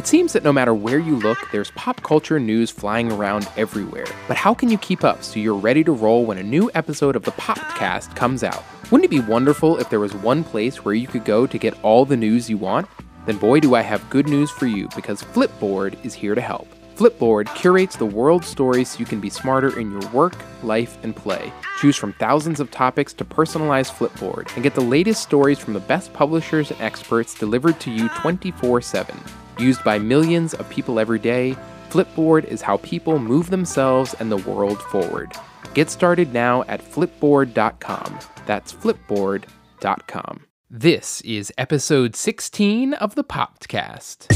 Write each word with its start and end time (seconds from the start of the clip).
It 0.00 0.06
seems 0.06 0.32
that 0.32 0.44
no 0.44 0.50
matter 0.50 0.72
where 0.72 0.98
you 0.98 1.16
look, 1.16 1.36
there's 1.52 1.72
pop 1.72 2.02
culture 2.02 2.40
news 2.40 2.70
flying 2.70 3.12
around 3.12 3.46
everywhere. 3.58 4.06
But 4.28 4.38
how 4.38 4.54
can 4.54 4.70
you 4.70 4.78
keep 4.78 5.04
up 5.04 5.22
so 5.22 5.38
you're 5.38 5.54
ready 5.54 5.84
to 5.84 5.92
roll 5.92 6.24
when 6.24 6.38
a 6.38 6.42
new 6.42 6.70
episode 6.74 7.16
of 7.16 7.24
the 7.24 7.32
Popped 7.32 7.76
Cast 7.76 8.16
comes 8.16 8.42
out? 8.42 8.64
Wouldn't 8.90 9.04
it 9.04 9.10
be 9.10 9.20
wonderful 9.20 9.76
if 9.76 9.90
there 9.90 10.00
was 10.00 10.14
one 10.14 10.42
place 10.42 10.86
where 10.86 10.94
you 10.94 11.06
could 11.06 11.26
go 11.26 11.46
to 11.46 11.58
get 11.58 11.78
all 11.84 12.06
the 12.06 12.16
news 12.16 12.48
you 12.48 12.56
want? 12.56 12.88
Then 13.26 13.36
boy 13.36 13.60
do 13.60 13.74
I 13.74 13.82
have 13.82 14.08
good 14.08 14.26
news 14.26 14.50
for 14.50 14.64
you 14.64 14.88
because 14.96 15.22
Flipboard 15.22 16.02
is 16.02 16.14
here 16.14 16.34
to 16.34 16.40
help. 16.40 16.66
Flipboard 16.96 17.54
curates 17.54 17.96
the 17.96 18.06
world's 18.06 18.48
stories 18.48 18.92
so 18.92 19.00
you 19.00 19.04
can 19.04 19.20
be 19.20 19.28
smarter 19.28 19.78
in 19.78 19.90
your 19.90 20.10
work, 20.12 20.34
life, 20.62 20.96
and 21.02 21.14
play. 21.14 21.52
Choose 21.78 21.96
from 21.96 22.14
thousands 22.14 22.58
of 22.58 22.70
topics 22.70 23.12
to 23.12 23.24
personalize 23.26 23.90
Flipboard 23.90 24.50
and 24.54 24.62
get 24.62 24.74
the 24.74 24.80
latest 24.80 25.22
stories 25.22 25.58
from 25.58 25.74
the 25.74 25.80
best 25.80 26.10
publishers 26.14 26.70
and 26.70 26.80
experts 26.80 27.34
delivered 27.34 27.78
to 27.80 27.90
you 27.90 28.08
24 28.20 28.80
7. 28.80 29.14
Used 29.60 29.84
by 29.84 29.98
millions 29.98 30.54
of 30.54 30.70
people 30.70 30.98
every 30.98 31.18
day, 31.18 31.54
Flipboard 31.90 32.44
is 32.44 32.62
how 32.62 32.78
people 32.78 33.18
move 33.18 33.50
themselves 33.50 34.14
and 34.14 34.32
the 34.32 34.38
world 34.38 34.80
forward. 34.84 35.34
Get 35.74 35.90
started 35.90 36.32
now 36.32 36.62
at 36.62 36.82
flipboard.com. 36.82 38.18
That's 38.46 38.72
flipboard.com. 38.72 40.46
This 40.70 41.20
is 41.20 41.52
episode 41.58 42.16
16 42.16 42.94
of 42.94 43.16
the 43.16 43.22
Popped 43.22 43.68
Cast. 43.68 44.32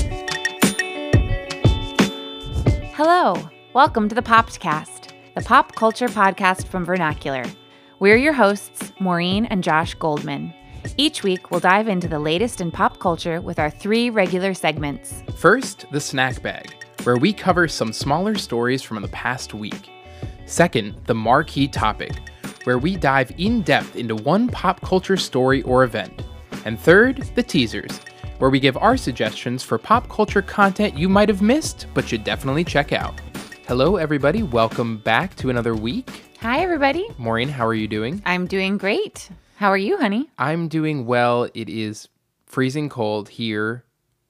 Hello, 2.92 3.48
welcome 3.72 4.10
to 4.10 4.14
the 4.14 4.20
Popped 4.20 4.60
Cast, 4.60 5.14
the 5.34 5.40
pop 5.40 5.74
culture 5.74 6.08
podcast 6.08 6.66
from 6.66 6.84
Vernacular. 6.84 7.44
We're 7.98 8.18
your 8.18 8.34
hosts, 8.34 8.92
Maureen 9.00 9.46
and 9.46 9.64
Josh 9.64 9.94
Goldman. 9.94 10.52
Each 10.96 11.22
week, 11.22 11.50
we'll 11.50 11.60
dive 11.60 11.88
into 11.88 12.08
the 12.08 12.18
latest 12.18 12.60
in 12.60 12.70
pop 12.70 12.98
culture 12.98 13.40
with 13.40 13.58
our 13.58 13.70
three 13.70 14.10
regular 14.10 14.54
segments. 14.54 15.22
First, 15.36 15.86
the 15.90 16.00
snack 16.00 16.40
bag, 16.42 16.74
where 17.02 17.16
we 17.16 17.32
cover 17.32 17.66
some 17.68 17.92
smaller 17.92 18.36
stories 18.36 18.82
from 18.82 19.02
the 19.02 19.08
past 19.08 19.54
week. 19.54 19.90
Second, 20.46 20.94
the 21.06 21.14
marquee 21.14 21.68
topic, 21.68 22.12
where 22.64 22.78
we 22.78 22.96
dive 22.96 23.32
in 23.38 23.62
depth 23.62 23.96
into 23.96 24.14
one 24.14 24.48
pop 24.48 24.80
culture 24.82 25.16
story 25.16 25.62
or 25.62 25.84
event. 25.84 26.22
And 26.64 26.78
third, 26.78 27.28
the 27.34 27.42
teasers, 27.42 28.00
where 28.38 28.50
we 28.50 28.60
give 28.60 28.76
our 28.76 28.96
suggestions 28.96 29.62
for 29.62 29.78
pop 29.78 30.08
culture 30.08 30.42
content 30.42 30.98
you 30.98 31.08
might 31.08 31.28
have 31.28 31.42
missed 31.42 31.86
but 31.94 32.06
should 32.08 32.24
definitely 32.24 32.64
check 32.64 32.92
out. 32.92 33.20
Hello, 33.66 33.96
everybody. 33.96 34.42
Welcome 34.42 34.98
back 34.98 35.34
to 35.36 35.50
another 35.50 35.74
week. 35.74 36.22
Hi, 36.40 36.60
everybody. 36.60 37.08
Maureen, 37.16 37.48
how 37.48 37.66
are 37.66 37.74
you 37.74 37.88
doing? 37.88 38.22
I'm 38.26 38.46
doing 38.46 38.76
great. 38.76 39.30
How 39.56 39.68
are 39.68 39.76
you, 39.78 39.96
honey? 39.98 40.28
I'm 40.38 40.68
doing 40.68 41.06
well. 41.06 41.48
It 41.54 41.68
is 41.68 42.08
freezing 42.46 42.88
cold 42.88 43.28
here 43.28 43.84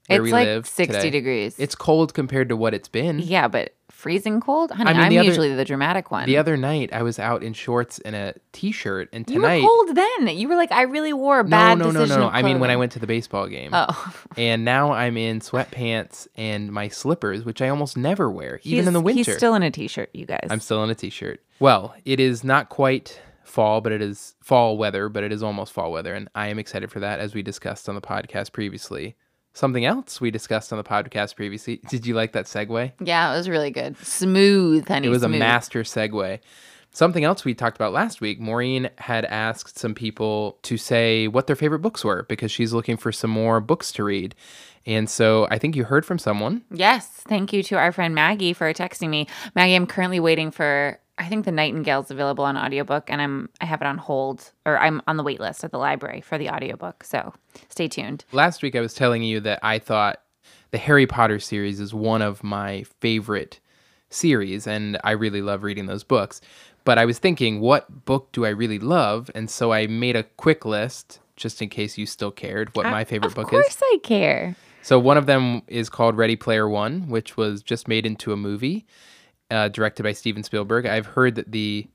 where 0.06 0.18
it's 0.18 0.22
we 0.24 0.32
like 0.32 0.46
live. 0.46 0.66
60 0.66 0.94
today. 0.96 1.10
degrees. 1.10 1.58
It's 1.58 1.74
cold 1.74 2.12
compared 2.14 2.48
to 2.50 2.56
what 2.56 2.74
it's 2.74 2.88
been. 2.88 3.18
yeah, 3.20 3.48
but 3.48 3.74
freezing 3.90 4.38
cold? 4.40 4.70
Honey, 4.70 4.90
I 4.90 4.92
mean, 4.92 5.02
I'm 5.02 5.08
the 5.10 5.18
other- 5.20 5.28
usually 5.28 5.54
the 5.54 5.64
dramatic 5.64 6.10
one. 6.10 6.26
The 6.26 6.36
other 6.36 6.58
night, 6.58 6.90
I 6.92 7.02
was 7.02 7.18
out 7.18 7.42
in 7.42 7.54
shorts 7.54 7.98
and 8.00 8.14
a 8.14 8.34
t-shirt, 8.52 9.08
and 9.14 9.28
you 9.30 9.36
tonight. 9.36 9.62
were 9.62 9.68
cold 9.68 9.96
then. 9.96 10.28
You 10.36 10.46
were 10.48 10.56
like, 10.56 10.72
I 10.72 10.82
really 10.82 11.14
wore 11.14 11.38
a 11.40 11.44
bad 11.44 11.78
no, 11.78 11.86
no, 11.86 11.90
no, 11.92 12.00
decision 12.00 12.20
no. 12.20 12.26
of 12.28 12.34
I 12.34 12.42
mean, 12.42 12.60
when 12.60 12.68
I 12.68 12.74
clothing. 12.74 12.78
went 12.80 12.92
to 12.92 12.98
the 12.98 13.06
baseball 13.06 13.46
game. 13.48 13.70
Oh, 13.72 14.14
And 14.36 14.62
now 14.64 14.92
I'm 14.92 15.16
in 15.16 15.40
sweatpants 15.40 16.28
and 16.36 16.70
my 16.70 16.88
slippers, 16.88 17.44
which 17.46 17.62
I 17.62 17.70
almost 17.70 17.96
never 17.96 18.30
wear, 18.30 18.60
even 18.62 18.86
in 18.88 18.92
the 18.92 19.00
winter. 19.00 19.30
He's 19.30 19.36
still 19.38 19.54
in 19.54 19.62
a 19.62 19.70
t-shirt, 19.70 20.10
you 20.12 20.26
guys. 20.26 20.48
I'm 20.50 20.60
still 20.60 20.84
in 20.84 20.90
a 20.90 20.94
t-shirt. 20.94 21.40
Well, 21.60 21.94
it 22.04 22.20
is 22.20 22.44
not 22.44 22.68
quite 22.68 23.18
fall, 23.44 23.80
but 23.80 23.92
it 23.92 24.02
is 24.02 24.34
fall 24.40 24.76
weather, 24.76 25.08
but 25.08 25.22
it 25.22 25.32
is 25.32 25.42
almost 25.42 25.72
fall 25.72 25.92
weather, 25.92 26.14
and 26.14 26.28
I 26.34 26.48
am 26.48 26.58
excited 26.58 26.90
for 26.90 27.00
that, 27.00 27.20
as 27.20 27.34
we 27.34 27.42
discussed 27.42 27.88
on 27.88 27.94
the 27.94 28.00
podcast 28.00 28.52
previously. 28.52 29.16
Something 29.52 29.84
else 29.84 30.20
we 30.20 30.32
discussed 30.32 30.72
on 30.72 30.78
the 30.78 30.84
podcast 30.84 31.36
previously. 31.36 31.80
Did 31.88 32.06
you 32.06 32.14
like 32.14 32.32
that 32.32 32.46
segue? 32.46 32.92
yeah, 33.00 33.32
it 33.32 33.36
was 33.36 33.48
really 33.48 33.70
good. 33.70 33.96
Smooth, 33.98 34.88
honey. 34.88 35.06
It 35.06 35.10
was 35.10 35.22
smooth. 35.22 35.36
a 35.36 35.38
master 35.38 35.82
segue. 35.84 36.40
Something 36.90 37.24
else 37.24 37.44
we 37.44 37.54
talked 37.54 37.76
about 37.76 37.92
last 37.92 38.20
week, 38.20 38.40
Maureen 38.40 38.88
had 38.98 39.24
asked 39.24 39.78
some 39.78 39.94
people 39.94 40.58
to 40.62 40.76
say 40.76 41.26
what 41.28 41.46
their 41.48 41.56
favorite 41.56 41.80
books 41.80 42.04
were 42.04 42.24
because 42.28 42.52
she's 42.52 42.72
looking 42.72 42.96
for 42.96 43.10
some 43.12 43.30
more 43.30 43.60
books 43.60 43.90
to 43.92 44.04
read. 44.04 44.34
And 44.86 45.08
so 45.10 45.48
I 45.50 45.58
think 45.58 45.74
you 45.76 45.84
heard 45.84 46.04
from 46.06 46.18
someone. 46.18 46.62
Yes, 46.70 47.06
thank 47.08 47.52
you 47.52 47.62
to 47.64 47.76
our 47.76 47.90
friend 47.90 48.14
Maggie 48.14 48.52
for 48.52 48.72
texting 48.72 49.08
me. 49.08 49.26
Maggie, 49.56 49.74
I'm 49.74 49.86
currently 49.86 50.20
waiting 50.20 50.50
for 50.50 51.00
I 51.16 51.28
think 51.28 51.44
The 51.44 51.52
Nightingale's 51.52 52.10
available 52.10 52.44
on 52.44 52.56
audiobook 52.56 53.04
and 53.08 53.22
I'm 53.22 53.48
I 53.60 53.66
have 53.66 53.80
it 53.80 53.86
on 53.86 53.98
hold 53.98 54.52
or 54.66 54.78
I'm 54.78 55.00
on 55.06 55.16
the 55.16 55.22
wait 55.22 55.40
list 55.40 55.62
at 55.64 55.70
the 55.70 55.78
library 55.78 56.20
for 56.20 56.38
the 56.38 56.50
audiobook. 56.50 57.04
So, 57.04 57.32
stay 57.68 57.88
tuned. 57.88 58.24
Last 58.32 58.62
week 58.62 58.74
I 58.74 58.80
was 58.80 58.94
telling 58.94 59.22
you 59.22 59.40
that 59.40 59.60
I 59.62 59.78
thought 59.78 60.20
the 60.70 60.78
Harry 60.78 61.06
Potter 61.06 61.38
series 61.38 61.78
is 61.78 61.94
one 61.94 62.20
of 62.20 62.42
my 62.42 62.84
favorite 63.00 63.60
series 64.10 64.66
and 64.66 64.98
I 65.04 65.12
really 65.12 65.42
love 65.42 65.62
reading 65.62 65.86
those 65.86 66.04
books. 66.04 66.40
But 66.84 66.98
I 66.98 67.04
was 67.04 67.18
thinking, 67.18 67.60
what 67.60 68.04
book 68.04 68.30
do 68.32 68.44
I 68.44 68.50
really 68.50 68.78
love? 68.78 69.30
And 69.34 69.48
so 69.48 69.72
I 69.72 69.86
made 69.86 70.16
a 70.16 70.24
quick 70.24 70.64
list 70.64 71.20
just 71.36 71.62
in 71.62 71.68
case 71.68 71.96
you 71.96 72.06
still 72.06 72.30
cared 72.30 72.74
what 72.76 72.86
my 72.86 73.04
favorite 73.04 73.34
book 73.34 73.52
is. 73.52 73.58
Of 73.58 73.64
course 73.64 73.82
I 73.82 73.98
care. 74.02 74.56
So 74.82 74.98
one 74.98 75.16
of 75.16 75.26
them 75.26 75.62
is 75.66 75.88
called 75.88 76.16
Ready 76.16 76.36
Player 76.36 76.68
One, 76.68 77.08
which 77.08 77.36
was 77.36 77.62
just 77.62 77.88
made 77.88 78.04
into 78.04 78.32
a 78.32 78.36
movie, 78.36 78.84
uh, 79.54 79.68
directed 79.68 80.02
by 80.02 80.12
Steven 80.12 80.42
Spielberg. 80.42 80.86
I've 80.86 81.06
heard 81.06 81.36
that 81.36 81.52
the 81.52 81.86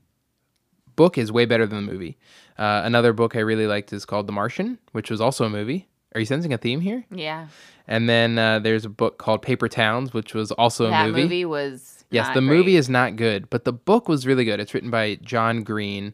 book 0.95 1.17
is 1.17 1.31
way 1.31 1.45
better 1.45 1.65
than 1.67 1.85
the 1.85 1.91
movie. 1.91 2.17
Uh, 2.57 2.81
another 2.83 3.13
book 3.13 3.35
I 3.35 3.39
really 3.39 3.67
liked 3.67 3.93
is 3.93 4.05
called 4.05 4.27
The 4.27 4.33
Martian, 4.33 4.79
which 4.91 5.09
was 5.09 5.21
also 5.21 5.45
a 5.45 5.49
movie. 5.49 5.87
Are 6.15 6.19
you 6.19 6.25
sensing 6.25 6.53
a 6.53 6.57
theme 6.57 6.81
here? 6.81 7.05
Yeah. 7.11 7.47
And 7.87 8.09
then 8.09 8.37
uh, 8.37 8.59
there's 8.59 8.85
a 8.85 8.89
book 8.89 9.17
called 9.17 9.41
Paper 9.41 9.67
Towns, 9.67 10.13
which 10.13 10.33
was 10.33 10.51
also 10.51 10.85
a 10.85 10.91
movie. 10.91 11.11
that 11.11 11.23
movie. 11.23 11.45
was 11.45 12.05
Yes, 12.11 12.27
the 12.29 12.41
great. 12.41 12.43
movie 12.57 12.75
is 12.75 12.89
not 12.89 13.15
good, 13.15 13.49
but 13.49 13.63
the 13.65 13.73
book 13.73 14.07
was 14.09 14.25
really 14.25 14.43
good. 14.45 14.59
It's 14.59 14.73
written 14.73 14.89
by 14.89 15.15
John 15.21 15.63
Green. 15.63 16.13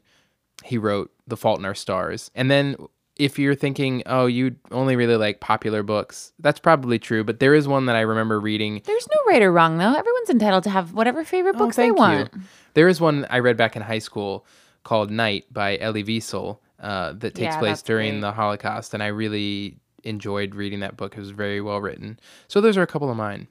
He 0.63 0.77
wrote 0.77 1.11
The 1.27 1.37
Fault 1.37 1.59
in 1.59 1.65
Our 1.65 1.75
Stars. 1.75 2.29
And 2.35 2.51
then 2.51 2.75
if 3.17 3.39
you're 3.39 3.55
thinking, 3.55 4.03
oh, 4.05 4.25
you 4.25 4.55
only 4.71 4.95
really 4.95 5.15
like 5.15 5.39
popular 5.39 5.83
books, 5.83 6.33
that's 6.39 6.59
probably 6.59 6.99
true, 6.99 7.23
but 7.23 7.39
there 7.39 7.53
is 7.53 7.67
one 7.67 7.85
that 7.85 7.95
I 7.95 8.01
remember 8.01 8.39
reading. 8.39 8.81
There's 8.83 9.07
no 9.07 9.31
right 9.31 9.41
or 9.41 9.51
wrong 9.51 9.77
though. 9.77 9.93
Everyone's 9.93 10.29
entitled 10.29 10.63
to 10.65 10.69
have 10.69 10.93
whatever 10.93 11.23
favorite 11.23 11.55
Oh, 11.55 11.59
books 11.59 11.75
they 11.77 11.91
want. 11.91 12.29
you. 12.33 12.41
There 12.73 12.87
is 12.87 12.99
one 12.99 13.25
I 13.29 13.39
read 13.39 13.55
back 13.57 13.75
in 13.75 13.81
high 13.81 13.99
school 13.99 14.45
called 14.83 15.09
Night 15.11 15.45
by 15.51 15.77
Elie 15.77 16.03
Wiesel 16.03 16.59
uh, 16.79 17.13
that 17.13 17.35
takes 17.35 17.55
Yeah, 17.55 17.59
place 17.59 17.81
during 17.81 18.13
great. 18.15 18.21
the 18.21 18.31
Holocaust, 18.33 18.93
and 18.93 19.01
I 19.01 19.07
really 19.07 19.77
enjoyed 20.03 20.53
reading 20.53 20.81
that 20.81 20.97
book. 20.97 21.15
It 21.15 21.19
was 21.19 21.31
very 21.31 21.61
well 21.61 21.79
written. 21.81 22.19
So 22.47 22.61
those 22.61 22.77
are 22.77 22.83
a 22.83 22.87
couple 22.87 23.09
of 23.09 23.17
mine. 23.17 23.47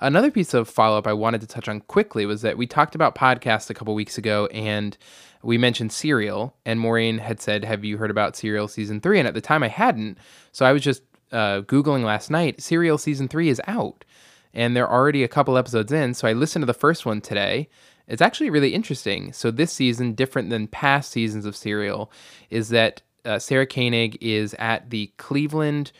Another 0.00 0.30
piece 0.30 0.54
of 0.54 0.68
follow 0.68 0.98
up 0.98 1.06
I 1.06 1.12
wanted 1.12 1.40
to 1.42 1.46
touch 1.46 1.68
on 1.68 1.80
quickly 1.80 2.26
was 2.26 2.42
that 2.42 2.56
we 2.56 2.66
talked 2.66 2.94
about 2.94 3.14
podcasts 3.14 3.70
a 3.70 3.74
couple 3.74 3.94
weeks 3.94 4.18
ago, 4.18 4.46
and 4.46 4.96
we 5.42 5.58
mentioned 5.58 5.92
Serial, 5.92 6.54
and 6.66 6.80
Maureen 6.80 7.18
had 7.18 7.40
said, 7.40 7.64
"Have 7.64 7.84
you 7.84 7.96
heard 7.96 8.10
about 8.10 8.36
Serial 8.36 8.68
season 8.68 9.00
three? 9.00 9.18
And 9.18 9.26
at 9.28 9.34
the 9.34 9.40
time, 9.40 9.62
I 9.62 9.68
hadn't. 9.68 10.18
So 10.52 10.66
I 10.66 10.72
was 10.72 10.82
just 10.82 11.02
uh, 11.32 11.62
googling 11.62 12.04
last 12.04 12.30
night. 12.30 12.60
Serial 12.60 12.98
season 12.98 13.28
three 13.28 13.48
is 13.48 13.60
out, 13.66 14.04
and 14.52 14.76
they're 14.76 14.90
already 14.90 15.22
a 15.24 15.28
couple 15.28 15.56
episodes 15.56 15.92
in. 15.92 16.14
So 16.14 16.28
I 16.28 16.32
listened 16.32 16.62
to 16.62 16.66
the 16.66 16.74
first 16.74 17.06
one 17.06 17.20
today. 17.20 17.68
It's 18.06 18.22
actually 18.22 18.50
really 18.50 18.74
interesting. 18.74 19.32
So 19.32 19.50
this 19.50 19.72
season, 19.72 20.14
different 20.14 20.50
than 20.50 20.66
past 20.66 21.12
seasons 21.12 21.46
of 21.46 21.54
Serial, 21.54 22.10
is 22.50 22.70
that 22.70 23.02
uh, 23.24 23.38
Sarah 23.38 23.66
Koenig 23.66 24.18
is 24.20 24.54
at 24.58 24.90
the 24.90 25.12
Cleveland 25.16 25.92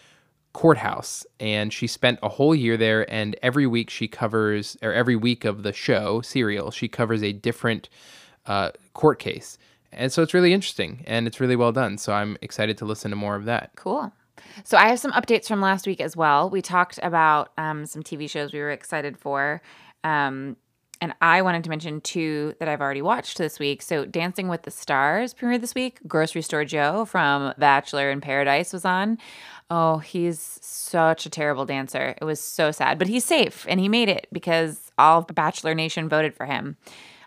courthouse 0.52 1.24
and 1.38 1.72
she 1.72 1.86
spent 1.86 2.18
a 2.22 2.28
whole 2.28 2.54
year 2.54 2.76
there 2.76 3.08
and 3.12 3.36
every 3.42 3.66
week 3.66 3.88
she 3.88 4.08
covers 4.08 4.76
or 4.82 4.92
every 4.92 5.14
week 5.14 5.44
of 5.44 5.62
the 5.62 5.72
show 5.72 6.20
serial 6.20 6.70
she 6.70 6.88
covers 6.88 7.22
a 7.22 7.32
different 7.32 7.88
uh, 8.46 8.70
court 8.92 9.18
case 9.20 9.58
and 9.92 10.12
so 10.12 10.22
it's 10.22 10.34
really 10.34 10.52
interesting 10.52 11.04
and 11.06 11.28
it's 11.28 11.38
really 11.38 11.54
well 11.54 11.70
done 11.70 11.96
so 11.96 12.12
i'm 12.12 12.36
excited 12.42 12.76
to 12.76 12.84
listen 12.84 13.10
to 13.10 13.16
more 13.16 13.36
of 13.36 13.44
that 13.44 13.70
Cool. 13.76 14.12
So 14.64 14.76
I 14.76 14.88
have 14.88 14.98
some 14.98 15.12
updates 15.12 15.46
from 15.46 15.60
last 15.60 15.86
week 15.86 16.00
as 16.00 16.16
well. 16.16 16.50
We 16.50 16.62
talked 16.62 16.98
about 17.02 17.52
um, 17.58 17.86
some 17.86 18.02
TV 18.02 18.28
shows 18.28 18.52
we 18.52 18.60
were 18.60 18.70
excited 18.70 19.18
for. 19.18 19.62
Um, 20.04 20.56
and 21.00 21.14
I 21.20 21.42
wanted 21.42 21.64
to 21.64 21.70
mention 21.70 22.00
two 22.00 22.54
that 22.58 22.68
I've 22.68 22.80
already 22.80 23.02
watched 23.02 23.38
this 23.38 23.58
week. 23.58 23.82
So 23.82 24.04
Dancing 24.04 24.48
with 24.48 24.62
the 24.62 24.70
Stars 24.70 25.32
premiered 25.34 25.60
this 25.60 25.74
week. 25.74 25.98
Grocery 26.06 26.42
Store 26.42 26.64
Joe 26.64 27.04
from 27.04 27.54
Bachelor 27.58 28.10
in 28.10 28.20
Paradise 28.20 28.72
was 28.72 28.84
on. 28.84 29.18
Oh, 29.70 29.98
he's 29.98 30.58
such 30.62 31.26
a 31.26 31.30
terrible 31.30 31.64
dancer. 31.64 32.14
It 32.20 32.24
was 32.24 32.40
so 32.40 32.70
sad, 32.72 32.98
but 32.98 33.06
he's 33.08 33.24
safe 33.24 33.64
and 33.68 33.78
he 33.80 33.88
made 33.88 34.08
it 34.08 34.26
because 34.32 34.90
all 34.98 35.20
of 35.20 35.26
the 35.28 35.32
Bachelor 35.32 35.74
Nation 35.74 36.08
voted 36.08 36.34
for 36.34 36.44
him, 36.46 36.76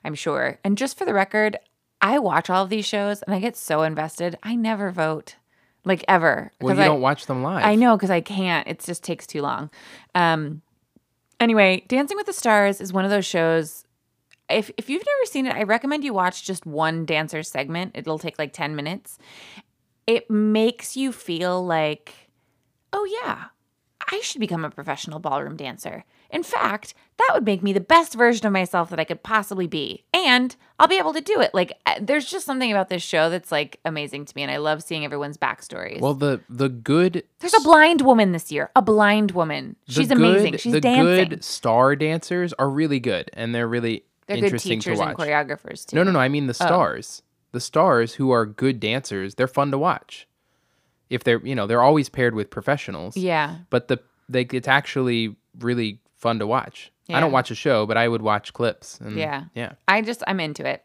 I'm 0.03 0.15
sure. 0.15 0.59
And 0.63 0.77
just 0.77 0.97
for 0.97 1.05
the 1.05 1.13
record, 1.13 1.57
I 2.01 2.19
watch 2.19 2.49
all 2.49 2.63
of 2.63 2.69
these 2.69 2.85
shows 2.85 3.21
and 3.21 3.33
I 3.33 3.39
get 3.39 3.55
so 3.55 3.83
invested. 3.83 4.37
I 4.43 4.55
never 4.55 4.91
vote, 4.91 5.37
like 5.85 6.03
ever. 6.07 6.51
well 6.61 6.75
you 6.75 6.81
I- 6.81 6.85
don't 6.85 6.99
watch 7.01 7.27
them 7.27 7.43
live 7.43 7.63
I 7.65 7.75
know 7.75 7.95
because 7.95 8.09
I 8.11 8.19
can't. 8.21 8.67
It 8.67 8.79
just 8.81 9.03
takes 9.05 9.25
too 9.25 9.41
long. 9.41 9.69
Um, 10.13 10.61
anyway, 11.39 11.83
Dancing 11.88 12.18
with 12.18 12.25
the 12.25 12.33
Stars 12.33 12.81
is 12.81 12.94
one 12.94 13.06
of 13.06 13.12
those 13.12 13.25
shows. 13.25 13.85
If 14.50 14.71
if 14.77 14.89
you've 14.89 15.06
never 15.06 15.25
seen 15.25 15.45
it, 15.45 15.56
I 15.56 15.63
recommend 15.63 16.03
you 16.03 16.13
watch 16.13 16.44
just 16.44 16.65
one 16.65 17.06
dancer 17.06 17.44
segment. 17.44 17.91
It'll 17.95 18.19
take 18.19 18.38
like 18.38 18.53
ten 18.53 18.75
minutes. 18.75 19.18
It 20.06 20.30
makes 20.30 20.97
you 20.97 21.12
feel 21.12 21.65
like, 21.65 22.13
oh 22.91 23.06
yeah, 23.24 23.45
I 24.12 24.19
should 24.21 24.41
become 24.41 24.65
a 24.65 24.69
professional 24.69 25.19
ballroom 25.19 25.56
dancer. 25.56 26.03
In 26.33 26.44
fact, 26.44 26.94
that 27.18 27.30
would 27.33 27.45
make 27.45 27.62
me 27.62 27.71
the 27.74 27.80
best 27.80 28.15
version 28.15 28.45
of 28.47 28.51
myself 28.53 28.89
that 28.89 29.00
I 29.00 29.03
could 29.03 29.21
possibly 29.24 29.68
be. 29.68 30.03
And 30.13 30.56
I'll 30.80 30.88
be 30.88 30.97
able 30.97 31.13
to 31.13 31.21
do 31.21 31.39
it. 31.39 31.53
Like, 31.53 31.77
uh, 31.85 31.95
there's 32.01 32.25
just 32.25 32.45
something 32.45 32.71
about 32.71 32.89
this 32.89 33.03
show 33.03 33.30
that's 33.30 33.51
like 33.51 33.80
amazing 33.85 34.25
to 34.25 34.33
me. 34.35 34.41
And 34.41 34.51
I 34.51 34.57
love 34.57 34.81
seeing 34.83 35.06
everyone's 35.06 35.38
backstories. 35.38 36.01
Well, 36.01 36.15
the 36.15 36.41
the 36.50 36.69
good 36.69 37.24
there's 37.39 37.53
a 37.53 37.62
blind 37.62 38.01
woman 38.01 38.31
this 38.31 38.51
year. 38.51 38.71
A 38.75 38.81
blind 38.81 39.31
woman. 39.31 39.75
She's 39.88 40.07
good- 40.07 40.18
amazing. 40.18 40.57
She's 40.57 40.74
the 40.74 40.81
dancing. 40.81 41.30
good 41.30 41.44
star 41.44 41.95
dancers 41.95 42.51
are 42.53 42.69
really 42.69 43.00
good, 43.00 43.29
and 43.33 43.53
they're 43.53 43.68
really 43.68 44.03
They're 44.27 44.38
good 44.50 44.59
teachers 44.59 44.97
to 45.00 45.06
and 45.06 45.18
choreographers 45.18 45.86
too. 45.86 45.95
No, 45.95 46.03
no, 46.03 46.12
no. 46.12 46.19
I 46.19 46.27
mean 46.29 46.45
Oh. 46.45 46.47
the 46.47 46.53
stars. 46.56 47.21
The 47.51 47.59
stars 47.62 48.15
who 48.15 48.31
are 48.31 48.47
good 48.47 48.79
dancers, 48.79 49.36
they're 49.36 49.47
fun 49.47 49.69
to 49.69 49.77
watch. 49.77 50.27
If 51.12 51.24
they're, 51.24 51.45
you 51.45 51.53
know, 51.53 51.68
they're 51.68 51.83
always 51.83 52.09
paired 52.09 52.33
with 52.33 52.50
professionals. 52.50 53.15
Yeah. 53.15 53.57
But 53.69 53.88
the 53.88 54.00
like 54.29 54.53
it's 54.56 54.68
actually 54.68 55.36
really 55.59 56.00
fun 56.23 56.39
to 56.39 56.47
watch. 56.47 56.91
I 57.09 57.19
don't 57.19 57.31
watch 57.33 57.51
a 57.51 57.55
show, 57.55 57.85
but 57.85 57.97
I 57.97 58.07
would 58.07 58.21
watch 58.23 58.53
clips. 58.53 58.97
And 58.99 59.15
Yeah. 59.17 59.43
Yeah. 59.53 59.73
I 59.87 60.01
just 60.01 60.23
I'm 60.25 60.39
into 60.39 60.65
it. 60.65 60.83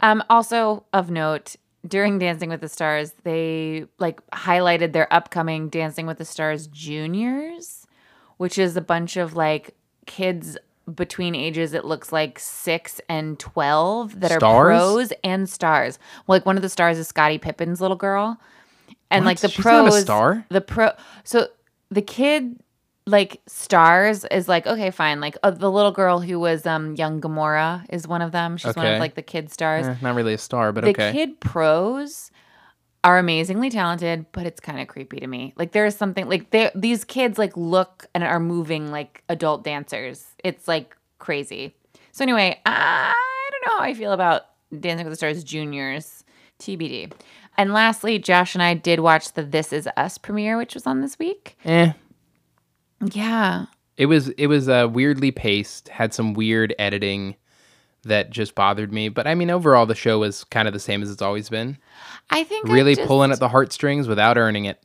Um, 0.00 0.22
also 0.28 0.84
of 0.92 1.10
note, 1.10 1.56
during 1.86 2.18
Dancing 2.18 2.50
with 2.50 2.60
the 2.60 2.68
Stars, 2.68 3.14
they 3.24 3.86
like 3.98 4.20
highlighted 4.32 4.92
their 4.92 5.10
upcoming 5.10 5.68
Dancing 5.70 6.06
with 6.06 6.18
the 6.18 6.24
Stars 6.26 6.66
juniors, 6.66 7.86
which 8.36 8.58
is 8.58 8.76
a 8.76 8.80
bunch 8.82 9.16
of 9.16 9.34
like 9.36 9.74
kids 10.06 10.58
between 10.92 11.34
ages 11.36 11.72
it 11.72 11.84
looks 11.84 12.10
like 12.12 12.38
six 12.40 13.00
and 13.08 13.38
twelve 13.38 14.18
that 14.20 14.32
are 14.32 14.40
Stars? 14.40 14.66
pros 14.80 15.12
and 15.22 15.48
stars. 15.48 15.98
Well, 16.26 16.36
like 16.36 16.44
one 16.46 16.56
of 16.56 16.62
the 16.62 16.68
stars 16.68 16.98
is 16.98 17.06
Scottie 17.06 17.38
Pippen's 17.38 17.80
little 17.80 17.96
girl, 17.96 18.38
and 19.10 19.24
What? 19.24 19.30
like 19.30 19.40
the 19.40 19.48
She's 19.48 19.62
pros. 19.62 19.94
a 19.94 20.00
star? 20.00 20.44
The 20.48 20.60
pro. 20.60 20.90
So 21.22 21.46
the 21.90 22.02
kid 22.02 22.58
like 23.10 23.40
stars 23.46 24.24
is 24.30 24.48
like 24.48 24.66
okay 24.66 24.90
fine. 24.90 25.20
Like 25.20 25.36
uh, 25.42 25.50
the 25.50 25.70
little 25.70 25.92
girl 25.92 26.20
who 26.20 26.38
was 26.40 26.66
um 26.66 26.94
young 26.96 27.20
Gamora 27.20 27.84
is 27.90 28.06
one 28.08 28.22
of 28.22 28.32
them. 28.32 28.56
She's 28.56 28.74
one 28.76 28.86
Okay. 28.86 28.94
of 28.94 29.00
like 29.00 29.14
the 29.14 29.22
kid 29.22 29.50
stars. 29.52 29.86
Eh, 29.86 29.96
not 30.00 30.14
really 30.14 30.34
a 30.34 30.38
star, 30.38 30.72
but 30.72 30.84
the 30.84 30.90
okay. 30.90 31.12
kid 31.12 31.40
pros 31.40 32.30
are 33.02 33.18
amazingly 33.18 33.70
talented 33.70 34.26
but 34.32 34.44
it's 34.44 34.60
kind 34.60 34.78
of 34.80 34.86
creepy 34.86 35.20
to 35.20 35.26
me. 35.26 35.52
Like 35.56 35.72
there's 35.72 35.96
something 35.96 36.28
like 36.28 36.50
they 36.50 36.70
these 36.74 37.04
kids 37.04 37.38
like 37.38 37.56
look 37.56 38.06
and 38.14 38.22
are 38.22 38.40
moving 38.40 38.90
like 38.90 39.22
adult 39.28 39.64
dancers. 39.64 40.26
It's 40.44 40.68
like 40.68 40.96
crazy. 41.18 41.74
So 42.12 42.22
anyway 42.24 42.60
i 42.66 43.14
don't 43.50 43.72
know 43.72 43.78
how 43.78 43.84
i 43.84 43.94
feel 43.94 44.12
about 44.12 44.42
dancing 44.78 45.06
with 45.06 45.12
the 45.12 45.16
stars 45.16 45.42
juniors 45.44 46.24
tbd 46.58 47.12
and 47.56 47.72
lastly 47.72 48.18
josh 48.18 48.54
and 48.54 48.62
i 48.62 48.74
did 48.74 49.00
watch 49.00 49.32
the 49.34 49.42
this 49.42 49.72
is 49.72 49.88
us 49.96 50.18
premiere 50.18 50.56
which 50.58 50.74
was 50.74 50.86
on 50.86 51.00
this 51.00 51.18
week. 51.18 51.56
Eh. 51.64 51.92
Yeah 53.12 53.66
It 53.96 54.06
was 54.06 54.28
it 54.30 54.46
was 54.46 54.68
uh, 54.68 54.88
weirdly 54.90 55.30
paced, 55.30 55.88
had 55.88 56.12
some 56.14 56.34
weird 56.34 56.74
editing 56.78 57.36
that 58.04 58.30
just 58.30 58.54
bothered 58.54 58.92
me. 58.92 59.10
But 59.10 59.26
I 59.26 59.34
mean, 59.34 59.50
overall, 59.50 59.84
the 59.84 59.94
show 59.94 60.18
was 60.20 60.44
kind 60.44 60.66
of 60.66 60.72
the 60.72 60.80
same 60.80 61.02
as 61.02 61.10
it's 61.10 61.20
always 61.22 61.50
been. 61.50 61.76
i 62.30 62.42
think 62.44 62.68
I 62.68 62.72
Really 62.72 62.94
just- 62.94 63.06
pulling 63.06 63.30
at 63.30 63.40
the 63.40 63.48
heartstrings 63.48 64.08
without 64.08 64.38
earning 64.38 64.64
it. 64.64 64.82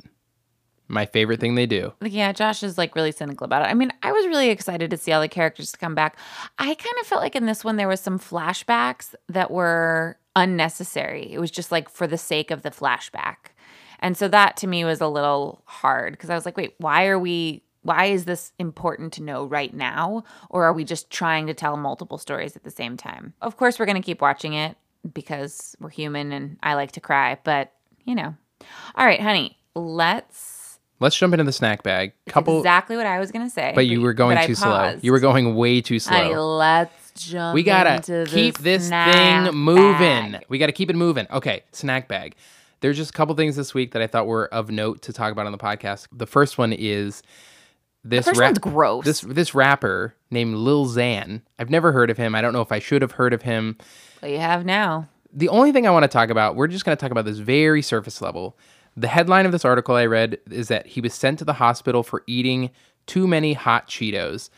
My 0.87 1.05
favorite 1.07 1.39
thing 1.39 1.55
they 1.55 1.65
do. 1.65 1.93
Yeah, 2.03 2.31
Josh 2.31 2.61
is 2.61 2.77
like 2.77 2.95
really 2.95 3.11
cynical 3.11 3.45
about 3.45 3.63
it. 3.63 3.69
I 3.71 3.73
mean, 3.73 3.91
I 4.03 4.11
was 4.11 4.27
really 4.27 4.49
excited 4.49 4.91
to 4.91 4.97
see 4.97 5.11
all 5.13 5.21
the 5.21 5.27
characters 5.27 5.71
come 5.71 5.95
back. 5.95 6.15
I 6.59 6.75
kind 6.75 6.95
of 7.01 7.07
felt 7.07 7.21
like 7.23 7.35
in 7.35 7.47
this 7.47 7.63
one 7.63 7.77
there 7.77 7.87
was 7.87 7.99
some 8.01 8.19
flashbacks 8.19 9.15
that 9.29 9.49
were 9.49 10.19
unnecessary. 10.35 11.31
It 11.33 11.39
was 11.39 11.49
just 11.49 11.71
like 11.71 11.89
for 11.89 12.05
the 12.05 12.19
sake 12.19 12.51
of 12.51 12.61
the 12.61 12.69
flashback. 12.69 13.37
And 13.99 14.15
so 14.15 14.27
that 14.27 14.57
to 14.57 14.67
me 14.67 14.85
was 14.85 15.01
a 15.01 15.07
little 15.07 15.63
hard 15.65 16.13
because 16.13 16.29
I 16.29 16.35
was 16.35 16.45
like, 16.45 16.55
wait, 16.57 16.75
why 16.77 17.07
are 17.07 17.17
we 17.17 17.63
why 17.85 18.05
is 18.05 18.25
this 18.25 18.51
important 18.57 19.13
to 19.13 19.23
know 19.23 19.45
right 19.45 19.73
now 19.73 20.23
or 20.49 20.65
are 20.65 20.73
we 20.73 20.83
just 20.83 21.11
trying 21.11 21.45
to 21.45 21.53
tell 21.53 21.77
multiple 21.77 22.17
stories 22.17 22.55
at 22.55 22.63
the 22.63 22.71
same 22.71 22.97
time? 22.97 23.33
Of 23.41 23.57
course 23.57 23.77
we're 23.77 23.85
going 23.85 24.01
to 24.01 24.05
keep 24.05 24.21
watching 24.21 24.53
it 24.53 24.75
because 25.13 25.75
we're 25.79 25.89
human 25.89 26.31
and 26.31 26.57
I 26.63 26.73
like 26.73 26.93
to 26.93 26.99
cry, 26.99 27.37
but 27.43 27.71
you 28.03 28.15
know. 28.15 28.35
All 28.95 29.05
right, 29.05 29.21
honey, 29.21 29.57
let's 29.75 30.79
Let's 30.99 31.17
jump 31.17 31.33
into 31.33 31.43
the 31.43 31.51
snack 31.51 31.83
bag. 31.83 32.13
Couple, 32.27 32.57
exactly 32.57 32.95
what 32.95 33.05
I 33.05 33.19
was 33.19 33.29
gonna 33.29 33.49
say. 33.49 33.73
but 33.75 33.85
you 33.85 33.99
were 33.99 34.13
going 34.13 34.43
too 34.47 34.55
slow. 34.55 34.97
You 35.01 35.11
were 35.11 35.19
going 35.19 35.53
way 35.53 35.81
too 35.81 35.99
slow. 35.99 36.15
Honey, 36.15 36.35
let's 36.35 37.11
jump. 37.11 37.53
we 37.53 37.63
gotta 37.63 37.95
into 37.95 38.23
the 38.23 38.25
keep 38.25 38.59
this 38.59 38.87
thing 38.89 39.43
moving. 39.53 40.31
bag. 40.31 40.45
We 40.47 40.57
gotta 40.57 40.71
keep 40.71 40.89
it 40.89 40.95
moving. 40.95 41.27
Okay, 41.29 41.63
snack 41.73 42.07
bag. 42.07 42.35
There's 42.79 42.95
just 42.95 43.09
a 43.09 43.13
couple 43.13 43.35
things 43.35 43.57
this 43.57 43.73
week 43.73 43.91
that 43.91 44.01
I 44.01 44.07
thought 44.07 44.25
were 44.25 44.47
of 44.53 44.69
note 44.71 45.01
to 45.03 45.13
talk 45.13 45.33
about 45.33 45.45
on 45.45 45.51
the 45.51 45.57
podcast. 45.57 46.07
The 46.13 46.27
first 46.27 46.57
one 46.57 46.71
is 46.71 47.21
this 48.05 48.25
First 48.25 48.39
rap- 48.39 48.49
one's 48.49 48.59
gross. 48.59 49.03
This 49.03 49.21
this 49.21 49.55
rapper 49.55 50.15
named 50.29 50.55
Lil 50.55 50.85
Xan. 50.85 51.41
I've 51.57 51.71
never 51.71 51.91
heard 51.91 52.09
of 52.11 52.17
him. 52.17 52.35
I 52.35 52.41
don't 52.41 52.53
know 52.53 52.61
if 52.61 52.71
I 52.71 52.79
should 52.79 53.01
have 53.01 53.13
heard 53.13 53.33
of 53.33 53.41
him. 53.41 53.77
What 54.19 54.31
you 54.31 54.37
have 54.37 54.63
now. 54.63 55.09
The 55.33 55.49
only 55.49 55.71
thing 55.71 55.85
I 55.85 55.91
want 55.91 56.03
to 56.03 56.07
talk 56.07 56.29
about, 56.29 56.55
we're 56.55 56.67
just 56.67 56.85
going 56.85 56.95
to 56.95 57.01
talk 57.01 57.11
about 57.11 57.25
this 57.25 57.39
very 57.39 57.81
surface 57.81 58.21
level. 58.21 58.57
The 58.95 59.07
headline 59.07 59.45
of 59.45 59.51
this 59.51 59.65
article 59.65 59.95
I 59.95 60.05
read 60.05 60.37
is 60.49 60.69
that 60.69 60.85
he 60.85 61.01
was 61.01 61.13
sent 61.13 61.39
to 61.39 61.45
the 61.45 61.53
hospital 61.53 62.03
for 62.03 62.23
eating 62.27 62.69
too 63.07 63.27
many 63.27 63.53
hot 63.53 63.89
Cheetos. 63.89 64.49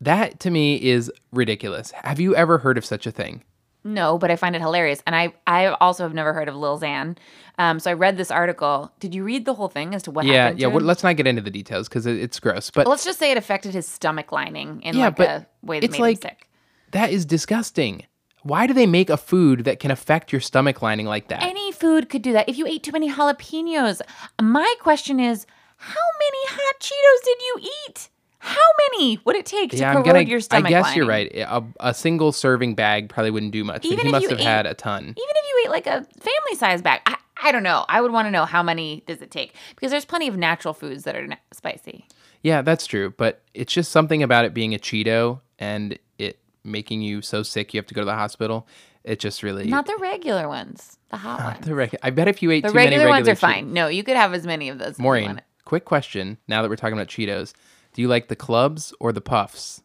That 0.00 0.38
to 0.40 0.50
me 0.50 0.80
is 0.80 1.10
ridiculous. 1.32 1.90
Have 1.92 2.20
you 2.20 2.36
ever 2.36 2.58
heard 2.58 2.78
of 2.78 2.84
such 2.84 3.06
a 3.06 3.10
thing? 3.10 3.42
No, 3.84 4.16
but 4.18 4.30
I 4.30 4.36
find 4.36 4.56
it 4.56 4.62
hilarious, 4.62 5.02
and 5.06 5.14
I 5.14 5.34
I 5.46 5.66
also 5.66 6.02
have 6.04 6.14
never 6.14 6.32
heard 6.32 6.48
of 6.48 6.56
Lil 6.56 6.80
Xan. 6.80 7.16
Um, 7.58 7.78
so 7.78 7.90
I 7.90 7.94
read 7.94 8.16
this 8.16 8.30
article. 8.30 8.90
Did 8.98 9.14
you 9.14 9.22
read 9.24 9.44
the 9.44 9.54
whole 9.54 9.68
thing 9.68 9.94
as 9.94 10.02
to 10.04 10.10
what 10.10 10.24
yeah, 10.24 10.44
happened? 10.44 10.60
yeah. 10.60 10.66
well, 10.68 10.80
let's 10.84 11.02
not 11.04 11.16
get 11.16 11.26
into 11.26 11.42
the 11.42 11.50
details 11.50 11.88
because 11.88 12.06
it, 12.06 12.16
it's 12.16 12.40
gross. 12.40 12.70
But 12.70 12.86
Let's 12.86 13.04
just 13.04 13.18
say 13.18 13.30
it 13.30 13.36
affected 13.36 13.74
his 13.74 13.86
stomach 13.86 14.32
lining 14.32 14.80
in 14.82 14.96
Yeah, 14.96 15.06
like 15.06 15.16
but 15.16 15.28
a 15.28 15.46
way 15.62 15.78
that 15.80 15.84
it's 15.84 15.92
made 15.92 16.00
like- 16.00 16.16
him 16.24 16.30
sick. 16.30 16.48
that 16.92 17.10
is 17.12 17.24
disgusting. 17.26 18.06
Why 18.42 18.66
do 18.66 18.74
they 18.74 18.86
make 18.86 19.08
a 19.08 19.16
food 19.16 19.64
that 19.64 19.80
can 19.80 19.90
affect 19.90 20.30
your 20.32 20.40
stomach 20.40 20.82
lining 20.82 21.06
like 21.06 21.28
that? 21.28 21.42
Any 21.42 21.72
food 21.72 22.08
could 22.10 22.20
do 22.22 22.32
that. 22.34 22.48
If 22.48 22.58
you 22.58 22.66
ate 22.66 22.82
too 22.82 22.92
many 22.92 23.10
jalapenos, 23.10 24.00
my 24.42 24.74
question 24.80 25.18
is, 25.20 25.46
how 25.76 25.94
many 26.18 26.38
hot 26.48 26.80
Cheetos 26.80 27.24
did 27.24 27.38
you 27.40 27.70
eat? 27.88 28.08
How 28.44 28.60
many 28.92 29.18
would 29.24 29.36
it 29.36 29.46
take 29.46 29.70
to 29.70 29.76
yeah, 29.78 29.88
I'm 29.88 29.94
corrode 29.96 30.06
gonna. 30.06 30.20
your 30.20 30.40
stomach? 30.40 30.66
I 30.66 30.68
guess 30.68 30.94
you're 30.94 31.06
right. 31.06 31.34
A, 31.34 31.64
a 31.80 31.94
single 31.94 32.30
serving 32.30 32.74
bag 32.74 33.08
probably 33.08 33.30
wouldn't 33.30 33.52
do 33.52 33.64
much. 33.64 33.84
Even 33.86 34.04
he 34.06 34.12
must 34.12 34.28
have 34.28 34.38
ate- 34.38 34.44
had 34.44 34.66
a 34.66 34.74
ton. 34.74 35.02
even 35.02 35.14
if 35.16 35.44
you 35.48 35.62
ate 35.64 35.70
like 35.70 35.86
a 35.86 36.04
family 36.20 36.54
size 36.56 36.82
bag 36.82 37.00
I, 37.06 37.16
I 37.42 37.52
don't 37.52 37.62
know 37.62 37.84
i 37.88 38.00
would 38.00 38.12
want 38.12 38.26
to 38.26 38.30
know 38.30 38.44
how 38.44 38.62
many 38.62 39.02
does 39.06 39.22
it 39.22 39.30
take 39.30 39.54
because 39.74 39.90
there's 39.90 40.04
plenty 40.04 40.28
of 40.28 40.36
natural 40.36 40.74
foods 40.74 41.04
that 41.04 41.16
are 41.16 41.26
spicy 41.52 42.06
Yeah, 42.42 42.60
that's 42.62 42.86
true. 42.86 43.14
But 43.16 43.42
it's 43.54 43.72
just 43.72 43.90
something 43.90 44.22
about 44.22 44.44
it 44.44 44.52
being 44.52 44.74
a 44.74 44.78
Cheeto 44.78 45.40
and 45.58 45.98
it 46.18 46.38
making 46.64 47.00
you 47.00 47.22
so 47.22 47.42
sick 47.42 47.72
you 47.72 47.78
have 47.78 47.86
to 47.86 47.94
go 47.94 48.02
to 48.02 48.06
the 48.06 48.14
hospital. 48.14 48.66
It 49.04 49.20
just 49.20 49.42
really. 49.42 49.66
not 49.66 49.86
the 49.86 49.96
regular 50.00 50.48
ones 50.48 50.98
the 51.10 51.16
hot 51.18 51.40
ones 51.54 51.66
the 51.66 51.74
reg- 51.74 51.96
I 52.02 52.10
bet 52.10 52.28
if 52.28 52.42
you 52.42 52.50
ate 52.50 52.62
the 52.62 52.68
too 52.70 52.74
regular, 52.74 52.98
many 53.04 53.10
ones 53.10 53.26
regular 53.28 53.32
are 53.32 53.36
fine 53.54 53.72
no 53.72 53.88
you 53.88 54.02
could 54.04 54.16
have 54.16 54.34
as 54.34 54.46
many 54.46 54.68
of 54.68 54.78
those 54.78 54.88
as 54.90 54.98
you 54.98 55.02
Maureen, 55.02 55.40
quick 55.64 55.84
question. 55.86 56.36
Now 56.48 56.60
that 56.62 56.68
we're 56.68 56.76
talking 56.76 56.94
about 56.98 57.08
Cheetos, 57.08 57.52
do 57.94 58.02
you 58.02 58.08
like 58.08 58.28
the 58.28 58.36
clubs 58.36 58.92
or 59.00 59.12
the 59.12 59.20
puffs? 59.22 59.80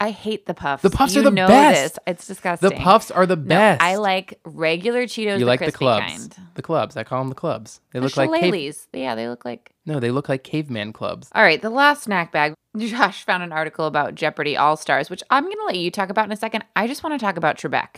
i 0.00 0.10
hate 0.10 0.44
the 0.46 0.54
puffs 0.54 0.82
The 0.82 0.90
puffs 0.90 1.14
you 1.14 1.20
are 1.20 1.24
the 1.24 1.30
know 1.30 1.46
best. 1.46 1.94
this 1.94 1.98
it's 2.06 2.26
disgusting 2.26 2.68
The 2.68 2.74
puffs 2.76 3.10
are 3.12 3.26
the 3.26 3.36
no, 3.36 3.44
best. 3.44 3.80
i 3.80 3.94
like 3.96 4.38
regular 4.44 5.04
cheetos 5.04 5.34
You 5.34 5.38
the 5.40 5.44
like 5.46 5.60
the 5.60 5.70
clubs? 5.72 6.04
kind 6.04 6.36
The 6.54 6.62
clubs. 6.62 6.96
I 6.96 7.04
call 7.04 7.20
them 7.20 7.28
the 7.28 7.34
clubs. 7.36 7.80
They 7.92 8.00
The 8.00 8.04
look 8.06 8.16
like 8.16 8.40
cave- 8.40 8.76
yeah 8.92 9.14
they 9.14 9.28
look 9.28 9.44
like 9.44 9.70
no, 9.86 10.00
they 10.00 10.10
look 10.10 10.28
like 10.30 10.42
caveman 10.44 10.92
clubs. 10.94 11.28
All 11.34 11.42
right, 11.42 11.60
the 11.60 11.68
last 11.70 12.04
snack 12.04 12.32
bag. 12.32 12.54
Josh 12.78 13.24
found 13.24 13.42
an 13.42 13.52
article 13.52 13.86
about 13.86 14.14
Jeopardy 14.14 14.56
All 14.56 14.76
Stars, 14.76 15.10
which 15.10 15.22
I'm 15.30 15.44
going 15.44 15.56
to 15.58 15.64
let 15.66 15.76
you 15.76 15.90
talk 15.90 16.08
about 16.10 16.24
in 16.24 16.32
a 16.32 16.36
second. 16.36 16.64
I 16.74 16.86
just 16.86 17.02
want 17.04 17.18
to 17.18 17.24
talk 17.24 17.36
about 17.36 17.58
Trebek. 17.58 17.96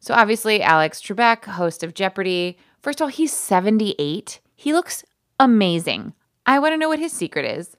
So, 0.00 0.14
obviously, 0.14 0.62
Alex 0.62 1.00
Trebek, 1.00 1.44
host 1.44 1.84
of 1.84 1.94
Jeopardy. 1.94 2.58
First 2.82 3.00
of 3.00 3.04
all, 3.04 3.08
he's 3.08 3.32
78. 3.32 4.40
He 4.56 4.72
looks 4.72 5.04
amazing. 5.38 6.12
I 6.44 6.58
want 6.58 6.72
to 6.72 6.76
know 6.76 6.88
what 6.88 6.98
his 6.98 7.12
secret 7.12 7.44
is. 7.44 7.76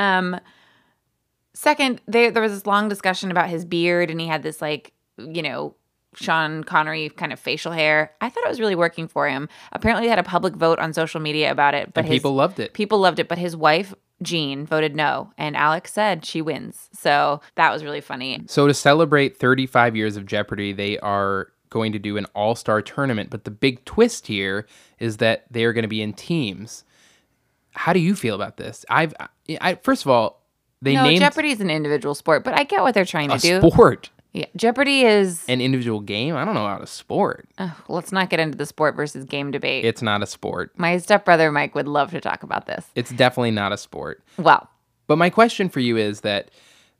Um, 0.00 0.40
second, 1.52 2.00
there 2.06 2.30
there 2.30 2.42
was 2.42 2.52
this 2.52 2.66
long 2.66 2.88
discussion 2.88 3.30
about 3.30 3.48
his 3.48 3.64
beard, 3.64 4.10
and 4.10 4.20
he 4.20 4.26
had 4.26 4.42
this 4.42 4.62
like, 4.62 4.92
you 5.18 5.42
know, 5.42 5.74
Sean 6.14 6.64
Connery 6.64 7.10
kind 7.10 7.32
of 7.32 7.38
facial 7.38 7.72
hair. 7.72 8.12
I 8.20 8.30
thought 8.30 8.44
it 8.44 8.48
was 8.48 8.60
really 8.60 8.74
working 8.74 9.06
for 9.06 9.28
him. 9.28 9.48
Apparently, 9.72 10.06
they 10.06 10.10
had 10.10 10.18
a 10.18 10.24
public 10.24 10.54
vote 10.54 10.78
on 10.78 10.92
social 10.92 11.20
media 11.20 11.50
about 11.50 11.74
it, 11.74 11.92
but 11.92 12.04
his, 12.04 12.14
people 12.14 12.34
loved 12.34 12.58
it. 12.58 12.72
People 12.72 12.98
loved 12.98 13.18
it, 13.18 13.28
but 13.28 13.38
his 13.38 13.54
wife, 13.54 13.94
Jean, 14.22 14.64
voted 14.64 14.96
no. 14.96 15.32
And 15.36 15.56
Alex 15.56 15.92
said 15.92 16.24
she 16.24 16.40
wins. 16.40 16.88
So 16.92 17.40
that 17.56 17.70
was 17.72 17.84
really 17.84 18.00
funny. 18.00 18.42
So 18.46 18.66
to 18.66 18.74
celebrate 18.74 19.36
35 19.36 19.96
years 19.96 20.16
of 20.16 20.24
Jeopardy, 20.26 20.72
they 20.72 20.98
are 20.98 21.52
going 21.68 21.92
to 21.92 21.98
do 21.98 22.16
an 22.16 22.26
all-star 22.34 22.82
tournament, 22.82 23.30
but 23.30 23.44
the 23.44 23.50
big 23.50 23.84
twist 23.84 24.26
here 24.26 24.66
is 24.98 25.18
that 25.18 25.44
they 25.50 25.64
are 25.64 25.72
going 25.72 25.84
to 25.84 25.88
be 25.88 26.02
in 26.02 26.12
teams. 26.12 26.84
How 27.72 27.92
do 27.92 28.00
you 28.00 28.14
feel 28.14 28.34
about 28.34 28.56
this? 28.56 28.84
I've 28.88 29.14
I, 29.60 29.74
first 29.76 30.04
of 30.04 30.10
all, 30.10 30.42
they 30.82 30.94
no, 30.94 31.04
named 31.04 31.20
Jeopardy 31.20 31.50
is 31.50 31.60
an 31.60 31.70
individual 31.70 32.14
sport, 32.14 32.44
but 32.44 32.58
I 32.58 32.64
get 32.64 32.82
what 32.82 32.94
they're 32.94 33.04
trying 33.04 33.28
to 33.30 33.38
do. 33.38 33.58
sport 33.60 34.10
Yeah, 34.32 34.46
Jeopardy 34.56 35.02
is. 35.02 35.44
an 35.48 35.60
individual 35.60 36.00
game. 36.00 36.36
I 36.36 36.44
don't 36.44 36.54
know 36.54 36.66
how 36.66 36.78
to 36.78 36.86
sport. 36.86 37.48
Ugh, 37.58 37.70
let's 37.88 38.12
not 38.12 38.30
get 38.30 38.40
into 38.40 38.56
the 38.56 38.66
sport 38.66 38.96
versus 38.96 39.24
game 39.24 39.50
debate. 39.50 39.84
It's 39.84 40.02
not 40.02 40.22
a 40.22 40.26
sport. 40.26 40.72
My 40.78 40.96
stepbrother 40.98 41.52
Mike 41.52 41.74
would 41.74 41.88
love 41.88 42.10
to 42.12 42.20
talk 42.20 42.42
about 42.42 42.66
this. 42.66 42.86
It's 42.94 43.10
definitely 43.10 43.50
not 43.50 43.72
a 43.72 43.76
sport. 43.76 44.22
Well, 44.38 44.68
But 45.06 45.16
my 45.16 45.30
question 45.30 45.68
for 45.68 45.80
you 45.80 45.96
is 45.96 46.20
that 46.20 46.50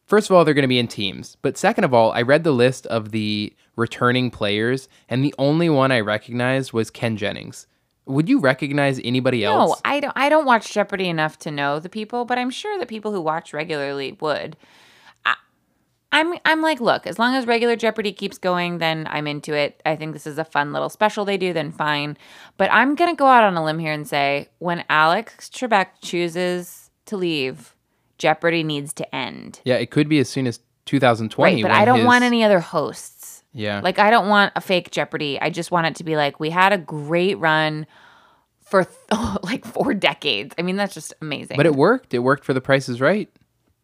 first 0.07 0.29
of 0.29 0.37
all, 0.37 0.45
they're 0.45 0.55
going 0.55 0.63
to 0.63 0.69
be 0.69 0.79
in 0.79 0.89
teams. 0.89 1.37
But 1.41 1.57
second 1.57 1.85
of 1.85 1.95
all, 1.95 2.13
I 2.13 2.23
read 2.23 2.45
the 2.45 2.53
list 2.53 2.87
of 2.87 3.13
the 3.13 3.55
returning 3.77 4.31
players, 4.31 4.89
and 5.09 5.25
the 5.25 5.35
only 5.39 5.71
one 5.71 5.93
I 5.93 6.01
recognized 6.01 6.73
was 6.73 6.91
Ken 6.91 7.17
Jennings. 7.17 7.67
Would 8.11 8.29
you 8.29 8.41
recognize 8.41 9.01
anybody 9.05 9.45
else? 9.45 9.71
No. 9.71 9.77
I 9.85 10.01
don't. 10.01 10.13
I 10.17 10.29
don't 10.29 10.45
watch 10.45 10.73
Jeopardy 10.73 11.09
enough 11.09 11.39
to 11.41 11.51
know 11.51 11.79
the 11.81 11.89
people, 11.89 12.25
but 12.25 12.39
I'm 12.39 12.51
sure 12.51 12.79
that 12.79 12.89
people 12.89 13.13
who 13.13 13.21
watch 13.21 13.53
regularly 13.53 14.17
would. 14.21 14.57
I, 15.25 15.35
I'm. 16.13 16.35
I'm 16.45 16.61
like, 16.63 16.81
look, 16.81 17.07
as 17.07 17.19
long 17.19 17.35
as 17.35 17.47
regular 17.47 17.77
Jeopardy 17.77 18.13
keeps 18.13 18.39
going, 18.39 18.79
then 18.79 19.07
I'm 19.11 19.27
into 19.27 19.55
it. 19.55 19.81
I 19.87 19.97
think 19.97 20.13
this 20.13 20.27
is 20.27 20.39
a 20.39 20.45
fun 20.45 20.73
little 20.73 20.89
special 20.89 21.25
they 21.25 21.37
do. 21.37 21.53
Then 21.53 21.73
fine. 21.73 22.17
But 22.57 22.71
I'm 22.73 22.95
gonna 22.95 23.15
go 23.15 23.27
out 23.27 23.45
on 23.45 23.57
a 23.57 23.65
limb 23.65 23.79
here 23.79 23.93
and 23.93 24.07
say, 24.07 24.49
when 24.59 24.85
Alex 24.91 25.49
Trebek 25.49 25.87
chooses 26.03 26.91
to 27.07 27.17
leave, 27.17 27.75
Jeopardy 28.19 28.63
needs 28.63 28.93
to 28.95 29.15
end. 29.15 29.61
Yeah, 29.65 29.77
it 29.77 29.91
could 29.91 30.09
be 30.09 30.19
as 30.19 30.29
soon 30.29 30.47
as 30.47 30.61
2020. 30.87 31.55
Right, 31.55 31.63
but 31.63 31.71
I 31.71 31.85
don't 31.85 31.99
his- 31.99 32.07
want 32.07 32.25
any 32.25 32.43
other 32.45 32.61
hosts. 32.61 33.40
Yeah. 33.53 33.81
Like 33.83 33.99
I 33.99 34.11
don't 34.11 34.29
want 34.29 34.53
a 34.57 34.61
fake 34.61 34.91
Jeopardy. 34.91 35.41
I 35.41 35.51
just 35.51 35.71
want 35.71 35.87
it 35.87 35.97
to 35.97 36.05
be 36.05 36.17
like 36.17 36.39
we 36.41 36.51
had 36.51 36.73
a 36.73 36.79
great 36.79 37.39
run 37.39 37.87
for 38.61 38.87
like 39.43 39.65
four 39.65 39.95
decades. 39.95 40.55
I 40.59 40.63
mean, 40.63 40.77
that's 40.77 40.95
just 40.95 41.13
amazing. 41.21 41.57
But 41.57 41.67
it 41.67 41.75
worked. 41.75 42.15
It 42.15 42.21
worked 42.21 42.45
for 42.45 42.55
The 42.55 42.61
Price 42.61 42.89
is 42.89 43.01
Right. 43.01 43.29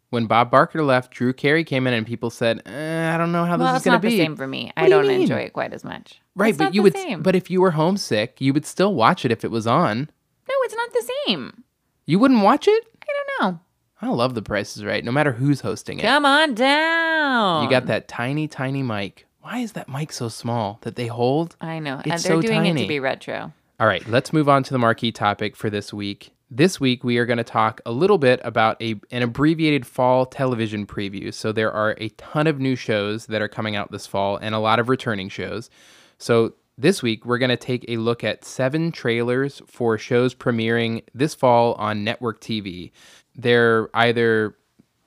When 0.09 0.25
Bob 0.25 0.49
Barker 0.49 0.81
left, 0.83 1.11
Drew 1.11 1.33
Carey 1.33 1.65
came 1.65 1.85
in, 1.85 1.93
and 1.93 2.07
people 2.07 2.29
said, 2.29 2.61
eh, 2.65 3.13
"I 3.13 3.17
don't 3.17 3.33
know 3.33 3.43
how 3.43 3.57
well, 3.57 3.73
this 3.73 3.81
is 3.81 3.85
going 3.85 3.99
to 3.99 4.07
be." 4.07 4.15
the 4.15 4.23
same 4.23 4.37
for 4.37 4.47
me. 4.47 4.71
I 4.77 4.85
do 4.85 4.91
don't 4.91 5.07
mean? 5.07 5.23
enjoy 5.23 5.39
it 5.39 5.51
quite 5.51 5.73
as 5.73 5.83
much. 5.83 6.21
Right, 6.33 6.51
It's 6.51 6.57
but 6.57 6.63
not 6.65 6.75
you 6.75 6.83
would. 6.83 6.93
Same. 6.93 7.21
But 7.21 7.35
if 7.35 7.51
you 7.51 7.59
were 7.59 7.71
homesick, 7.71 8.39
you 8.39 8.53
would 8.53 8.65
still 8.65 8.95
watch 8.95 9.25
it 9.25 9.33
if 9.33 9.43
it 9.43 9.51
was 9.51 9.67
on. 9.67 10.09
no, 10.47 10.55
it's 10.61 10.75
not 10.75 10.93
the 10.93 11.11
same. 11.27 11.63
You 12.05 12.19
wouldn't 12.19 12.41
watch 12.41 12.69
it. 12.69 12.83
I 13.01 13.05
don't 13.05 13.53
know. 13.53 13.59
I 14.01 14.07
love 14.07 14.33
The 14.33 14.41
Price 14.41 14.77
is 14.77 14.85
Right, 14.85 15.03
no 15.03 15.11
matter 15.11 15.33
who's 15.33 15.59
hosting 15.59 15.99
it. 15.99 16.03
Come 16.03 16.25
on 16.25 16.53
down. 16.55 17.63
You 17.65 17.69
got 17.69 17.87
that 17.87 18.07
tiny, 18.07 18.47
tiny 18.47 18.83
mic. 18.83 19.26
Why 19.47 19.59
is 19.59 19.71
that 19.71 19.87
mic 19.87 20.11
so 20.11 20.27
small 20.27 20.77
that 20.81 20.97
they 20.97 21.07
hold? 21.07 21.55
I 21.61 21.79
know. 21.79 21.99
It's 21.99 22.03
and 22.03 22.11
they're 22.11 22.17
so 22.17 22.41
doing 22.41 22.65
it 22.65 22.71
tiny. 22.71 22.81
to 22.81 22.87
be 22.89 22.99
retro. 22.99 23.53
All 23.79 23.87
right, 23.87 24.05
let's 24.09 24.33
move 24.33 24.49
on 24.49 24.61
to 24.63 24.73
the 24.73 24.77
marquee 24.77 25.13
topic 25.13 25.55
for 25.55 25.69
this 25.69 25.93
week. 25.93 26.33
This 26.51 26.81
week, 26.81 27.05
we 27.05 27.17
are 27.17 27.25
going 27.25 27.37
to 27.37 27.45
talk 27.45 27.79
a 27.85 27.93
little 27.93 28.17
bit 28.17 28.41
about 28.43 28.81
a, 28.81 28.99
an 29.09 29.23
abbreviated 29.23 29.87
fall 29.87 30.25
television 30.25 30.85
preview. 30.85 31.33
So, 31.33 31.53
there 31.53 31.71
are 31.71 31.95
a 31.97 32.09
ton 32.09 32.45
of 32.45 32.59
new 32.59 32.75
shows 32.75 33.27
that 33.27 33.41
are 33.41 33.47
coming 33.47 33.77
out 33.77 33.89
this 33.89 34.05
fall 34.05 34.35
and 34.35 34.53
a 34.53 34.59
lot 34.59 34.79
of 34.79 34.89
returning 34.89 35.29
shows. 35.29 35.69
So, 36.17 36.55
this 36.77 37.01
week, 37.01 37.25
we're 37.25 37.37
going 37.37 37.47
to 37.47 37.55
take 37.55 37.85
a 37.87 37.95
look 37.95 38.25
at 38.25 38.43
seven 38.43 38.91
trailers 38.91 39.61
for 39.65 39.97
shows 39.97 40.35
premiering 40.35 41.03
this 41.13 41.33
fall 41.33 41.73
on 41.75 42.03
network 42.03 42.41
TV. 42.41 42.91
They're 43.33 43.89
either 43.93 44.57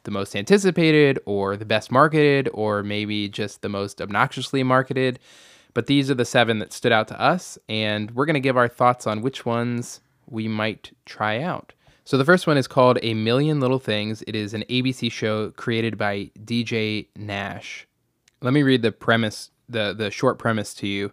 the 0.00 0.10
most 0.10 0.34
anticipated 0.34 1.18
or 1.26 1.56
the 1.56 1.64
best 1.64 1.90
marketed 1.90 2.48
or 2.52 2.82
maybe 2.82 3.28
just 3.28 3.62
the 3.62 3.68
most 3.68 4.00
obnoxiously 4.00 4.62
marketed. 4.62 5.18
But 5.74 5.86
these 5.86 6.10
are 6.10 6.14
the 6.14 6.24
seven 6.24 6.58
that 6.58 6.72
stood 6.72 6.92
out 6.92 7.08
to 7.08 7.20
us, 7.20 7.58
and 7.68 8.10
we're 8.10 8.26
going 8.26 8.34
to 8.34 8.40
give 8.40 8.56
our 8.56 8.68
thoughts 8.68 9.06
on 9.06 9.22
which 9.22 9.46
ones 9.46 10.00
we 10.26 10.48
might 10.48 10.90
try 11.06 11.40
out. 11.40 11.72
So 12.04 12.18
the 12.18 12.24
first 12.24 12.46
one 12.46 12.56
is 12.56 12.66
called 12.66 12.98
A 13.02 13.14
Million 13.14 13.60
Little 13.60 13.78
Things. 13.78 14.24
It 14.26 14.34
is 14.34 14.52
an 14.52 14.64
ABC 14.68 15.12
show 15.12 15.50
created 15.52 15.96
by 15.96 16.30
DJ 16.44 17.06
Nash. 17.14 17.86
Let 18.42 18.52
me 18.52 18.62
read 18.62 18.82
the 18.82 18.90
premise, 18.90 19.50
the, 19.68 19.94
the 19.96 20.10
short 20.10 20.38
premise 20.38 20.74
to 20.74 20.88
you. 20.88 21.12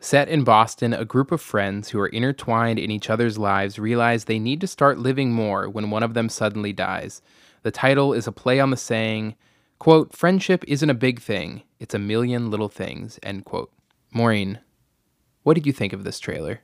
Set 0.00 0.28
in 0.28 0.44
Boston, 0.44 0.94
a 0.94 1.04
group 1.04 1.32
of 1.32 1.40
friends 1.40 1.88
who 1.88 1.98
are 1.98 2.06
intertwined 2.06 2.78
in 2.78 2.90
each 2.90 3.10
other's 3.10 3.36
lives 3.36 3.80
realize 3.80 4.24
they 4.24 4.38
need 4.38 4.60
to 4.60 4.68
start 4.68 4.98
living 4.98 5.32
more 5.32 5.68
when 5.68 5.90
one 5.90 6.04
of 6.04 6.14
them 6.14 6.28
suddenly 6.28 6.72
dies. 6.72 7.20
The 7.62 7.70
title 7.70 8.12
is 8.12 8.26
a 8.26 8.32
play 8.32 8.60
on 8.60 8.70
the 8.70 8.76
saying, 8.76 9.34
quote, 9.78 10.14
friendship 10.14 10.64
isn't 10.66 10.90
a 10.90 10.94
big 10.94 11.20
thing, 11.20 11.62
it's 11.78 11.94
a 11.94 11.98
million 11.98 12.50
little 12.50 12.68
things, 12.68 13.18
end 13.22 13.44
quote. 13.44 13.72
Maureen, 14.12 14.60
what 15.42 15.54
did 15.54 15.66
you 15.66 15.72
think 15.72 15.92
of 15.92 16.04
this 16.04 16.18
trailer? 16.18 16.60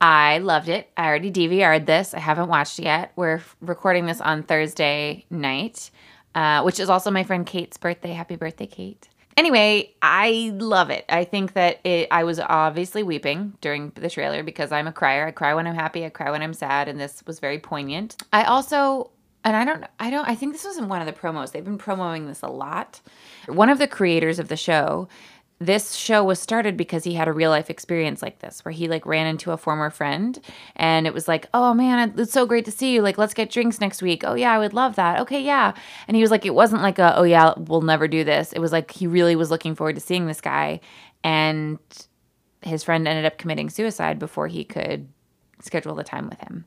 I 0.00 0.38
loved 0.38 0.68
it. 0.68 0.90
I 0.96 1.06
already 1.06 1.30
DVR'd 1.30 1.86
this. 1.86 2.12
I 2.12 2.18
haven't 2.18 2.48
watched 2.48 2.80
it 2.80 2.84
yet. 2.86 3.12
We're 3.14 3.40
recording 3.60 4.06
this 4.06 4.20
on 4.20 4.42
Thursday 4.42 5.26
night, 5.30 5.92
uh, 6.34 6.62
which 6.62 6.80
is 6.80 6.90
also 6.90 7.10
my 7.12 7.22
friend 7.22 7.46
Kate's 7.46 7.76
birthday. 7.76 8.12
Happy 8.12 8.34
birthday, 8.34 8.66
Kate. 8.66 9.08
Anyway, 9.36 9.94
I 10.02 10.52
love 10.56 10.90
it. 10.90 11.04
I 11.08 11.24
think 11.24 11.54
that 11.54 11.80
it, 11.84 12.08
I 12.10 12.24
was 12.24 12.38
obviously 12.40 13.02
weeping 13.02 13.54
during 13.60 13.90
the 13.94 14.10
trailer 14.10 14.42
because 14.42 14.72
I'm 14.72 14.86
a 14.86 14.92
crier. 14.92 15.26
I 15.26 15.30
cry 15.30 15.54
when 15.54 15.66
I'm 15.66 15.74
happy. 15.74 16.04
I 16.04 16.10
cry 16.10 16.30
when 16.30 16.42
I'm 16.42 16.52
sad, 16.52 16.88
and 16.88 17.00
this 17.00 17.22
was 17.26 17.38
very 17.38 17.58
poignant. 17.58 18.16
I 18.32 18.44
also, 18.44 19.10
and 19.44 19.56
I 19.56 19.64
don't, 19.64 19.84
I 19.98 20.10
don't, 20.10 20.28
I 20.28 20.34
think 20.34 20.52
this 20.52 20.64
was 20.64 20.78
in 20.78 20.88
one 20.88 21.00
of 21.00 21.06
the 21.06 21.12
promos. 21.12 21.52
They've 21.52 21.64
been 21.64 21.78
promoting 21.78 22.26
this 22.26 22.42
a 22.42 22.48
lot. 22.48 23.00
One 23.46 23.68
of 23.68 23.78
the 23.78 23.88
creators 23.88 24.38
of 24.38 24.48
the 24.48 24.56
show 24.56 25.08
this 25.66 25.94
show 25.94 26.24
was 26.24 26.40
started 26.40 26.76
because 26.76 27.04
he 27.04 27.14
had 27.14 27.28
a 27.28 27.32
real 27.32 27.50
life 27.50 27.70
experience 27.70 28.22
like 28.22 28.40
this 28.40 28.64
where 28.64 28.72
he 28.72 28.88
like 28.88 29.06
ran 29.06 29.26
into 29.26 29.52
a 29.52 29.56
former 29.56 29.90
friend 29.90 30.40
and 30.76 31.06
it 31.06 31.14
was 31.14 31.28
like 31.28 31.46
oh 31.54 31.72
man 31.72 32.12
it's 32.18 32.32
so 32.32 32.46
great 32.46 32.64
to 32.64 32.72
see 32.72 32.92
you. 32.92 33.02
Like 33.02 33.18
let's 33.18 33.34
get 33.34 33.50
drinks 33.50 33.80
next 33.80 34.02
week. 34.02 34.22
Oh 34.24 34.34
yeah 34.34 34.52
i 34.52 34.58
would 34.58 34.74
love 34.74 34.96
that. 34.96 35.20
Okay 35.20 35.40
yeah. 35.40 35.72
And 36.08 36.16
he 36.16 36.22
was 36.22 36.30
like 36.30 36.44
it 36.44 36.54
wasn't 36.54 36.82
like 36.82 36.98
a 36.98 37.16
oh 37.16 37.22
yeah 37.22 37.54
we'll 37.56 37.82
never 37.82 38.08
do 38.08 38.24
this. 38.24 38.52
It 38.52 38.58
was 38.58 38.72
like 38.72 38.90
he 38.90 39.06
really 39.06 39.36
was 39.36 39.50
looking 39.50 39.74
forward 39.74 39.94
to 39.94 40.00
seeing 40.00 40.26
this 40.26 40.40
guy 40.40 40.80
and 41.22 41.78
his 42.62 42.82
friend 42.82 43.06
ended 43.06 43.24
up 43.24 43.38
committing 43.38 43.70
suicide 43.70 44.18
before 44.18 44.48
he 44.48 44.64
could 44.64 45.08
schedule 45.60 45.94
the 45.94 46.04
time 46.04 46.28
with 46.28 46.40
him 46.40 46.64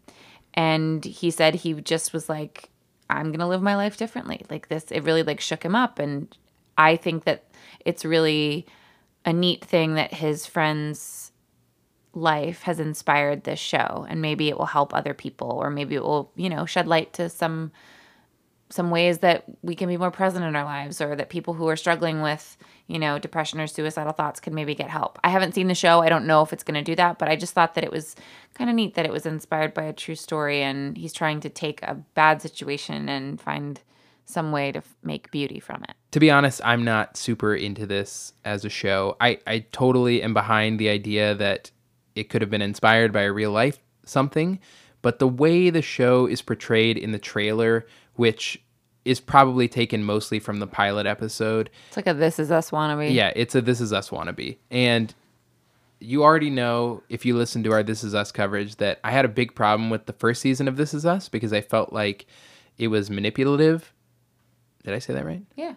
and 0.56 1.04
he 1.04 1.30
said 1.30 1.56
he 1.56 1.74
just 1.74 2.14
was 2.14 2.30
like 2.30 2.70
i'm 3.10 3.32
gonna 3.32 3.48
live 3.48 3.62
my 3.62 3.76
life 3.76 3.98
differently. 3.98 4.44
Like 4.50 4.68
this 4.68 4.86
it 4.92 5.04
really 5.04 5.24
like 5.24 5.40
shook 5.40 5.64
him 5.64 5.76
up. 5.76 6.00
And 6.00 6.36
i 6.78 6.96
think 6.96 7.26
that 7.26 7.44
it's 7.86 8.04
really 8.04 8.66
a 9.26 9.34
neat 9.34 9.64
thing 9.64 9.96
that 9.96 10.14
his 10.14 10.46
friend's 10.46 11.32
life 12.14 12.62
has 12.64 12.80
inspired 12.80 13.44
this 13.44 13.60
show. 13.60 14.06
And 14.10 14.22
maybe 14.22 14.48
it 14.48 14.58
will 14.58 14.66
help 14.66 14.94
other 14.94 15.14
people 15.14 15.52
or 15.52 15.70
maybe 15.70 15.96
it 15.96 16.04
will 16.04 16.32
you 16.36 16.50
know 16.50 16.66
shed 16.66 16.88
light 16.88 17.14
to 17.14 17.30
some 17.30 17.72
some 18.69 18.89
ways 18.89 19.19
that 19.19 19.43
we 19.62 19.75
can 19.75 19.88
be 19.88 19.98
more 19.98 20.12
present 20.12 20.43
in 20.43 20.55
our 20.55 20.63
lives 20.63 21.00
or 21.00 21.15
that 21.15 21.29
people 21.29 21.53
who 21.53 21.67
are 21.67 21.75
struggling 21.75 22.22
with 22.22 22.57
you 22.88 23.00
know 23.00 23.19
depression 23.19 23.60
or 23.60 23.67
suicidal 23.67 24.13
thoughts 24.13 24.39
can 24.39 24.53
maybe 24.53 24.75
get 24.75 24.89
help. 24.89 25.19
I 25.24 25.29
haven't 25.29 25.53
seen 25.53 25.67
the 25.67 25.75
show. 25.75 26.01
I 26.01 26.10
don't 26.10 26.25
know 26.25 26.41
if 26.41 26.51
it's 26.53 26.63
going 26.63 26.75
to 26.75 26.81
do 26.81 26.95
that 26.95 27.19
but 27.19 27.27
i 27.27 27.36
just 27.36 27.53
thought 27.53 27.75
that 27.75 27.84
it 27.84 27.91
was 27.91 28.15
kind 28.53 28.69
of 28.69 28.75
neat 28.75 28.95
that 28.95 29.05
it 29.05 29.12
was 29.12 29.25
inspired 29.25 29.74
by 29.74 29.84
a 29.84 29.93
true 29.93 30.15
story 30.15 30.62
and 30.62 30.98
he's 30.98 31.13
trying 31.13 31.39
to 31.41 31.50
take 31.50 31.81
a 31.84 31.95
bad 32.13 32.41
situation 32.41 33.10
and 33.10 33.39
find 33.39 33.81
some 34.25 34.51
way 34.51 34.72
to 34.72 34.79
f- 34.79 34.95
make 35.03 35.31
beauty 35.31 35.60
from 35.60 35.84
it. 35.84 35.95
To 36.12 36.19
be 36.19 36.31
honest, 36.31 36.62
I'm 36.63 36.84
not 36.84 37.15
super 37.15 37.55
into 37.55 37.86
this 37.86 38.34
as 38.43 38.65
a 38.65 38.69
show. 38.69 39.15
I, 39.22 39.39
I 39.45 39.60
totally 39.72 40.24
am 40.24 40.34
behind 40.34 40.79
the 40.79 40.89
idea 40.89 41.36
that 41.36 41.72
it 42.15 42.29
could 42.29 42.41
have 42.41 42.50
been 42.50 42.62
inspired 42.62 43.13
by 43.13 43.22
a 43.22 43.31
real 43.31 43.51
life 43.51 43.79
something, 44.05 44.60
but 45.01 45.19
the 45.19 45.27
way 45.27 45.69
the 45.69 45.81
show 45.81 46.25
is 46.25 46.41
portrayed 46.41 46.98
in 46.98 47.12
the 47.12 47.19
trailer, 47.19 47.86
which 48.15 48.62
is 49.03 49.19
probably 49.19 49.67
taken 49.67 50.03
mostly 50.03 50.39
from 50.39 50.60
the 50.60 50.67
pilot 50.67 51.05
episode, 51.05 51.69
it's 51.88 51.95
like 51.98 52.07
a 52.07 52.13
this 52.13 52.39
is 52.39 52.50
us 52.51 52.72
wannabe 52.72 53.13
yeah, 53.13 53.31
it's 53.36 53.53
a 53.55 53.62
This 53.62 53.79
Is 53.79 53.93
Us 53.93 54.10
wannabe. 54.10 54.57
And 54.72 55.13
you 56.00 56.24
already 56.24 56.50
know, 56.50 57.03
if 57.07 57.25
you 57.25 57.38
listen 57.38 57.63
to 57.63 57.72
our 57.72 57.84
This 57.84 58.03
Is 58.03 58.13
Us 58.15 58.31
coverage, 58.31 58.75
that 58.77 59.00
I 59.03 59.12
had 59.12 59.24
a 59.25 59.29
big 59.29 59.55
problem 59.55 59.89
with 59.89 60.07
the 60.07 60.13
first 60.13 60.41
season 60.41 60.67
of 60.67 60.75
This 60.75 60.93
Is 60.93 61.05
Us 61.05 61.29
because 61.29 61.53
I 61.53 61.62
felt 61.62 61.93
like 61.93 62.25
it 62.77 62.88
was 62.88 63.10
manipulative. 63.10 63.93
Did 64.84 64.93
I 64.93 65.00
say 65.00 65.13
that 65.13 65.25
right? 65.25 65.43
yeah 65.55 65.75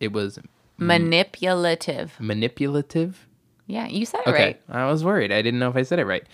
It 0.00 0.12
was 0.12 0.38
manipulative 0.78 2.16
manipulative. 2.18 3.26
yeah 3.66 3.86
you 3.86 4.04
said 4.06 4.20
it 4.26 4.28
Okay, 4.30 4.44
right 4.44 4.60
I 4.68 4.90
was 4.90 5.04
worried. 5.04 5.30
I 5.32 5.42
didn't 5.42 5.60
know 5.60 5.68
if 5.70 5.76
I 5.76 5.82
said 5.82 5.98
it 5.98 6.06
right. 6.06 6.24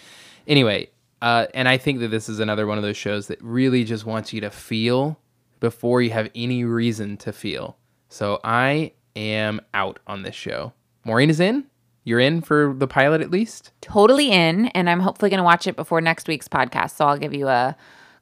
Anyway, 0.48 0.88
uh, 1.22 1.46
and 1.54 1.68
I 1.68 1.76
think 1.78 2.00
that 2.00 2.08
this 2.08 2.28
is 2.28 2.40
another 2.40 2.66
one 2.66 2.78
of 2.78 2.84
those 2.84 2.96
shows 2.96 3.28
that 3.28 3.42
really 3.42 3.84
just 3.84 4.04
wants 4.06 4.32
you 4.32 4.40
to 4.42 4.50
feel 4.50 5.18
before 5.60 6.02
you 6.02 6.10
have 6.10 6.30
any 6.34 6.64
reason 6.64 7.16
to 7.18 7.32
feel. 7.32 7.76
So 8.08 8.40
I 8.44 8.92
am 9.14 9.60
out 9.74 9.98
on 10.06 10.22
this 10.22 10.34
show. 10.34 10.72
Maureen 11.04 11.30
is 11.30 11.40
in. 11.40 11.64
You're 12.04 12.20
in 12.20 12.40
for 12.40 12.74
the 12.76 12.86
pilot 12.86 13.20
at 13.20 13.30
least. 13.30 13.72
totally 13.80 14.30
in 14.30 14.66
and 14.68 14.88
i'm 14.88 15.00
hopefully 15.00 15.28
going 15.28 15.38
to 15.38 15.44
watch 15.44 15.66
it 15.66 15.74
before 15.74 16.00
next 16.00 16.28
week's 16.28 16.46
podcast 16.46 16.94
so 16.94 17.04
i'll 17.06 17.18
give 17.18 17.34
you 17.34 17.48
a 17.48 17.74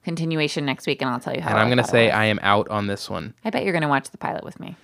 continuation 0.05 0.65
next 0.65 0.87
week 0.87 1.03
and 1.03 1.11
i'll 1.11 1.21
tell 1.21 1.35
you 1.35 1.43
how 1.43 1.51
And 1.51 1.59
I'm 1.59 1.69
gonna 1.69 1.85
say. 1.85 2.11
I 2.11 2.25
am 2.27 2.39
out 2.43 2.67
on 2.69 2.87
this 2.87 3.11
one. 3.11 3.35
I 3.45 3.51
bet 3.51 3.63
you're 3.65 3.73
going 3.73 3.83
to 3.83 3.89
watch 3.89 4.09
the 4.11 4.17
pilot 4.19 4.43
with 4.45 4.59
me 4.61 4.77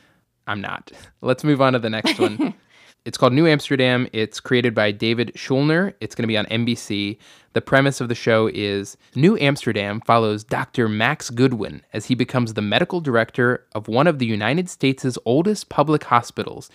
I'm 0.46 0.60
not. 0.60 0.90
Let's 1.22 1.44
move 1.44 1.60
on 1.62 1.74
to 1.74 1.78
the 1.78 1.88
next 1.90 2.18
one. 2.18 2.54
it's 3.04 3.16
called 3.16 3.32
New 3.32 3.46
Amsterdam. 3.46 4.08
It's 4.12 4.40
created 4.40 4.74
by 4.74 4.92
David 4.92 5.32
Schulner. 5.34 5.94
It's 6.00 6.14
going 6.14 6.24
to 6.24 6.28
be 6.28 6.36
on 6.36 6.46
NBC. 6.46 7.18
The 7.52 7.60
premise 7.60 8.00
of 8.00 8.08
the 8.08 8.14
show 8.14 8.48
is 8.52 8.96
New 9.14 9.36
Amsterdam 9.38 10.00
follows 10.02 10.44
Dr. 10.44 10.88
Max 10.88 11.30
Goodwin 11.30 11.82
as 11.92 12.06
he 12.06 12.14
becomes 12.14 12.54
the 12.54 12.62
medical 12.62 13.00
director 13.00 13.66
of 13.74 13.88
one 13.88 14.06
of 14.06 14.18
the 14.18 14.26
United 14.26 14.68
States' 14.68 15.18
oldest 15.24 15.68
public 15.68 16.04
hospitals, 16.04 16.70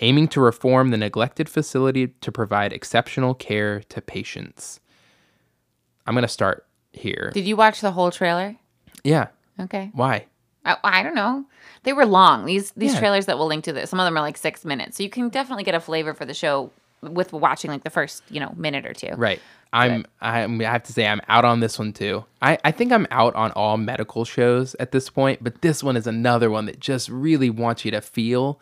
aiming 0.00 0.28
to 0.28 0.40
reform 0.40 0.90
the 0.90 0.96
neglected 0.96 1.48
facility 1.48 2.08
to 2.08 2.32
provide 2.32 2.72
exceptional 2.72 3.34
care 3.34 3.80
to 3.88 4.00
patients. 4.00 4.80
I'm 6.06 6.14
going 6.14 6.22
to 6.22 6.28
start 6.28 6.66
here. 6.92 7.30
did 7.32 7.46
you 7.46 7.54
watch 7.56 7.80
the 7.80 7.92
whole 7.92 8.10
trailer 8.10 8.56
Yeah. 9.04 9.28
Okay. 9.60 9.90
Why? 9.92 10.26
I, 10.64 10.76
I 10.84 11.02
don't 11.02 11.14
know. 11.14 11.44
They 11.84 11.92
were 11.92 12.06
long. 12.06 12.44
These 12.44 12.72
these 12.72 12.92
Yeah. 12.94 13.00
trailers 13.00 13.26
that 13.26 13.38
we'll 13.38 13.46
link 13.46 13.64
to 13.64 13.72
this. 13.72 13.90
Some 13.90 14.00
of 14.00 14.04
them 14.04 14.16
are 14.16 14.20
like 14.20 14.36
six 14.36 14.64
minutes, 14.64 14.96
so 14.96 15.02
you 15.02 15.10
can 15.10 15.28
definitely 15.28 15.64
get 15.64 15.74
a 15.74 15.80
flavor 15.80 16.12
for 16.14 16.24
the 16.24 16.34
show 16.34 16.70
with 17.00 17.32
watching 17.32 17.70
like 17.70 17.84
the 17.84 17.90
first 17.90 18.22
you 18.30 18.40
know 18.40 18.52
minute 18.56 18.84
or 18.84 18.92
two. 18.92 19.10
Right. 19.16 19.40
I'm, 19.72 20.06
I'm. 20.22 20.60
I 20.62 20.64
have 20.64 20.82
to 20.84 20.92
say, 20.94 21.06
I'm 21.06 21.20
out 21.28 21.44
on 21.44 21.60
this 21.60 21.78
one 21.78 21.92
too. 21.92 22.24
I, 22.40 22.58
I 22.64 22.70
think 22.70 22.90
I'm 22.90 23.06
out 23.10 23.34
on 23.34 23.52
all 23.52 23.76
medical 23.76 24.24
shows 24.24 24.74
at 24.80 24.92
this 24.92 25.10
point, 25.10 25.44
but 25.44 25.60
this 25.60 25.82
one 25.84 25.94
is 25.96 26.06
another 26.06 26.50
one 26.50 26.64
that 26.66 26.80
just 26.80 27.10
really 27.10 27.50
wants 27.50 27.84
you 27.84 27.90
to 27.90 28.00
feel, 28.00 28.58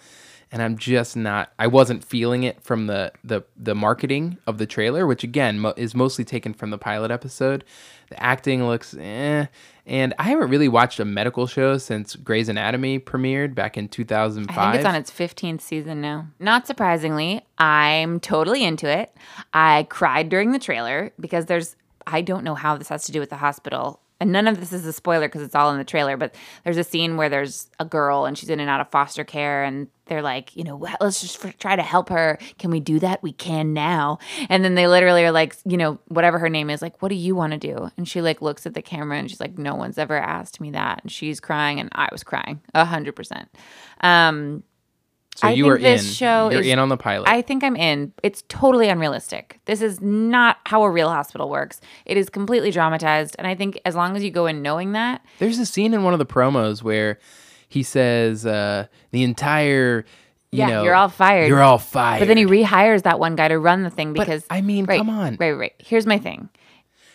and 0.53 0.63
I'm 0.63 0.79
just 0.79 1.17
not. 1.17 1.53
I 1.59 1.67
wasn't 1.67 2.05
feeling 2.05 2.43
it 2.43 2.63
from 2.63 2.87
the 2.87 3.13
the 3.25 3.43
the 3.57 3.75
marketing 3.75 4.39
of 4.47 4.59
the 4.59 4.67
trailer, 4.67 5.07
which 5.07 5.25
again 5.25 5.61
mo- 5.61 5.75
is 5.77 5.95
mostly 5.95 6.25
taken 6.25 6.55
from 6.55 6.71
the 6.71 6.79
pilot 6.79 7.11
episode. 7.11 7.65
The 8.09 8.23
acting 8.23 8.65
looks 8.67 8.95
eh, 8.95 9.47
and 9.87 10.15
I 10.19 10.25
haven't 10.25 10.51
really 10.51 10.69
watched 10.69 10.99
a 10.99 11.05
medical 11.05 11.47
show 11.47 11.79
since 11.79 12.17
Grey's 12.17 12.49
Anatomy 12.49 12.99
premiered 12.99 13.55
back 13.55 13.77
in 13.77 13.89
2005. 13.89 14.57
I 14.59 14.73
think 14.73 14.77
it's 14.77 14.89
on 14.89 14.95
its 14.97 15.11
15th 15.11 15.61
season 15.61 16.01
now. 16.01 16.27
Not 16.41 16.67
surprisingly, 16.67 17.43
I'm 17.59 18.19
totally 18.19 18.65
into 18.65 18.89
it. 18.89 19.15
I 19.53 19.87
cried 19.89 20.29
during 20.29 20.51
the 20.51 20.59
trailer 20.59 21.13
because 21.21 21.47
there's, 21.47 21.77
I 22.07 22.21
don't 22.21 22.43
know 22.43 22.57
how 22.57 22.77
this 22.77 22.89
has 22.89 23.05
to 23.05 23.13
do 23.13 23.21
with 23.21 23.31
the 23.31 23.37
hospital. 23.37 24.01
And 24.19 24.33
none 24.33 24.47
of 24.47 24.61
this 24.61 24.73
is 24.73 24.87
a 24.87 24.93
spoiler 24.93 25.29
because 25.29 25.43
it's 25.43 25.55
all 25.55 25.71
in 25.71 25.79
the 25.79 25.85
trailer, 25.85 26.17
but 26.17 26.35
there's 26.65 26.79
a 26.79 26.85
scene 26.85 27.17
where 27.17 27.29
there's 27.29 27.69
a 27.79 27.85
girl 27.85 28.25
and 28.25 28.37
she's 28.37 28.49
in 28.49 28.61
and 28.61 28.71
out 28.71 28.81
of 28.81 28.91
foster 28.91 29.25
care 29.25 29.63
and 29.63 29.89
they're 30.07 30.23
like, 30.23 30.57
you 30.57 30.65
know, 30.65 30.77
"Well, 30.77 30.97
let's 31.01 31.21
just 31.21 31.45
try 31.59 31.77
to 31.77 31.83
help 31.83 32.09
her. 32.09 32.39
Can 32.59 32.71
we 32.71 32.81
do 32.81 32.99
that? 33.01 33.23
We 33.23 33.33
can 33.33 33.75
now. 33.75 34.19
And 34.49 34.65
then 34.65 34.75
they 34.75 34.87
literally 34.87 35.25
are 35.25 35.33
like, 35.33 35.57
you 35.67 35.77
know, 35.77 35.99
whatever 36.09 36.39
her 36.39 36.49
name 36.49 36.71
is, 36.71 36.81
like, 36.81 37.03
what 37.03 37.09
do 37.09 37.15
you 37.15 37.35
want 37.35 37.53
to 37.53 37.59
do? 37.59 37.91
And 37.99 38.09
she 38.09 38.23
like 38.23 38.41
looks 38.41 38.65
at 38.65 38.75
the 38.75 38.83
camera 38.83 39.19
and 39.19 39.29
she's 39.29 39.41
like, 39.41 39.59
no 39.59 39.75
one's 39.75 39.99
ever 39.99 40.17
asked 40.17 40.61
me 40.61 40.71
that. 40.71 41.03
And 41.03 41.13
she's 41.13 41.39
crying 41.41 41.79
and 41.79 41.91
I 41.93 42.09
was 42.11 42.25
crying 42.25 42.63
a 42.75 42.85
hundred 42.85 43.17
percent. 43.17 43.49
Um, 44.01 44.63
so 45.37 45.47
I 45.49 45.53
you 45.53 45.65
think 45.65 45.75
are 45.75 45.79
this 45.79 46.07
in. 46.09 46.13
show 46.15 46.51
You're 46.51 46.61
is- 46.63 46.67
in 46.67 46.79
on 46.79 46.89
the 46.89 46.97
pilot. 46.97 47.29
I 47.29 47.43
think 47.43 47.63
I'm 47.63 47.77
in. 47.77 48.13
It's 48.23 48.43
totally 48.49 48.89
unrealistic. 48.89 49.61
This 49.67 49.81
is 49.83 50.01
not 50.01 50.57
how 50.67 50.83
a 50.83 50.91
real 50.91 51.09
hospital 51.11 51.49
works. 51.49 51.81
It 52.05 52.17
is 52.17 52.29
completely 52.29 52.71
dramatized. 52.71 53.37
And 53.39 53.47
I 53.47 53.55
think 53.55 53.81
as 53.85 53.95
long 53.95 54.17
as 54.17 54.25
you 54.25 54.31
go 54.31 54.47
in 54.47 54.63
knowing 54.63 54.93
that, 54.93 55.25
There's 55.39 55.59
a 55.59 55.67
scene 55.67 55.95
in 55.95 56.03
one 56.03 56.13
of 56.13 56.19
the 56.19 56.27
promos 56.27 56.83
where 56.83 57.19
he 57.69 57.83
says 57.83 58.47
uh, 58.47 58.87
the 59.11 59.23
entire, 59.23 60.05
you 60.53 60.59
yeah, 60.61 60.69
know, 60.69 60.83
you're 60.85 60.95
all 60.95 61.09
fired. 61.09 61.49
You're 61.49 61.63
all 61.63 61.79
fired. 61.79 62.21
But 62.21 62.29
then 62.29 62.37
he 62.37 62.47
rehires 62.47 63.03
that 63.03 63.19
one 63.19 63.37
guy 63.37 63.49
to 63.49 63.59
run 63.59 63.83
the 63.83 63.91
thing 63.91 64.13
But, 64.15 64.27
because 64.27 64.45
I 64.51 64.61
mean, 64.63 64.85
right, 64.87 64.99
come 64.99 65.11
on. 65.11 65.37
Right, 65.39 65.53
right. 65.53 65.75
Here's 65.79 66.07
my 66.07 66.19
thing. 66.19 66.49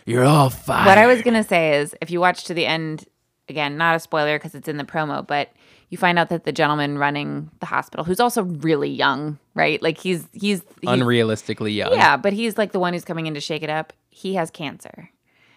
You're 0.06 0.26
all 0.26 0.50
fired. 0.50 0.86
What 0.88 0.98
I 0.98 1.08
was 1.08 1.22
gonna 1.22 1.44
say 1.44 1.80
is, 1.80 1.96
if 2.02 2.12
you 2.12 2.20
watch 2.20 2.44
to 2.46 2.54
the 2.54 2.66
end, 2.66 3.06
again, 3.48 3.78
not 3.78 3.96
a 3.96 4.00
spoiler 4.00 4.38
because 4.38 4.56
it's 4.56 4.68
in 4.68 4.78
the 4.78 4.84
promo, 4.84 5.26
but 5.26 5.50
you 5.92 5.98
find 5.98 6.18
out 6.18 6.30
that 6.30 6.46
the 6.46 6.52
gentleman 6.52 6.98
running 6.98 7.52
the 7.60 7.68
hospital, 7.68 8.04
who's 8.04 8.20
also 8.20 8.42
really 8.44 8.90
young, 8.90 9.38
right? 9.54 9.80
Like 9.84 10.00
he's 10.00 10.26
he's, 10.34 10.64
he's 10.82 10.90
unrealistically 10.90 11.76
young. 11.76 11.94
Yeah, 11.94 12.18
but 12.18 12.34
he's 12.34 12.58
like 12.58 12.72
the 12.72 12.80
one 12.80 12.94
who's 12.94 13.06
coming 13.06 13.28
in 13.28 13.36
to 13.36 13.40
shake 13.42 13.62
it 13.62 13.70
up. 13.70 13.94
He 14.10 14.34
has 14.36 14.50
cancer. 14.50 15.10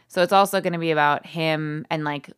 So 0.08 0.22
it's 0.22 0.32
also 0.32 0.60
going 0.60 0.74
to 0.74 0.78
be 0.78 0.90
about 0.90 1.24
him 1.24 1.86
and 1.90 2.04
like 2.04 2.30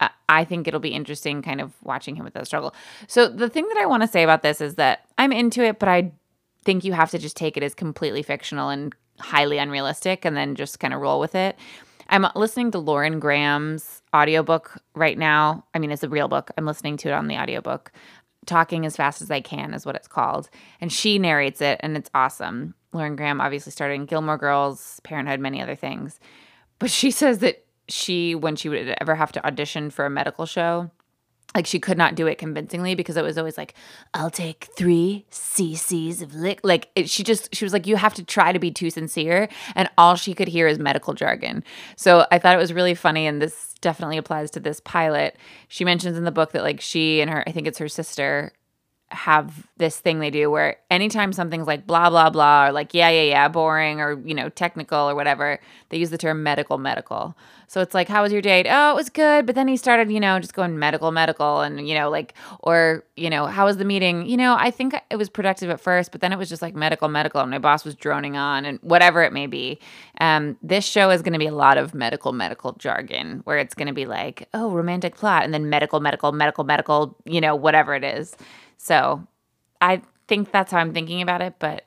I- 0.00 0.10
I 0.28 0.44
think 0.44 0.66
it'll 0.66 0.80
be 0.80 0.88
interesting 0.94 1.42
kind 1.42 1.60
of 1.60 1.72
watching 1.84 2.16
him 2.16 2.24
with 2.24 2.34
that 2.34 2.46
struggle. 2.46 2.74
So 3.06 3.28
the 3.28 3.48
thing 3.48 3.68
that 3.68 3.76
I 3.78 3.86
want 3.86 4.02
to 4.02 4.08
say 4.08 4.22
about 4.24 4.42
this 4.42 4.60
is 4.60 4.74
that 4.76 5.04
I'm 5.18 5.30
into 5.32 5.62
it, 5.62 5.78
but 5.78 5.88
I 5.88 6.12
think 6.64 6.84
you 6.84 6.92
have 6.94 7.10
to 7.10 7.18
just 7.18 7.36
take 7.36 7.56
it 7.58 7.62
as 7.62 7.74
completely 7.74 8.22
fictional 8.22 8.70
and 8.70 8.94
highly 9.18 9.58
unrealistic 9.58 10.24
and 10.24 10.34
then 10.36 10.54
just 10.54 10.80
kind 10.80 10.94
of 10.94 11.00
roll 11.00 11.20
with 11.20 11.34
it. 11.34 11.56
I'm 12.08 12.26
listening 12.34 12.70
to 12.72 12.78
Lauren 12.78 13.20
Graham's 13.20 14.02
audiobook 14.14 14.80
right 14.94 15.16
now. 15.16 15.64
I 15.74 15.78
mean, 15.78 15.90
it's 15.90 16.02
a 16.02 16.08
real 16.08 16.28
book. 16.28 16.50
I'm 16.56 16.66
listening 16.66 16.96
to 16.98 17.08
it 17.08 17.14
on 17.14 17.28
the 17.28 17.36
audiobook. 17.36 17.92
Talking 18.44 18.84
as 18.84 18.96
fast 18.96 19.22
as 19.22 19.30
I 19.30 19.40
can 19.40 19.72
is 19.72 19.86
what 19.86 19.94
it's 19.94 20.08
called. 20.08 20.50
And 20.80 20.92
she 20.92 21.18
narrates 21.18 21.60
it 21.60 21.78
and 21.82 21.96
it's 21.96 22.10
awesome. 22.14 22.74
Lauren 22.92 23.16
Graham 23.16 23.40
obviously 23.40 23.72
started 23.72 23.94
in 23.94 24.06
Gilmore 24.06 24.38
Girls, 24.38 25.00
Parenthood, 25.04 25.40
many 25.40 25.62
other 25.62 25.76
things. 25.76 26.18
But 26.78 26.90
she 26.90 27.10
says 27.10 27.38
that 27.38 27.64
she, 27.88 28.34
when 28.34 28.56
she 28.56 28.68
would 28.68 28.94
ever 29.00 29.14
have 29.14 29.32
to 29.32 29.46
audition 29.46 29.90
for 29.90 30.04
a 30.04 30.10
medical 30.10 30.46
show, 30.46 30.90
like 31.54 31.66
she 31.66 31.78
could 31.78 31.98
not 31.98 32.14
do 32.14 32.26
it 32.26 32.38
convincingly 32.38 32.94
because 32.94 33.16
it 33.16 33.24
was 33.24 33.38
always 33.38 33.58
like, 33.58 33.74
I'll 34.14 34.30
take 34.30 34.68
three 34.76 35.26
cc's 35.30 36.22
of 36.22 36.34
lick. 36.34 36.60
Like 36.62 36.88
it, 36.94 37.10
she 37.10 37.22
just, 37.22 37.54
she 37.54 37.64
was 37.64 37.72
like, 37.72 37.86
you 37.86 37.96
have 37.96 38.14
to 38.14 38.24
try 38.24 38.52
to 38.52 38.58
be 38.58 38.70
too 38.70 38.90
sincere. 38.90 39.48
And 39.74 39.88
all 39.98 40.14
she 40.14 40.34
could 40.34 40.48
hear 40.48 40.66
is 40.66 40.78
medical 40.78 41.14
jargon. 41.14 41.64
So 41.96 42.26
I 42.30 42.38
thought 42.38 42.54
it 42.54 42.58
was 42.58 42.72
really 42.72 42.94
funny. 42.94 43.26
And 43.26 43.40
this 43.40 43.74
definitely 43.80 44.16
applies 44.16 44.50
to 44.52 44.60
this 44.60 44.80
pilot. 44.80 45.36
She 45.68 45.84
mentions 45.84 46.16
in 46.16 46.24
the 46.24 46.32
book 46.32 46.52
that 46.52 46.62
like 46.62 46.80
she 46.80 47.20
and 47.20 47.30
her, 47.30 47.44
I 47.46 47.52
think 47.52 47.66
it's 47.66 47.78
her 47.78 47.88
sister, 47.88 48.52
have 49.12 49.66
this 49.76 49.98
thing 49.98 50.20
they 50.20 50.30
do 50.30 50.50
where 50.50 50.76
anytime 50.90 51.32
something's 51.32 51.66
like 51.66 51.86
blah 51.86 52.08
blah 52.08 52.30
blah 52.30 52.66
or 52.66 52.72
like 52.72 52.94
yeah 52.94 53.08
yeah 53.10 53.22
yeah 53.22 53.48
boring 53.48 54.00
or 54.00 54.20
you 54.24 54.34
know 54.34 54.48
technical 54.48 54.98
or 55.10 55.14
whatever 55.14 55.58
they 55.90 55.98
use 55.98 56.10
the 56.10 56.18
term 56.18 56.42
medical 56.42 56.78
medical. 56.78 57.36
So 57.66 57.80
it's 57.80 57.94
like 57.94 58.08
how 58.08 58.22
was 58.22 58.32
your 58.32 58.42
date? 58.42 58.66
Oh 58.68 58.92
it 58.92 58.94
was 58.94 59.10
good. 59.10 59.44
But 59.46 59.54
then 59.54 59.68
he 59.68 59.76
started 59.76 60.10
you 60.10 60.20
know 60.20 60.38
just 60.38 60.54
going 60.54 60.78
medical 60.78 61.10
medical 61.10 61.60
and 61.60 61.86
you 61.86 61.94
know 61.94 62.10
like 62.10 62.34
or 62.60 63.04
you 63.16 63.28
know 63.28 63.46
how 63.46 63.66
was 63.66 63.76
the 63.76 63.84
meeting? 63.84 64.26
You 64.26 64.36
know 64.36 64.56
i 64.58 64.70
think 64.70 64.94
it 65.10 65.16
was 65.16 65.28
productive 65.28 65.68
at 65.70 65.80
first 65.80 66.12
but 66.12 66.20
then 66.20 66.32
it 66.32 66.38
was 66.38 66.48
just 66.48 66.62
like 66.62 66.74
medical 66.74 67.08
medical. 67.08 67.40
And 67.40 67.50
my 67.50 67.58
boss 67.58 67.84
was 67.84 67.94
droning 67.94 68.36
on 68.36 68.64
and 68.64 68.78
whatever 68.82 69.22
it 69.22 69.32
may 69.32 69.46
be. 69.46 69.78
Um, 70.20 70.56
this 70.62 70.84
show 70.84 71.10
is 71.10 71.22
going 71.22 71.32
to 71.32 71.38
be 71.38 71.46
a 71.46 71.54
lot 71.54 71.76
of 71.76 71.94
medical 71.94 72.32
medical 72.32 72.72
jargon 72.72 73.40
where 73.44 73.58
it's 73.58 73.74
going 73.74 73.88
to 73.88 73.94
be 73.94 74.06
like 74.06 74.48
oh 74.54 74.70
romantic 74.70 75.16
plot 75.16 75.44
and 75.44 75.52
then 75.52 75.68
medical 75.68 76.00
medical 76.00 76.32
medical 76.32 76.64
medical 76.64 77.16
you 77.24 77.40
know 77.40 77.54
whatever 77.54 77.94
it 77.94 78.04
is 78.04 78.36
so 78.82 79.24
I 79.80 80.02
think 80.26 80.50
that's 80.50 80.72
how 80.72 80.78
I'm 80.78 80.92
thinking 80.92 81.22
about 81.22 81.40
it. 81.40 81.54
But 81.60 81.84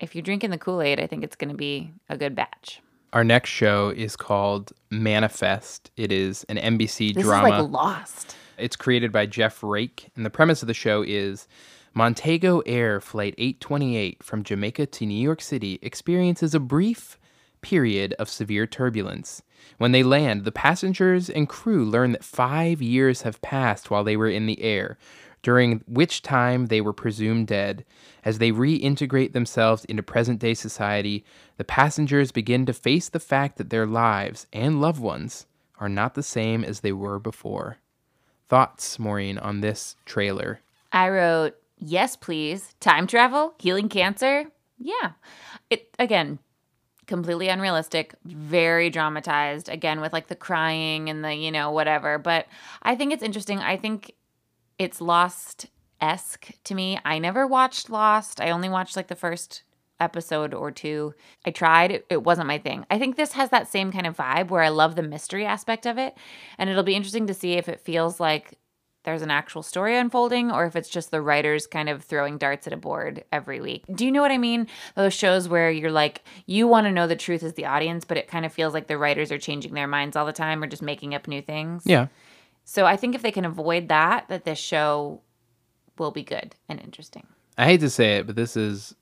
if 0.00 0.14
you're 0.14 0.22
drinking 0.22 0.50
the 0.50 0.58
Kool 0.58 0.80
Aid, 0.80 0.98
I 0.98 1.06
think 1.06 1.22
it's 1.22 1.36
going 1.36 1.50
to 1.50 1.56
be 1.56 1.92
a 2.08 2.16
good 2.16 2.34
batch. 2.34 2.80
Our 3.12 3.22
next 3.22 3.50
show 3.50 3.90
is 3.90 4.16
called 4.16 4.72
Manifest. 4.90 5.90
It 5.96 6.10
is 6.10 6.44
an 6.44 6.56
NBC 6.56 7.14
This 7.14 7.24
drama. 7.24 7.48
is 7.48 7.62
like 7.62 7.70
Lost. 7.70 8.36
It's 8.56 8.76
created 8.76 9.12
by 9.12 9.26
Jeff 9.26 9.62
Rake, 9.62 10.10
and 10.16 10.24
the 10.24 10.30
premise 10.30 10.62
of 10.62 10.68
the 10.68 10.74
show 10.74 11.02
is 11.06 11.46
Montego 11.94 12.60
Air 12.60 13.00
Flight 13.00 13.34
828 13.36 14.22
from 14.22 14.42
Jamaica 14.42 14.86
to 14.86 15.06
New 15.06 15.20
York 15.20 15.40
City 15.40 15.78
experiences 15.82 16.54
a 16.54 16.60
brief 16.60 17.18
period 17.60 18.14
of 18.18 18.28
severe 18.28 18.66
turbulence. 18.66 19.42
When 19.78 19.92
they 19.92 20.02
land, 20.02 20.44
the 20.44 20.52
passengers 20.52 21.28
and 21.28 21.48
crew 21.48 21.84
learn 21.84 22.12
that 22.12 22.24
five 22.24 22.80
years 22.80 23.22
have 23.22 23.40
passed 23.42 23.90
while 23.90 24.04
they 24.04 24.16
were 24.16 24.28
in 24.28 24.46
the 24.46 24.62
air, 24.62 24.98
during 25.42 25.82
which 25.86 26.22
time 26.22 26.66
they 26.66 26.80
were 26.80 26.92
presumed 26.92 27.46
dead. 27.46 27.84
As 28.24 28.38
they 28.38 28.50
reintegrate 28.50 29.32
themselves 29.32 29.84
into 29.84 30.02
present 30.02 30.40
day 30.40 30.54
society, 30.54 31.24
the 31.56 31.64
passengers 31.64 32.32
begin 32.32 32.66
to 32.66 32.72
face 32.72 33.08
the 33.08 33.20
fact 33.20 33.56
that 33.56 33.70
their 33.70 33.86
lives 33.86 34.46
and 34.52 34.80
loved 34.80 35.00
ones 35.00 35.46
are 35.78 35.88
not 35.88 36.14
the 36.14 36.22
same 36.22 36.64
as 36.64 36.80
they 36.80 36.92
were 36.92 37.18
before. 37.18 37.78
Thoughts, 38.48 38.98
Maureen, 38.98 39.38
on 39.38 39.60
this 39.60 39.96
trailer? 40.04 40.60
I 40.92 41.08
wrote, 41.10 41.54
yes, 41.78 42.16
please. 42.16 42.74
Time 42.80 43.06
travel, 43.06 43.54
healing 43.58 43.88
cancer. 43.88 44.46
Yeah. 44.78 45.12
It, 45.70 45.94
again, 45.98 46.38
completely 47.06 47.48
unrealistic, 47.48 48.14
very 48.24 48.90
dramatized, 48.90 49.68
again, 49.68 50.00
with 50.00 50.12
like 50.12 50.28
the 50.28 50.36
crying 50.36 51.10
and 51.10 51.24
the, 51.24 51.34
you 51.34 51.50
know, 51.50 51.70
whatever. 51.70 52.18
But 52.18 52.46
I 52.82 52.94
think 52.94 53.12
it's 53.12 53.22
interesting. 53.22 53.58
I 53.58 53.76
think 53.76 54.12
it's 54.78 55.00
Lost 55.00 55.66
esque 56.00 56.50
to 56.64 56.74
me. 56.74 56.98
I 57.04 57.18
never 57.18 57.46
watched 57.46 57.90
Lost, 57.90 58.40
I 58.40 58.50
only 58.50 58.68
watched 58.68 58.96
like 58.96 59.08
the 59.08 59.16
first 59.16 59.62
episode 60.00 60.54
or 60.54 60.70
two. 60.70 61.14
I 61.44 61.50
tried, 61.50 62.02
it, 62.08 62.22
wasn't 62.22 62.46
my 62.46 62.58
thing. 62.58 62.86
I 62.90 62.98
think 62.98 63.16
this 63.16 63.32
has 63.32 63.50
that 63.50 63.68
same 63.68 63.92
kind 63.92 64.06
of 64.06 64.16
vibe 64.16 64.48
where 64.48 64.62
I 64.62 64.68
love 64.68 64.94
the 64.94 65.02
mystery 65.02 65.44
aspect 65.44 65.86
of 65.86 65.98
it. 65.98 66.16
And 66.56 66.70
it'll 66.70 66.82
be 66.82 66.94
interesting 66.94 67.26
to 67.26 67.34
see 67.34 67.54
if 67.54 67.68
it 67.68 67.80
feels 67.80 68.20
like 68.20 68.58
there's 69.04 69.22
an 69.22 69.30
actual 69.30 69.62
story 69.62 69.96
unfolding 69.96 70.50
or 70.50 70.66
if 70.66 70.76
it's 70.76 70.88
just 70.88 71.10
the 71.10 71.22
writers 71.22 71.66
kind 71.66 71.88
of 71.88 72.04
throwing 72.04 72.36
darts 72.36 72.66
at 72.66 72.72
a 72.72 72.76
board 72.76 73.24
every 73.32 73.60
week. 73.60 73.84
Do 73.92 74.04
you 74.04 74.12
know 74.12 74.20
what 74.20 74.32
I 74.32 74.38
mean? 74.38 74.66
Those 74.96 75.14
shows 75.14 75.48
where 75.48 75.70
you're 75.70 75.90
like, 75.90 76.22
you 76.46 76.68
want 76.68 76.86
to 76.86 76.92
know 76.92 77.06
the 77.06 77.16
truth 77.16 77.42
as 77.42 77.54
the 77.54 77.66
audience, 77.66 78.04
but 78.04 78.18
it 78.18 78.28
kind 78.28 78.44
of 78.44 78.52
feels 78.52 78.74
like 78.74 78.86
the 78.86 78.98
writers 78.98 79.32
are 79.32 79.38
changing 79.38 79.72
their 79.74 79.86
minds 79.86 80.16
all 80.16 80.26
the 80.26 80.32
time 80.32 80.62
or 80.62 80.66
just 80.66 80.82
making 80.82 81.14
up 81.14 81.26
new 81.26 81.40
things. 81.40 81.84
Yeah. 81.86 82.08
So 82.70 82.84
I 82.84 82.98
think 82.98 83.14
if 83.14 83.22
they 83.22 83.32
can 83.32 83.46
avoid 83.46 83.88
that, 83.88 84.28
that 84.28 84.44
this 84.44 84.58
show 84.58 85.22
will 85.96 86.10
be 86.10 86.22
good 86.22 86.54
and 86.68 86.78
interesting. 86.78 87.26
I 87.56 87.64
hate 87.64 87.80
to 87.80 87.88
say 87.88 88.18
it, 88.18 88.26
but 88.26 88.36
this 88.36 88.58
is 88.58 88.94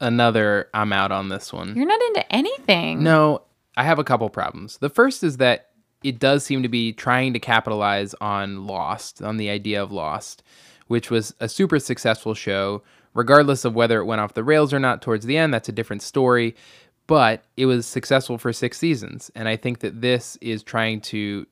another 0.00 0.70
I'm 0.72 0.94
out 0.94 1.12
on 1.12 1.28
this 1.28 1.52
one. 1.52 1.76
You're 1.76 1.84
not 1.84 2.00
into 2.00 2.32
anything. 2.32 3.02
No, 3.02 3.42
I 3.76 3.84
have 3.84 3.98
a 3.98 4.04
couple 4.04 4.30
problems. 4.30 4.78
The 4.78 4.88
first 4.88 5.22
is 5.22 5.36
that 5.36 5.72
it 6.02 6.20
does 6.20 6.42
seem 6.42 6.62
to 6.62 6.70
be 6.70 6.94
trying 6.94 7.34
to 7.34 7.38
capitalize 7.38 8.14
on 8.14 8.66
Lost, 8.66 9.20
on 9.20 9.36
the 9.36 9.50
idea 9.50 9.82
of 9.82 9.92
Lost, 9.92 10.42
which 10.86 11.10
was 11.10 11.34
a 11.38 11.50
super 11.50 11.78
successful 11.78 12.32
show, 12.32 12.82
regardless 13.12 13.66
of 13.66 13.74
whether 13.74 14.00
it 14.00 14.06
went 14.06 14.22
off 14.22 14.32
the 14.32 14.42
rails 14.42 14.72
or 14.72 14.80
not 14.80 15.02
towards 15.02 15.26
the 15.26 15.36
end. 15.36 15.52
That's 15.52 15.68
a 15.68 15.72
different 15.72 16.00
story. 16.00 16.56
But 17.06 17.44
it 17.58 17.66
was 17.66 17.84
successful 17.84 18.38
for 18.38 18.54
six 18.54 18.78
seasons. 18.78 19.30
And 19.34 19.48
I 19.48 19.56
think 19.56 19.80
that 19.80 20.00
this 20.00 20.38
is 20.40 20.62
trying 20.62 21.02
to 21.02 21.46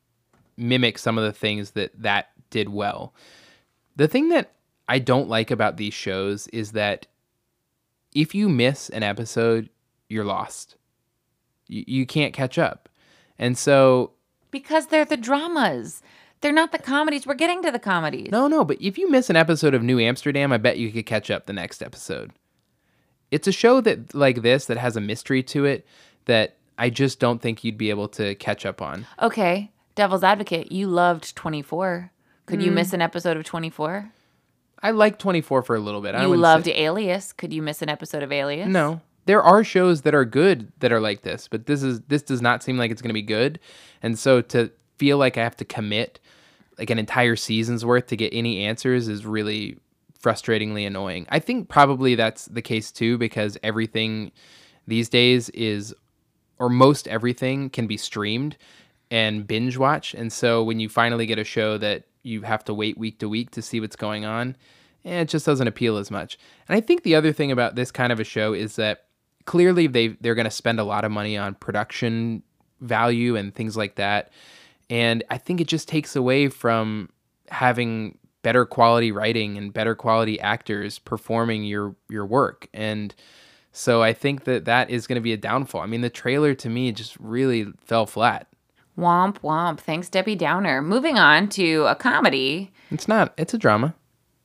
mimic 0.61 0.99
some 0.99 1.19
of 1.19 1.25
the 1.25 1.33
things 1.33 1.73
that 1.73 1.91
that 2.03 2.31
did 2.51 2.69
well. 2.69 3.15
The 3.97 4.09
thing 4.09 4.29
that 4.29 4.53
I 4.89 4.99
don't 4.99 5.29
like 5.29 5.51
about 5.51 5.77
these 5.77 5.95
shows 5.95 6.47
is 6.49 6.73
that 6.73 7.07
if 8.15 8.35
you 8.35 8.49
miss 8.49 8.89
an 8.91 9.03
episode, 9.03 9.71
you're 10.09 10.25
lost. 10.25 10.77
You, 11.69 11.85
you 11.87 12.07
can't 12.07 12.33
catch 12.33 12.59
up. 12.59 12.89
And 13.39 13.57
so 13.57 14.13
Because 14.51 14.87
they're 14.87 15.05
the 15.05 15.17
dramas. 15.17 16.03
They're 16.41 16.53
not 16.53 16.73
the 16.73 16.79
comedies. 16.79 17.27
We're 17.27 17.35
getting 17.35 17.63
to 17.63 17.71
the 17.71 17.79
comedies. 17.79 18.31
No, 18.31 18.49
no, 18.49 18.65
but 18.65 18.81
if 18.81 18.97
you 18.97 19.11
miss 19.11 19.31
an 19.31 19.37
episode 19.37 19.75
of 19.75 19.83
New 19.83 20.01
Amsterdam, 20.01 20.53
I 20.53 20.57
bet 20.57 20.79
you 20.79 20.91
could 20.91 21.07
catch 21.07 21.31
up 21.31 21.47
the 21.47 21.53
next 21.53 21.83
episode. 21.83 22.33
It's 23.31 23.47
a 23.47 23.53
show 23.53 23.81
that 23.83 24.15
like 24.15 24.43
this 24.43 24.65
that 24.67 24.79
has 24.79 24.97
a 24.97 25.01
mystery 25.01 25.43
to 25.45 25.65
it 25.67 25.87
that 26.25 26.57
I 26.79 26.91
just 26.91 27.21
don't 27.21 27.41
think 27.41 27.63
you'd 27.63 27.79
be 27.79 27.91
able 27.91 28.09
to 28.09 28.35
catch 28.37 28.65
up 28.65 28.81
on. 28.81 29.07
Okay. 29.21 29.71
Devil's 29.95 30.25
advocate, 30.25 30.71
you 30.73 30.87
loved 30.87 31.35
24. 31.37 32.11
Could 32.47 32.61
Mm. 32.61 32.65
you 32.65 32.71
miss 32.73 32.93
an 32.93 33.03
episode 33.03 33.37
of 33.37 33.45
24? 33.45 34.11
I 34.83 34.91
like 34.93 35.19
24 35.19 35.63
for 35.63 35.77
a 35.77 35.81
little 35.81 36.01
bit. 36.01 36.15
I 36.15 36.23
You 36.23 36.37
loved 36.37 36.65
say- 36.67 36.85
Alias. 36.85 37.33
Could 37.33 37.53
you 37.53 37.61
miss 37.63 37.83
an 37.83 37.89
episode 37.89 38.23
of 38.23 38.33
Alias? 38.33 38.69
No. 38.69 39.01
There 39.27 39.43
are 39.43 39.63
shows 39.63 40.03
that 40.03 40.15
are 40.15 40.25
good 40.25 40.73
that 40.81 40.91
are 40.91 41.01
like 41.01 41.23
this, 41.23 41.47
but 41.49 41.67
this 41.67 41.83
is 41.83 42.01
this 42.09 42.23
does 42.23 42.41
not 42.41 42.63
seem 42.63 42.79
like 42.79 42.91
it's 42.91 43.03
going 43.03 43.11
to 43.11 43.15
be 43.15 43.23
good. 43.23 43.61
And 44.03 44.19
so 44.19 44.41
to 44.41 44.71
feel 44.97 45.19
like 45.19 45.37
I 45.37 45.43
have 45.43 45.57
to 45.59 45.65
commit 45.65 46.19
like 46.79 46.89
an 46.91 46.99
entire 46.99 47.37
season's 47.37 47.85
worth 47.85 48.07
to 48.09 48.17
get 48.17 48.33
any 48.33 48.65
answers 48.65 49.07
is 49.07 49.27
really 49.27 49.77
frustratingly 50.23 50.87
annoying. 50.87 51.27
I 51.29 51.39
think 51.39 51.69
probably 51.69 52.15
that's 52.15 52.47
the 52.47 52.63
case 52.63 52.91
too 52.91 53.19
because 53.19 53.59
everything 53.63 54.33
these 54.87 55.09
days 55.11 55.51
is 55.51 55.95
or 56.59 56.69
most 56.71 57.07
everything 57.07 57.69
can 57.71 57.87
be 57.87 57.97
streamed 57.99 58.57
and 59.11 59.47
binge 59.47 59.77
watch. 59.77 60.15
And 60.15 60.33
so 60.33 60.63
when 60.63 60.81
you 60.81 60.89
finally 60.89 61.27
get 61.27 61.39
a 61.39 61.45
show 61.45 61.79
that 61.79 62.05
you 62.23 62.43
have 62.43 62.65
to 62.65 62.75
wait 62.75 62.99
week 62.99 63.19
to 63.19 63.29
week 63.29 63.51
to 63.53 63.63
see 63.63 63.81
what's 63.81 63.97
going 63.97 64.25
on, 64.25 64.57
eh, 65.05 65.21
it 65.21 65.29
just 65.29 65.47
doesn't 65.47 65.67
appeal 65.67 65.97
as 65.97 66.11
much. 66.11 66.39
And 66.69 66.77
I 66.77 66.81
think 66.81 67.03
the 67.03 67.15
other 67.15 67.33
thing 67.33 67.51
about 67.51 67.75
this 67.75 67.91
kind 67.91 68.13
of 68.13 68.21
a 68.21 68.25
show 68.25 68.53
is 68.53 68.77
that 68.77 69.07
clearly 69.47 69.87
they 69.87 70.09
they're 70.09 70.35
going 70.35 70.45
to 70.45 70.51
spend 70.51 70.79
a 70.79 70.85
lot 70.85 71.05
of 71.05 71.11
money 71.11 71.37
on 71.37 71.55
production 71.55 72.43
value 72.81 73.37
and 73.37 73.55
things 73.55 73.77
like 73.77 73.97
that. 73.97 74.33
And 74.89 75.25
I 75.31 75.39
think 75.39 75.61
it 75.61 75.69
just 75.69 75.89
takes 75.89 76.17
away 76.17 76.49
from 76.49 77.09
having 77.49 78.19
better 78.43 78.65
quality 78.65 79.13
writing 79.13 79.59
and 79.59 79.73
better 79.73 79.95
quality 79.95 80.41
actors 80.41 80.99
performing 80.99 81.65
your 81.65 81.95
your 82.09 82.27
work. 82.27 82.69
And 82.73 83.15
so 83.73 84.03
I 84.03 84.13
think 84.13 84.45
that 84.45 84.65
that 84.65 84.91
is 84.91 85.07
going 85.07 85.17
to 85.17 85.23
be 85.23 85.33
a 85.33 85.37
downfall. 85.37 85.81
I 85.81 85.87
mean, 85.87 86.01
the 86.01 86.11
trailer 86.11 86.55
to 86.55 86.69
me 86.69 86.91
just 86.93 87.17
really 87.21 87.67
fell 87.85 88.07
flat. 88.07 88.49
Womp 89.01 89.39
womp. 89.41 89.81
Thanks, 89.81 90.09
Debbie 90.09 90.37
Downer. 90.37 90.83
Moving 90.83 91.19
on 91.19 91.49
to 91.51 91.87
a 91.87 91.95
comedy. 91.95 92.71
It's 92.91 93.09
not. 93.09 93.33
It's 93.39 93.55
a 93.55 93.59
drama. 93.59 93.95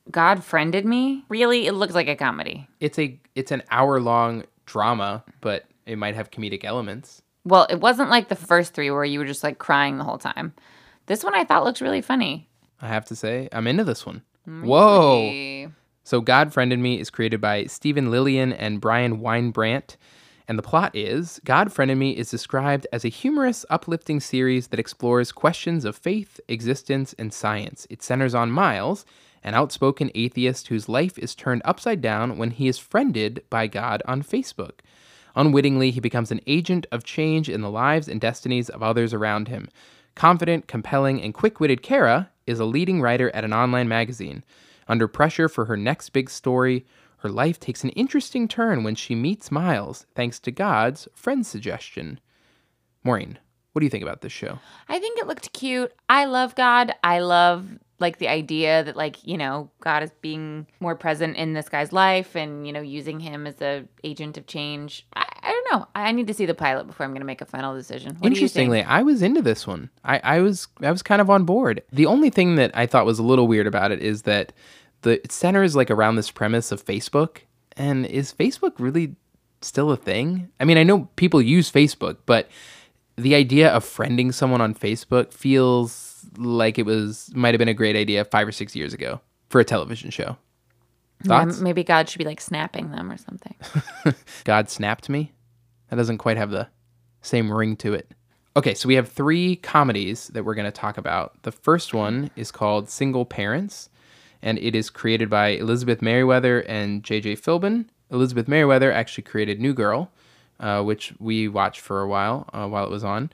God 0.10 0.44
friended 0.44 0.86
me. 0.86 1.26
Really, 1.30 1.68
it 1.68 1.74
looks 1.74 1.94
like 1.94 2.08
a 2.08 2.15
comedy. 2.15 2.68
It's 2.80 2.98
a 2.98 3.20
it's 3.36 3.52
an 3.52 3.63
hour 3.70 4.00
long 4.00 4.46
drama, 4.65 5.24
but 5.41 5.65
it 5.86 5.98
might 5.98 6.15
have 6.15 6.32
comedic 6.32 6.63
elements. 6.63 7.22
Well, 7.44 7.68
it 7.70 7.80
wasn't 7.80 8.10
like 8.10 8.30
the 8.30 8.36
first 8.36 8.74
three 8.74 8.89
where 8.89 9.04
you 9.04 9.20
were 9.20 9.26
just 9.26 9.44
like 9.44 9.60
crying 9.60 9.98
the 9.98 10.04
whole 10.04 10.18
time. 10.18 10.54
This 11.08 11.24
one 11.24 11.36
I 11.36 11.44
thought 11.44 11.63
looked 11.63 11.82
really 11.82 12.02
funny. 12.02 12.48
I 12.82 12.88
have 12.88 13.06
to 13.06 13.15
say, 13.15 13.50
I'm 13.52 13.68
into 13.68 13.84
this 13.84 14.06
one. 14.06 14.24
Whoa. 14.46 15.72
So 16.04 16.22
God 16.22 16.54
Friended 16.54 16.80
Me 16.80 17.00
is 17.00 17.10
created 17.10 17.41
by 17.41 17.65
Steven 17.65 18.08
Lilien 18.10 18.56
and 18.58 18.80
Bryan 18.80 19.20
Wynbrandt. 19.20 19.96
And 20.47 20.60
the 20.60 20.63
plot 20.63 20.95
is 20.95 21.41
God 21.43 21.73
Friended 21.73 21.97
Me 21.97 22.12
is 22.12 22.29
described 22.29 22.86
as 22.93 23.03
a 23.03 23.10
humorous, 23.10 23.65
uplifting 23.69 24.19
series 24.19 24.67
that 24.67 24.79
explores 24.79 25.31
questions 25.31 25.86
of 25.86 25.95
faith, 25.95 26.39
existence, 26.47 27.15
and 27.17 27.34
science. 27.34 27.88
It 27.89 28.03
centers 28.03 28.36
on 28.36 28.51
Miles, 28.51 29.05
an 29.43 29.55
outspoken 29.55 30.12
atheist 30.13 30.67
whose 30.67 30.89
life 30.89 31.17
is 31.17 31.36
turned 31.36 31.63
upside 31.65 32.01
down 32.01 32.38
when 32.38 32.51
he 32.51 32.67
is 32.67 32.77
friended 32.77 33.43
by 33.49 33.67
God 33.67 34.03
on 34.08 34.21
Facebook. 34.21 34.79
Unwittingly, 35.36 35.91
he 35.91 35.99
becomes 35.99 36.31
an 36.31 36.41
agent 36.47 36.86
of 36.91 37.03
change 37.03 37.49
in 37.49 37.62
the 37.62 37.69
lives 37.69 38.08
and 38.08 38.21
destinies 38.21 38.69
of 38.69 38.81
others 38.81 39.13
around 39.13 39.47
him. 39.47 39.67
Confident, 40.15 40.67
compelling, 40.67 41.21
and 41.21 41.34
quick 41.34 41.60
witted 41.60 41.81
Cara 41.81 42.29
is 42.47 42.60
a 42.60 42.65
leading 42.65 43.01
writer 43.01 43.29
at 43.36 43.43
an 43.43 43.53
online 43.53 43.88
magazine. 43.88 44.43
Under 44.88 45.08
pressure 45.08 45.49
for 45.49 45.65
her 45.65 45.75
next 45.75 46.10
big 46.10 46.29
story, 46.29 46.86
her 47.26 47.32
life 47.32 47.60
takes 47.60 47.84
an 47.84 47.90
interesting 47.92 48.48
turn 48.48 48.84
when 48.84 48.94
she 48.94 49.16
meets 49.16 49.50
Miles, 49.50 50.06
thanks 50.14 50.40
to 50.42 50.52
God's 50.52 51.08
friend 51.16 51.44
suggestion. 51.44 52.20
Maureen, 53.04 53.40
what 53.72 53.80
do 53.80 53.86
you 53.88 53.90
think 53.90 54.04
about 54.04 54.22
this 54.22 54.32
show? 54.32 54.60
I 54.88 55.00
think 55.00 55.18
it 55.18 55.26
looked 55.26 55.52
cute. 55.52 55.92
I 56.08 56.26
love 56.26 56.54
God. 56.54 56.94
I 57.04 57.22
love 57.22 57.68
like 57.98 58.20
the 58.20 58.28
idea 58.28 58.84
that 58.84 58.96
like, 58.96 59.26
you 59.26 59.40
know, 59.40 59.72
God 59.80 60.04
is 60.04 60.12
being 60.22 60.68
more 60.80 60.96
present 60.96 61.36
in 61.36 61.54
this 61.54 61.68
guy's 61.68 61.92
life 61.92 62.36
and, 62.36 62.68
you 62.68 62.72
know, 62.72 62.82
using 62.82 63.20
him 63.20 63.48
as 63.48 63.60
a 63.60 63.86
agent 64.04 64.38
of 64.38 64.46
change. 64.46 65.08
I, 65.16 65.26
I 65.42 65.52
don't 65.52 65.80
know. 65.80 65.88
I 65.96 66.12
need 66.12 66.28
to 66.28 66.34
see 66.36 66.46
the 66.46 66.54
pilot 66.54 66.86
before 66.86 67.08
I'm 67.08 67.12
going 67.12 67.22
to 67.22 67.26
make 67.26 67.42
a 67.42 67.46
final 67.46 67.74
decision. 67.74 68.18
What 68.20 68.22
do 68.22 68.40
you 68.40 68.48
think? 68.48 68.68
Interestingly, 68.68 68.84
I 68.84 69.02
was 69.02 69.24
into 69.24 69.42
this 69.42 69.66
one. 69.66 69.90
I, 70.04 70.20
I 70.24 70.40
was 70.42 70.68
I 70.80 70.92
was 70.92 71.02
kind 71.02 71.22
of 71.22 71.32
on 71.32 71.44
board. 71.44 71.82
The 71.92 72.06
only 72.06 72.30
thing 72.30 72.54
that 72.58 72.70
I 72.76 72.86
thought 72.86 73.08
was 73.08 73.18
a 73.18 73.24
little 73.24 73.48
weird 73.48 73.66
about 73.66 73.92
it 73.92 74.00
is 74.00 74.22
that 74.24 74.54
the 75.06 75.24
it 75.24 75.32
centers 75.32 75.76
like 75.76 75.89
around 75.89 76.18
this 76.18 76.32
premise 76.32 76.72
of 76.72 76.84
Facebook. 76.84 77.38
And 77.78 78.06
is 78.06 78.34
Facebook 78.34 78.74
really 78.78 79.15
still 79.62 79.91
a 79.91 79.98
thing? 79.98 80.50
I 80.60 80.65
mean, 80.65 80.78
I 80.78 80.84
know 80.84 81.08
people 81.15 81.41
use 81.41 81.72
Facebook, 81.72 82.18
but 82.26 82.50
the 83.15 83.36
idea 83.36 83.70
of 83.70 83.86
friending 83.86 84.34
someone 84.34 84.62
on 84.62 84.74
Facebook 84.74 85.32
feels 85.32 86.26
like 86.38 86.78
it 86.78 86.86
was 86.86 87.32
might 87.34 87.54
have 87.54 87.60
been 87.60 87.70
a 87.70 87.74
great 87.74 87.96
idea 87.96 88.26
five 88.26 88.48
or 88.48 88.52
six 88.52 88.76
years 88.76 88.94
ago 88.94 89.22
for 89.50 89.62
a 89.62 89.65
television 89.65 90.10
show. 90.10 90.38
Yeah, 91.24 91.28
Thoughts? 91.28 91.62
maybe 91.62 91.84
God 91.84 92.10
should 92.10 92.20
be 92.20 92.26
like 92.26 92.41
snapping 92.41 92.91
them 92.91 93.12
or 93.12 93.18
something. 93.18 93.56
God 94.44 94.70
snapped 94.70 95.08
me. 95.10 95.32
That 95.89 95.96
doesn't 95.96 96.18
quite 96.18 96.38
have 96.38 96.50
the 96.50 96.68
same 97.22 97.52
ring 97.52 97.78
to 97.78 97.94
it. 97.94 98.12
Okay, 98.58 98.74
so 98.74 98.88
we 98.88 98.96
have 98.96 99.10
three 99.10 99.58
comedies 99.58 100.28
that 100.30 100.44
we're 100.46 100.56
going 100.56 100.65
to 100.65 100.72
talk 100.72 100.98
about. 100.98 101.41
The 101.44 101.52
first 101.52 101.94
one 101.94 102.32
is 102.36 102.52
called 102.52 102.89
Single 102.89 103.26
Parents, 103.26 103.89
and 104.45 104.60
it 104.60 104.75
is 104.75 104.91
created 104.91 105.29
by 105.29 105.47
Elizabeth 105.49 106.01
Meriwether 106.01 106.60
and 106.62 107.03
J.J. 107.03 107.38
Philbin. 107.38 107.86
Elizabeth 108.12 108.47
Meriwether 108.47 108.91
actually 108.91 109.23
created 109.23 109.60
New 109.60 109.73
Girl, 109.73 110.12
uh, 110.60 110.84
which 110.84 111.13
we 111.19 111.47
watched 111.47 111.81
for 111.81 112.01
a 112.01 112.08
while 112.08 112.47
uh, 112.53 112.67
while 112.67 112.86
it 112.86 112.91
was 112.91 113.03
on. 113.03 113.31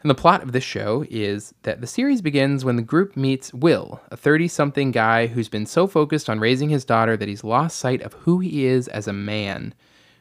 And 0.00 0.08
the 0.08 0.14
plot 0.14 0.44
of 0.44 0.52
this 0.52 0.62
show 0.62 1.04
is 1.10 1.52
that 1.64 1.80
the 1.80 1.88
series 1.88 2.22
begins 2.22 2.64
when 2.64 2.76
the 2.76 2.82
group 2.82 3.16
meets 3.16 3.52
Will, 3.52 4.00
a 4.12 4.16
30 4.16 4.46
something 4.46 4.92
guy 4.92 5.26
who's 5.26 5.48
been 5.48 5.66
so 5.66 5.88
focused 5.88 6.30
on 6.30 6.38
raising 6.38 6.68
his 6.68 6.84
daughter 6.84 7.16
that 7.16 7.28
he's 7.28 7.42
lost 7.42 7.76
sight 7.76 8.00
of 8.02 8.12
who 8.12 8.38
he 8.38 8.64
is 8.64 8.86
as 8.86 9.08
a 9.08 9.12
man. 9.12 9.74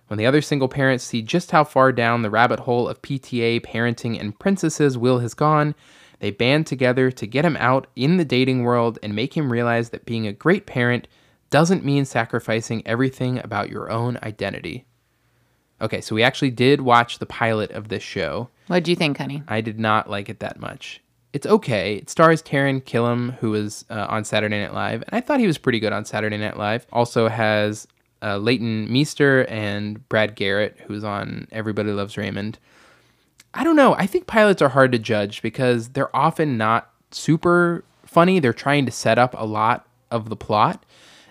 When 0.07 0.17
the 0.17 0.25
other 0.25 0.41
single 0.41 0.67
parents 0.67 1.03
see 1.03 1.21
just 1.21 1.51
how 1.51 1.63
far 1.63 1.91
down 1.91 2.23
the 2.23 2.31
rabbit 2.31 2.61
hole 2.61 2.87
of 2.87 3.03
PTA, 3.03 3.61
parenting, 3.61 4.19
and 4.19 4.37
princesses 4.39 4.97
Will 4.97 5.19
has 5.19 5.35
gone, 5.35 5.75
they 6.19 6.31
band 6.31 6.67
together 6.67 7.11
to 7.11 7.27
get 7.27 7.45
him 7.45 7.57
out 7.57 7.87
in 7.95 8.17
the 8.17 8.25
dating 8.25 8.63
world 8.63 8.97
and 9.03 9.15
make 9.15 9.35
him 9.35 9.51
realize 9.51 9.89
that 9.89 10.05
being 10.05 10.27
a 10.27 10.33
great 10.33 10.65
parent 10.65 11.07
doesn't 11.49 11.85
mean 11.85 12.05
sacrificing 12.05 12.85
everything 12.85 13.39
about 13.39 13.69
your 13.69 13.89
own 13.89 14.17
identity. 14.23 14.85
Okay, 15.79 16.01
so 16.01 16.15
we 16.15 16.23
actually 16.23 16.49
did 16.49 16.81
watch 16.81 17.19
the 17.19 17.25
pilot 17.25 17.71
of 17.71 17.89
this 17.89 18.03
show. 18.03 18.49
What 18.67 18.83
do 18.83 18.91
you 18.91 18.95
think, 18.95 19.17
honey? 19.17 19.43
I 19.47 19.61
did 19.61 19.79
not 19.79 20.09
like 20.09 20.27
it 20.27 20.39
that 20.39 20.59
much. 20.59 21.01
It's 21.33 21.45
okay. 21.45 21.97
It 21.97 22.09
stars 22.09 22.41
Taran 22.41 22.81
Killam, 22.83 23.37
who 23.37 23.51
was 23.51 23.85
uh, 23.89 24.07
on 24.09 24.23
Saturday 24.23 24.59
Night 24.59 24.73
Live, 24.73 25.03
and 25.03 25.15
I 25.15 25.21
thought 25.21 25.39
he 25.39 25.47
was 25.47 25.57
pretty 25.57 25.79
good 25.79 25.93
on 25.93 26.03
Saturday 26.03 26.37
Night 26.37 26.57
Live. 26.57 26.87
Also 26.91 27.27
has 27.27 27.87
uh, 28.23 28.37
Leighton 28.37 28.91
Meester 28.91 29.45
and 29.45 30.07
Brad 30.09 30.35
Garrett, 30.35 30.77
who's 30.87 31.03
on 31.03 31.47
Everybody 31.51 31.91
Loves 31.91 32.17
Raymond. 32.17 32.57
I 33.53 33.63
don't 33.63 33.75
know. 33.75 33.93
I 33.95 34.05
think 34.05 34.27
pilots 34.27 34.61
are 34.61 34.69
hard 34.69 34.91
to 34.91 34.99
judge 34.99 35.41
because 35.41 35.89
they're 35.89 36.15
often 36.15 36.57
not 36.57 36.91
super 37.11 37.83
funny. 38.05 38.39
They're 38.39 38.53
trying 38.53 38.85
to 38.85 38.91
set 38.91 39.17
up 39.17 39.33
a 39.37 39.45
lot 39.45 39.87
of 40.11 40.29
the 40.29 40.35
plot. 40.35 40.83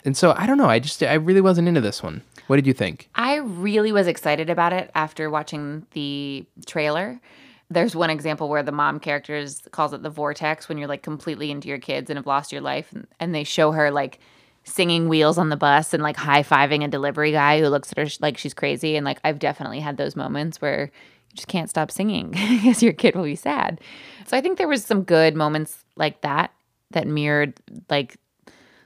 And 0.04 0.16
so 0.16 0.34
I 0.36 0.46
don't 0.46 0.58
know. 0.58 0.68
I 0.68 0.78
just, 0.78 1.02
I 1.02 1.14
really 1.14 1.40
wasn't 1.40 1.68
into 1.68 1.80
this 1.80 2.02
one. 2.02 2.22
What 2.46 2.56
did 2.56 2.66
you 2.66 2.72
think? 2.72 3.08
I 3.14 3.36
really 3.36 3.92
was 3.92 4.06
excited 4.06 4.50
about 4.50 4.72
it 4.72 4.90
after 4.94 5.28
watching 5.28 5.86
the 5.92 6.46
trailer. 6.64 7.20
There's 7.68 7.96
one 7.96 8.10
example 8.10 8.48
where 8.48 8.62
the 8.62 8.70
mom 8.70 9.00
characters 9.00 9.62
calls 9.72 9.92
it 9.92 10.02
the 10.02 10.10
vortex 10.10 10.68
when 10.68 10.78
you're 10.78 10.86
like 10.86 11.02
completely 11.02 11.50
into 11.50 11.66
your 11.68 11.78
kids 11.78 12.08
and 12.08 12.16
have 12.16 12.26
lost 12.26 12.52
your 12.52 12.60
life, 12.60 12.92
and, 12.92 13.08
and 13.18 13.34
they 13.34 13.42
show 13.42 13.72
her 13.72 13.90
like 13.90 14.20
singing 14.62 15.08
wheels 15.08 15.38
on 15.38 15.48
the 15.48 15.56
bus 15.56 15.92
and 15.92 16.02
like 16.02 16.16
high 16.16 16.44
fiving 16.44 16.84
a 16.84 16.88
delivery 16.88 17.32
guy 17.32 17.60
who 17.60 17.68
looks 17.68 17.90
at 17.90 17.98
her 17.98 18.06
sh- 18.06 18.20
like 18.20 18.38
she's 18.38 18.54
crazy. 18.54 18.96
And 18.96 19.04
like 19.04 19.18
I've 19.24 19.40
definitely 19.40 19.80
had 19.80 19.96
those 19.96 20.14
moments 20.14 20.60
where 20.60 20.92
just 21.36 21.48
can't 21.48 21.70
stop 21.70 21.90
singing 21.90 22.30
because 22.50 22.82
your 22.82 22.92
kid 22.92 23.14
will 23.14 23.24
be 23.24 23.36
sad. 23.36 23.80
So 24.26 24.36
I 24.36 24.40
think 24.40 24.58
there 24.58 24.68
was 24.68 24.84
some 24.84 25.02
good 25.02 25.34
moments 25.36 25.84
like 25.96 26.20
that 26.22 26.52
that 26.90 27.06
mirrored 27.06 27.54
like 27.88 28.16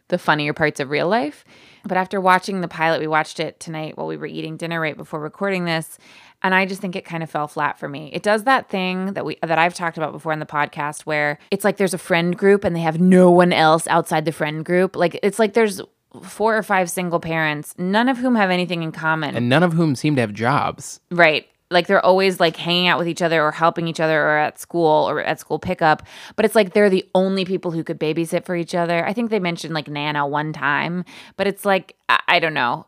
the 0.08 0.18
funnier 0.18 0.52
parts 0.52 0.80
of 0.80 0.90
real 0.90 1.08
life. 1.08 1.44
But 1.84 1.96
after 1.96 2.20
watching 2.20 2.60
the 2.60 2.68
pilot, 2.68 3.00
we 3.00 3.06
watched 3.06 3.40
it 3.40 3.58
tonight 3.60 3.96
while 3.96 4.06
we 4.06 4.16
were 4.16 4.26
eating 4.26 4.56
dinner 4.56 4.80
right 4.80 4.96
before 4.96 5.20
recording 5.20 5.64
this. 5.64 5.98
and 6.42 6.54
I 6.54 6.66
just 6.66 6.80
think 6.80 6.96
it 6.96 7.04
kind 7.04 7.22
of 7.22 7.30
fell 7.30 7.48
flat 7.48 7.78
for 7.78 7.88
me. 7.88 8.10
It 8.12 8.22
does 8.22 8.44
that 8.44 8.68
thing 8.68 9.14
that 9.14 9.24
we 9.24 9.38
that 9.42 9.58
I've 9.58 9.74
talked 9.74 9.96
about 9.96 10.12
before 10.12 10.32
in 10.32 10.40
the 10.40 10.46
podcast 10.46 11.02
where 11.02 11.38
it's 11.50 11.64
like 11.64 11.76
there's 11.76 11.94
a 11.94 11.98
friend 11.98 12.36
group 12.36 12.64
and 12.64 12.74
they 12.74 12.80
have 12.80 13.00
no 13.00 13.30
one 13.30 13.52
else 13.52 13.86
outside 13.86 14.24
the 14.24 14.32
friend 14.32 14.64
group. 14.64 14.96
Like 14.96 15.18
it's 15.22 15.38
like 15.38 15.54
there's 15.54 15.80
four 16.22 16.56
or 16.56 16.62
five 16.62 16.90
single 16.90 17.20
parents, 17.20 17.74
none 17.78 18.08
of 18.08 18.18
whom 18.18 18.34
have 18.34 18.50
anything 18.50 18.82
in 18.82 18.90
common. 18.90 19.36
And 19.36 19.48
none 19.48 19.62
of 19.62 19.74
whom 19.74 19.94
seem 19.94 20.16
to 20.16 20.20
have 20.22 20.32
jobs. 20.34 21.00
Right. 21.10 21.46
Like 21.70 21.86
they're 21.86 22.04
always 22.04 22.40
like 22.40 22.56
hanging 22.56 22.88
out 22.88 22.98
with 22.98 23.08
each 23.08 23.22
other 23.22 23.42
or 23.42 23.52
helping 23.52 23.86
each 23.86 24.00
other 24.00 24.20
or 24.20 24.38
at 24.38 24.58
school 24.58 25.08
or 25.08 25.20
at 25.20 25.38
school 25.38 25.58
pickup. 25.58 26.02
But 26.36 26.44
it's 26.44 26.54
like 26.54 26.72
they're 26.72 26.90
the 26.90 27.08
only 27.14 27.44
people 27.44 27.70
who 27.70 27.84
could 27.84 28.00
babysit 28.00 28.44
for 28.44 28.56
each 28.56 28.74
other. 28.74 29.06
I 29.06 29.12
think 29.12 29.30
they 29.30 29.38
mentioned 29.38 29.74
like 29.74 29.88
Nana 29.88 30.26
one 30.26 30.52
time, 30.52 31.04
but 31.36 31.46
it's 31.46 31.64
like, 31.64 31.96
I, 32.08 32.20
I 32.26 32.38
don't 32.40 32.54
know. 32.54 32.86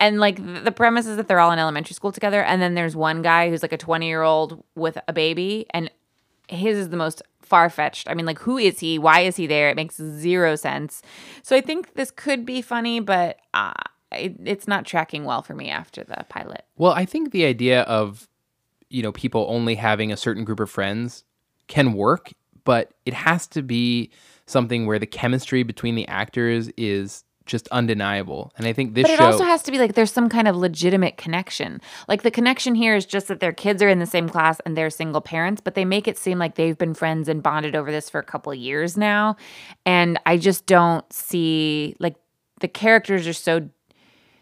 And 0.00 0.18
like 0.18 0.64
the 0.64 0.72
premise 0.72 1.06
is 1.06 1.16
that 1.16 1.28
they're 1.28 1.40
all 1.40 1.50
in 1.50 1.58
elementary 1.58 1.94
school 1.94 2.12
together. 2.12 2.42
And 2.42 2.62
then 2.62 2.74
there's 2.74 2.96
one 2.96 3.20
guy 3.20 3.50
who's 3.50 3.62
like 3.62 3.72
a 3.72 3.76
20 3.76 4.06
year 4.06 4.22
old 4.22 4.62
with 4.74 4.96
a 5.08 5.12
baby. 5.12 5.66
And 5.70 5.90
his 6.48 6.78
is 6.78 6.88
the 6.90 6.96
most 6.96 7.22
far 7.42 7.70
fetched. 7.70 8.08
I 8.08 8.14
mean, 8.14 8.26
like, 8.26 8.38
who 8.38 8.58
is 8.58 8.78
he? 8.80 8.98
Why 8.98 9.20
is 9.20 9.36
he 9.36 9.46
there? 9.46 9.68
It 9.70 9.76
makes 9.76 9.96
zero 9.96 10.56
sense. 10.56 11.02
So 11.42 11.56
I 11.56 11.60
think 11.60 11.94
this 11.94 12.10
could 12.10 12.44
be 12.44 12.62
funny, 12.62 13.00
but 13.00 13.38
uh, 13.52 13.72
it, 14.16 14.36
it's 14.44 14.68
not 14.68 14.84
tracking 14.84 15.24
well 15.24 15.42
for 15.42 15.54
me 15.54 15.70
after 15.70 16.04
the 16.04 16.24
pilot. 16.28 16.64
Well, 16.76 16.92
I 16.92 17.04
think 17.04 17.32
the 17.32 17.44
idea 17.44 17.82
of, 17.82 18.28
you 18.90 19.02
know, 19.02 19.12
people 19.12 19.46
only 19.48 19.74
having 19.74 20.12
a 20.12 20.16
certain 20.16 20.44
group 20.44 20.60
of 20.60 20.70
friends 20.70 21.24
can 21.66 21.94
work, 21.94 22.32
but 22.64 22.92
it 23.06 23.14
has 23.14 23.46
to 23.48 23.62
be 23.62 24.10
something 24.46 24.86
where 24.86 24.98
the 24.98 25.06
chemistry 25.06 25.62
between 25.62 25.94
the 25.94 26.06
actors 26.08 26.70
is 26.76 27.24
just 27.46 27.68
undeniable. 27.68 28.52
And 28.56 28.66
I 28.66 28.72
think 28.72 28.94
this 28.94 29.06
show. 29.06 29.08
But 29.08 29.14
it 29.14 29.18
show 29.18 29.32
also 29.32 29.44
has 29.44 29.62
to 29.64 29.72
be 29.72 29.78
like 29.78 29.94
there's 29.94 30.12
some 30.12 30.28
kind 30.28 30.48
of 30.48 30.56
legitimate 30.56 31.16
connection. 31.16 31.80
Like 32.08 32.22
the 32.22 32.30
connection 32.30 32.74
here 32.74 32.96
is 32.96 33.04
just 33.04 33.28
that 33.28 33.40
their 33.40 33.52
kids 33.52 33.82
are 33.82 33.88
in 33.88 33.98
the 33.98 34.06
same 34.06 34.28
class 34.28 34.60
and 34.64 34.76
they're 34.76 34.90
single 34.90 35.20
parents, 35.20 35.60
but 35.62 35.74
they 35.74 35.84
make 35.84 36.08
it 36.08 36.16
seem 36.16 36.38
like 36.38 36.54
they've 36.54 36.78
been 36.78 36.94
friends 36.94 37.28
and 37.28 37.42
bonded 37.42 37.76
over 37.76 37.90
this 37.90 38.08
for 38.08 38.18
a 38.18 38.24
couple 38.24 38.52
of 38.52 38.58
years 38.58 38.96
now. 38.96 39.36
And 39.84 40.18
I 40.24 40.38
just 40.38 40.66
don't 40.66 41.10
see 41.12 41.96
like 41.98 42.16
the 42.60 42.68
characters 42.68 43.26
are 43.26 43.34
so 43.34 43.68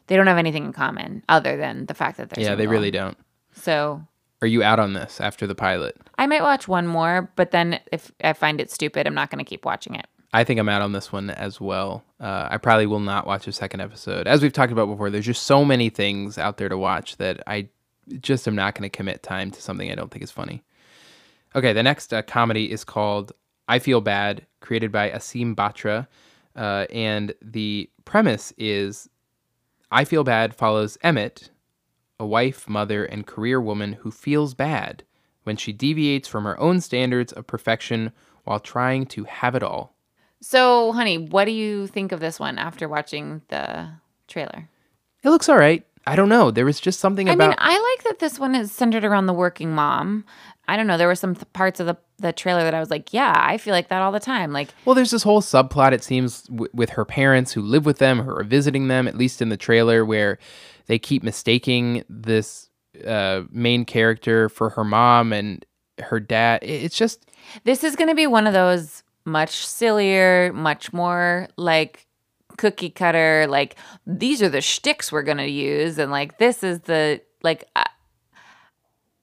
they 0.07 0.17
don't 0.17 0.27
have 0.27 0.39
anything 0.39 0.65
in 0.65 0.73
common 0.73 1.23
other 1.29 1.57
than 1.57 1.87
the 1.87 1.95
fact 1.95 2.17
that 2.19 2.31
they're 2.31 2.45
Yeah, 2.45 2.55
they 2.55 2.67
really 2.67 2.91
don't. 2.91 3.17
So 3.55 4.03
Are 4.41 4.47
you 4.47 4.63
out 4.63 4.79
on 4.79 4.93
this 4.95 5.21
after 5.21 5.47
the 5.47 5.55
pilot? 5.55 5.97
I 6.19 6.27
might 6.27 6.43
watch 6.43 6.69
one 6.69 6.87
more, 6.87 7.31
but 7.37 7.51
then 7.51 7.81
if 7.93 8.13
I 8.23 8.33
find 8.33 8.61
it 8.61 8.71
stupid, 8.71 9.07
I'm 9.07 9.15
not 9.15 9.31
going 9.31 9.45
to 9.45 9.49
keep 9.49 9.65
watching 9.65 9.95
it. 9.95 10.07
I 10.35 10.45
think 10.45 10.59
I'm 10.59 10.69
out 10.69 10.81
on 10.81 10.93
this 10.93 11.13
one 11.13 11.29
as 11.29 11.61
well. 11.61 12.05
Uh, 12.19 12.49
I 12.51 12.57
probably 12.57 12.87
will 12.87 13.01
not 13.01 13.27
watch 13.27 13.47
a 13.47 13.53
second 13.53 13.81
episode. 13.81 14.27
As 14.27 14.41
we've 14.41 14.53
talked 14.53 14.73
about 14.73 14.87
before, 14.87 15.11
there's 15.11 15.27
just 15.27 15.43
so 15.43 15.63
many 15.65 15.91
things 15.91 16.39
out 16.39 16.57
there 16.57 16.71
to 16.71 16.79
watch 16.79 17.19
that 17.19 17.43
I 17.47 17.69
just 18.21 18.49
am 18.49 18.55
not 18.55 18.75
going 18.75 18.89
to 18.89 18.97
commit 18.97 19.23
time 19.23 19.51
to 19.51 19.61
something 19.61 19.93
I 19.93 19.95
don't 19.95 20.11
think 20.11 20.25
is 20.25 20.31
funny. 20.31 20.63
Okay, 21.55 21.75
the 21.75 21.83
next 21.83 22.15
uh, 22.15 22.23
comedy 22.23 22.73
is 22.73 22.83
called 22.83 23.33
I 23.69 23.79
Feel 23.79 24.01
Bad, 24.01 24.47
created 24.61 24.91
by 24.91 25.11
Asim 25.11 25.55
Batra. 25.55 26.07
Uh, 26.57 26.87
and 26.91 27.35
the 27.43 27.91
premise 28.07 28.55
is 28.57 29.09
I 29.95 30.07
Feel 30.07 30.25
Bad 30.25 30.55
follows 30.55 30.97
Emet, 31.05 31.51
a 32.19 32.25
wife, 32.25 32.67
mother, 32.67 33.05
and 33.05 33.27
career 33.27 33.61
woman 33.61 33.93
who 33.93 34.11
feels 34.11 34.55
bad 34.55 35.05
when 35.43 35.59
she 35.59 35.71
deviates 35.71 36.27
from 36.27 36.45
her 36.45 36.59
own 36.59 36.81
standards 36.81 37.31
of 37.31 37.47
perfection 37.47 38.13
while 38.45 38.59
trying 38.59 39.05
to 39.07 39.25
have 39.25 39.55
it 39.55 39.63
all. 39.63 39.95
So, 40.41 40.93
honey, 40.93 41.19
what 41.19 41.45
do 41.45 41.51
you 41.51 41.87
think 41.89 42.11
of 42.11 42.21
this 42.21 42.41
one 42.41 42.57
after 42.57 42.89
watching 42.89 43.43
the 43.49 43.91
trailer? 44.29 44.71
It 45.23 45.29
looks 45.29 45.51
all 45.51 45.59
right. 45.59 45.87
I 46.07 46.17
don't 46.17 46.29
know. 46.29 46.51
There 46.51 46.65
was 46.65 46.81
just 46.81 47.01
something 47.01 47.29
I 47.29 47.33
about. 47.35 47.45
I 47.45 47.49
mean, 47.49 47.57
I 47.59 47.95
like 47.97 48.05
that 48.05 48.19
this 48.19 48.39
one 48.39 48.55
is 48.55 48.73
centered 48.73 49.05
around 49.05 49.27
the 49.27 49.33
working 49.33 49.73
mom. 49.73 50.25
I 50.69 50.77
don't 50.77 50.87
know. 50.87 50.97
There 50.97 51.09
were 51.09 51.15
some 51.17 51.35
th- 51.35 51.53
parts 51.53 51.81
of 51.81 51.87
the, 51.87 51.97
the 52.19 52.33
trailer 52.33 52.63
that 52.63 52.73
I 52.75 52.81
was 52.81 52.89
like, 52.91 53.13
yeah, 53.13 53.35
I 53.37 53.59
feel 53.59 53.73
like 53.73 53.89
that 53.89 54.01
all 54.01 54.13
the 54.13 54.21
time. 54.21 54.53
Like, 54.53 54.69
well, 54.85 54.95
there's 54.95 55.11
this 55.11 55.23
whole 55.25 55.41
subplot, 55.43 55.93
it 55.93 56.05
seems, 56.05 56.43
w- 56.45 56.71
with 56.73 56.91
her 56.91 57.05
parents 57.05 57.53
who 57.53 57.63
live 57.63 57.85
with 57.85 57.99
them, 57.99 58.21
who 58.23 58.31
are 58.31 58.45
visiting 58.45 58.89
them, 58.89 59.07
at 59.09 59.17
least 59.19 59.43
in 59.43 59.49
the 59.49 59.57
trailer, 59.57 60.05
where 60.05 60.39
they 60.87 60.99
keep 60.99 61.23
mistaking 61.25 62.05
this 62.09 62.71
uh, 63.07 63.43
main 63.51 63.85
character 63.85 64.49
for 64.49 64.71
her 64.71 64.85
mom 64.85 65.33
and 65.33 65.65
her 65.99 66.21
dad. 66.21 66.63
It- 66.63 66.85
It's 66.85 66.97
just. 66.97 67.27
this 67.65 67.83
is 67.85 67.97
going 67.97 68.09
to 68.09 68.15
be 68.15 68.27
one 68.29 68.47
of 68.47 68.53
those 68.53 69.03
much 69.25 69.67
sillier, 69.67 70.53
much 70.53 70.93
more 70.93 71.49
like 71.57 72.07
cookie 72.57 72.91
cutter. 72.91 73.47
Like, 73.49 73.77
these 74.07 74.43
are 74.43 74.49
the 74.49 74.61
shticks 74.61 75.11
we're 75.11 75.23
to 75.39 75.51
use. 75.51 75.99
And 75.99 76.11
like, 76.11 76.39
this 76.39 76.63
is 76.63 76.81
the, 76.81 77.21
like, 77.43 77.69
I, 77.77 77.87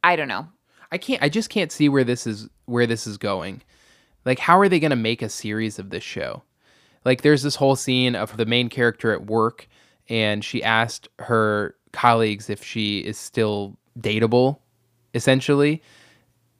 I 0.04 0.16
don't 0.16 0.28
know. 0.28 0.48
I 0.92 0.98
can't. 0.98 1.22
I 1.22 1.30
just 1.30 1.50
can't 1.50 1.72
see 1.72 1.90
where 1.90 2.04
this 2.04 2.26
is 2.26 2.50
where 2.66 2.88
this 2.88 3.06
is 3.06 3.18
going. 3.18 3.62
Like, 4.26 4.40
how 4.40 4.60
are 4.60 4.70
they 4.70 4.80
to 4.90 4.96
make 4.96 5.22
a 5.22 5.30
series 5.30 5.80
of 5.80 5.90
this 5.90 6.04
show? 6.04 6.44
Like, 7.06 7.22
there's 7.22 7.44
this 7.44 7.56
whole 7.56 7.76
scene 7.76 8.16
of 8.16 8.36
the 8.38 8.46
main 8.46 8.70
character 8.70 9.14
at 9.14 9.28
work, 9.28 9.68
and 10.10 10.44
she 10.44 10.64
asked 10.64 11.08
her 11.20 11.76
colleagues 11.94 12.50
if 12.50 12.64
she 12.64 13.00
is 13.00 13.18
still 13.18 13.78
dateable. 14.00 14.60
Essentially, 15.14 15.82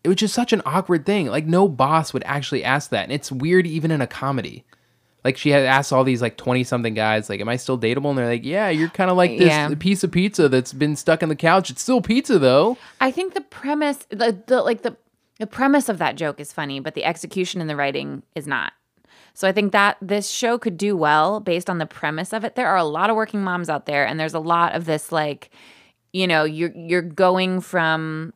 it 0.04 0.08
was 0.08 0.18
just 0.18 0.34
such 0.34 0.54
an 0.54 0.62
awkward 0.66 1.06
thing. 1.06 1.28
Like, 1.28 1.46
no 1.46 1.68
boss 1.68 2.14
would 2.14 2.24
actually 2.26 2.64
ask 2.64 2.90
that, 2.92 3.04
and 3.04 3.12
it's 3.12 3.32
weird 3.32 3.68
even 3.68 3.92
in 3.92 4.02
a 4.02 4.08
comedy. 4.08 4.64
Like, 5.24 5.36
she 5.38 5.50
had 5.50 5.64
asked 5.66 5.92
all 5.92 6.04
these 6.04 6.22
like 6.22 6.38
twenty 6.38 6.64
something 6.64 6.94
guys, 6.94 7.30
like, 7.30 7.42
"Am 7.42 7.50
I 7.50 7.58
still 7.58 7.78
dateable?" 7.78 8.10
And 8.10 8.18
they're 8.18 8.28
like, 8.28 8.46
"Yeah, 8.46 8.70
you're 8.70 8.90
kind 8.90 9.12
of 9.12 9.18
like 9.18 9.32
this 9.38 9.48
Yeah. 9.50 9.74
piece 9.78 10.04
of 10.04 10.12
pizza 10.12 10.48
that's 10.48 10.72
been 10.74 10.96
stuck 10.96 11.22
in 11.22 11.30
the 11.30 11.36
couch. 11.36 11.70
It's 11.70 11.82
still 11.82 12.02
pizza, 12.02 12.40
though." 12.40 12.78
I 13.02 13.12
think 13.12 13.34
the 13.34 13.42
premise, 13.42 13.98
the, 14.10 14.38
the 14.48 14.62
like 14.62 14.82
the 14.84 14.96
the 15.40 15.48
premise 15.48 15.90
of 15.90 15.98
that 16.00 16.16
joke 16.16 16.40
is 16.40 16.52
funny, 16.54 16.80
but 16.80 16.96
the 16.96 17.04
execution 17.06 17.62
and 17.62 17.70
the 17.70 17.76
writing 17.76 18.24
is 18.36 18.48
not. 18.48 18.74
So 19.34 19.48
I 19.48 19.52
think 19.54 19.72
that 19.72 19.98
this 20.02 20.30
show 20.30 20.58
could 20.58 20.78
do 20.78 20.98
well 20.98 21.40
based 21.40 21.70
on 21.70 21.78
the 21.78 21.86
premise 21.86 22.34
of 22.34 22.44
it. 22.44 22.56
There 22.56 22.68
are 22.68 22.76
a 22.78 22.84
lot 22.84 23.10
of 23.10 23.16
working 23.16 23.42
moms 23.42 23.70
out 23.70 23.86
there, 23.86 24.06
and 24.06 24.20
there's 24.20 24.34
a 24.34 24.40
lot 24.40 24.74
of 24.76 24.86
this 24.86 25.12
like, 25.12 25.50
you 26.14 26.28
know, 26.28 26.44
you're 26.46 26.72
you're 26.76 27.02
going 27.02 27.62
from 27.62 28.34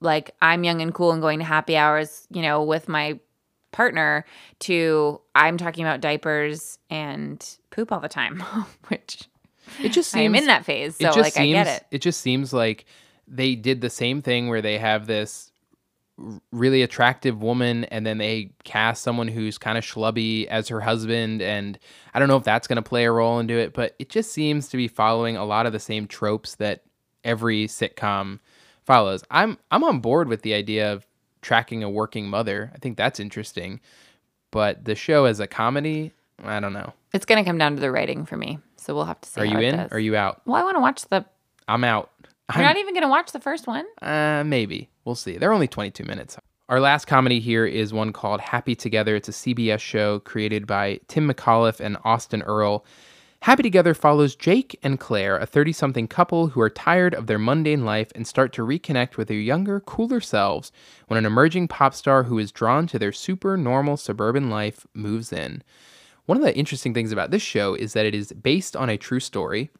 like 0.00 0.34
I'm 0.42 0.64
young 0.64 0.80
and 0.82 0.94
cool 0.94 1.12
and 1.12 1.20
going 1.22 1.38
to 1.40 1.44
happy 1.44 1.76
hours, 1.76 2.26
you 2.30 2.42
know, 2.42 2.62
with 2.62 2.88
my 2.88 3.18
partner 3.76 4.24
to 4.60 5.20
I'm 5.34 5.58
talking 5.58 5.84
about 5.84 6.00
diapers 6.00 6.78
and 6.88 7.46
poop 7.70 7.92
all 7.92 8.00
the 8.00 8.08
time, 8.08 8.40
which 8.88 9.28
It 9.78 9.90
just 9.90 10.10
seems 10.10 10.20
I 10.20 10.24
am 10.24 10.34
in 10.34 10.46
that 10.46 10.64
phase. 10.64 10.96
So 10.96 11.10
like 11.10 11.34
seems, 11.34 11.36
I 11.36 11.64
get 11.64 11.66
it. 11.66 11.86
It 11.90 11.98
just 12.00 12.22
seems 12.22 12.54
like 12.54 12.86
they 13.28 13.54
did 13.54 13.82
the 13.82 13.90
same 13.90 14.22
thing 14.22 14.48
where 14.48 14.62
they 14.62 14.78
have 14.78 15.06
this 15.06 15.52
really 16.50 16.80
attractive 16.80 17.42
woman 17.42 17.84
and 17.84 18.06
then 18.06 18.16
they 18.16 18.50
cast 18.64 19.02
someone 19.02 19.28
who's 19.28 19.58
kind 19.58 19.76
of 19.76 19.84
schlubby 19.84 20.46
as 20.46 20.68
her 20.68 20.80
husband 20.80 21.42
and 21.42 21.78
I 22.14 22.18
don't 22.18 22.28
know 22.28 22.38
if 22.38 22.44
that's 22.44 22.66
going 22.66 22.76
to 22.76 22.82
play 22.82 23.04
a 23.04 23.12
role 23.12 23.38
into 23.38 23.58
it, 23.58 23.74
but 23.74 23.94
it 23.98 24.08
just 24.08 24.32
seems 24.32 24.70
to 24.70 24.78
be 24.78 24.88
following 24.88 25.36
a 25.36 25.44
lot 25.44 25.66
of 25.66 25.74
the 25.74 25.78
same 25.78 26.06
tropes 26.06 26.54
that 26.54 26.84
every 27.24 27.66
sitcom 27.66 28.38
follows. 28.86 29.22
I'm 29.30 29.58
I'm 29.70 29.84
on 29.84 30.00
board 30.00 30.28
with 30.28 30.40
the 30.40 30.54
idea 30.54 30.90
of 30.94 31.05
tracking 31.46 31.84
a 31.84 31.88
working 31.88 32.26
mother. 32.28 32.72
I 32.74 32.78
think 32.78 32.96
that's 32.96 33.20
interesting. 33.20 33.80
But 34.50 34.84
the 34.84 34.96
show 34.96 35.26
as 35.26 35.38
a 35.38 35.46
comedy, 35.46 36.12
I 36.42 36.58
don't 36.58 36.72
know. 36.72 36.92
It's 37.14 37.24
gonna 37.24 37.44
come 37.44 37.56
down 37.56 37.76
to 37.76 37.80
the 37.80 37.90
writing 37.92 38.26
for 38.26 38.36
me. 38.36 38.58
So 38.76 38.94
we'll 38.96 39.04
have 39.04 39.20
to 39.20 39.28
see. 39.28 39.40
Are 39.40 39.44
you 39.44 39.58
in? 39.60 39.76
does. 39.76 39.92
Are 39.92 40.00
you 40.00 40.16
out? 40.16 40.42
Well, 40.44 40.60
I 40.60 40.64
want 40.64 40.76
to 40.76 40.80
watch 40.80 41.02
the. 41.06 41.24
I'm 41.68 41.84
out. 41.84 42.10
You're 42.54 42.64
I'm- 42.64 42.74
not 42.74 42.78
even 42.78 42.94
gonna 42.94 43.08
watch 43.08 43.30
the 43.30 43.38
first 43.40 43.68
one. 43.68 43.84
Uh, 44.02 44.42
maybe. 44.44 44.88
We'll 45.04 45.14
see. 45.14 45.38
They're 45.38 45.52
only 45.52 45.68
22 45.68 46.02
minutes. 46.04 46.36
Our 46.68 46.80
last 46.80 47.04
comedy 47.06 47.38
here 47.38 47.64
is 47.64 47.92
one 47.92 48.12
called 48.12 48.40
Happy 48.40 48.74
Together. 48.74 49.14
It's 49.14 49.28
a 49.28 49.32
CBS 49.32 49.78
show 49.78 50.18
created 50.18 50.66
by 50.66 50.98
Tim 51.06 51.30
McAuliffe 51.30 51.78
and 51.78 51.96
Austin 52.04 52.42
Earl. 52.42 52.84
Happy 53.46 53.62
Together 53.62 53.94
follows 53.94 54.34
Jake 54.34 54.76
and 54.82 54.98
Claire, 54.98 55.38
a 55.38 55.46
30 55.46 55.72
something 55.72 56.08
couple 56.08 56.48
who 56.48 56.60
are 56.60 56.68
tired 56.68 57.14
of 57.14 57.28
their 57.28 57.38
mundane 57.38 57.84
life 57.84 58.10
and 58.16 58.26
start 58.26 58.52
to 58.54 58.66
reconnect 58.66 59.16
with 59.16 59.28
their 59.28 59.38
younger, 59.38 59.78
cooler 59.78 60.20
selves 60.20 60.72
when 61.06 61.16
an 61.16 61.24
emerging 61.24 61.68
pop 61.68 61.94
star 61.94 62.24
who 62.24 62.40
is 62.40 62.50
drawn 62.50 62.88
to 62.88 62.98
their 62.98 63.12
super 63.12 63.56
normal 63.56 63.96
suburban 63.96 64.50
life 64.50 64.84
moves 64.94 65.32
in. 65.32 65.62
One 66.24 66.36
of 66.36 66.42
the 66.42 66.56
interesting 66.56 66.92
things 66.92 67.12
about 67.12 67.30
this 67.30 67.40
show 67.40 67.74
is 67.76 67.92
that 67.92 68.04
it 68.04 68.16
is 68.16 68.32
based 68.32 68.74
on 68.74 68.90
a 68.90 68.96
true 68.96 69.20
story 69.20 69.70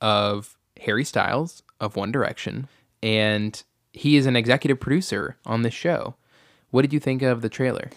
of 0.00 0.56
Harry 0.82 1.02
Styles 1.02 1.64
of 1.80 1.96
One 1.96 2.12
Direction, 2.12 2.68
and 3.02 3.60
he 3.92 4.16
is 4.16 4.24
an 4.26 4.36
executive 4.36 4.78
producer 4.78 5.36
on 5.44 5.62
this 5.62 5.74
show. 5.74 6.14
What 6.70 6.82
did 6.82 6.92
you 6.92 7.00
think 7.00 7.22
of 7.22 7.42
the 7.42 7.48
trailer? 7.48 7.90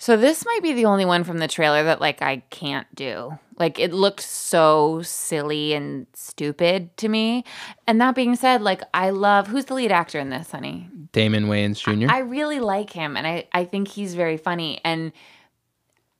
So 0.00 0.16
this 0.16 0.46
might 0.46 0.62
be 0.62 0.72
the 0.72 0.86
only 0.86 1.04
one 1.04 1.24
from 1.24 1.38
the 1.38 1.46
trailer 1.46 1.84
that 1.84 2.00
like 2.00 2.22
I 2.22 2.38
can't 2.48 2.92
do. 2.94 3.38
Like 3.58 3.78
it 3.78 3.92
looked 3.92 4.22
so 4.22 5.02
silly 5.02 5.74
and 5.74 6.06
stupid 6.14 6.96
to 6.96 7.08
me. 7.08 7.44
And 7.86 8.00
that 8.00 8.14
being 8.14 8.34
said, 8.34 8.62
like 8.62 8.80
I 8.94 9.10
love 9.10 9.48
who's 9.48 9.66
the 9.66 9.74
lead 9.74 9.92
actor 9.92 10.18
in 10.18 10.30
this, 10.30 10.50
honey? 10.52 10.88
Damon 11.12 11.48
Wayans 11.48 11.78
Jr. 11.78 12.10
I 12.10 12.20
really 12.20 12.60
like 12.60 12.88
him 12.90 13.14
and 13.14 13.26
I 13.26 13.46
I 13.52 13.66
think 13.66 13.88
he's 13.88 14.14
very 14.14 14.38
funny 14.38 14.80
and 14.86 15.12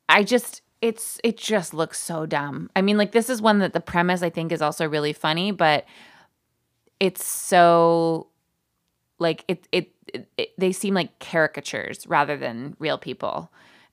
I 0.07 0.25
just 0.25 0.61
it's 0.83 1.19
it 1.23 1.37
just 1.37 1.73
looks 1.73 1.97
so 1.97 2.27
dumb. 2.27 2.69
I 2.75 2.83
mean 2.83 2.99
like 2.99 3.13
this 3.13 3.31
is 3.31 3.41
one 3.41 3.57
that 3.59 3.73
the 3.73 3.81
premise 3.81 4.21
I 4.21 4.29
think 4.29 4.51
is 4.51 4.61
also 4.61 4.87
really 4.87 5.11
funny, 5.11 5.51
but 5.51 5.85
it's 6.99 7.25
so 7.25 8.27
like 9.17 9.43
it, 9.47 9.67
it, 9.71 9.91
it, 10.13 10.29
it 10.37 10.49
they 10.59 10.71
seem 10.71 10.93
like 10.93 11.17
caricatures 11.17 12.05
rather 12.05 12.37
than 12.37 12.75
real 12.77 12.99
people. 12.99 13.51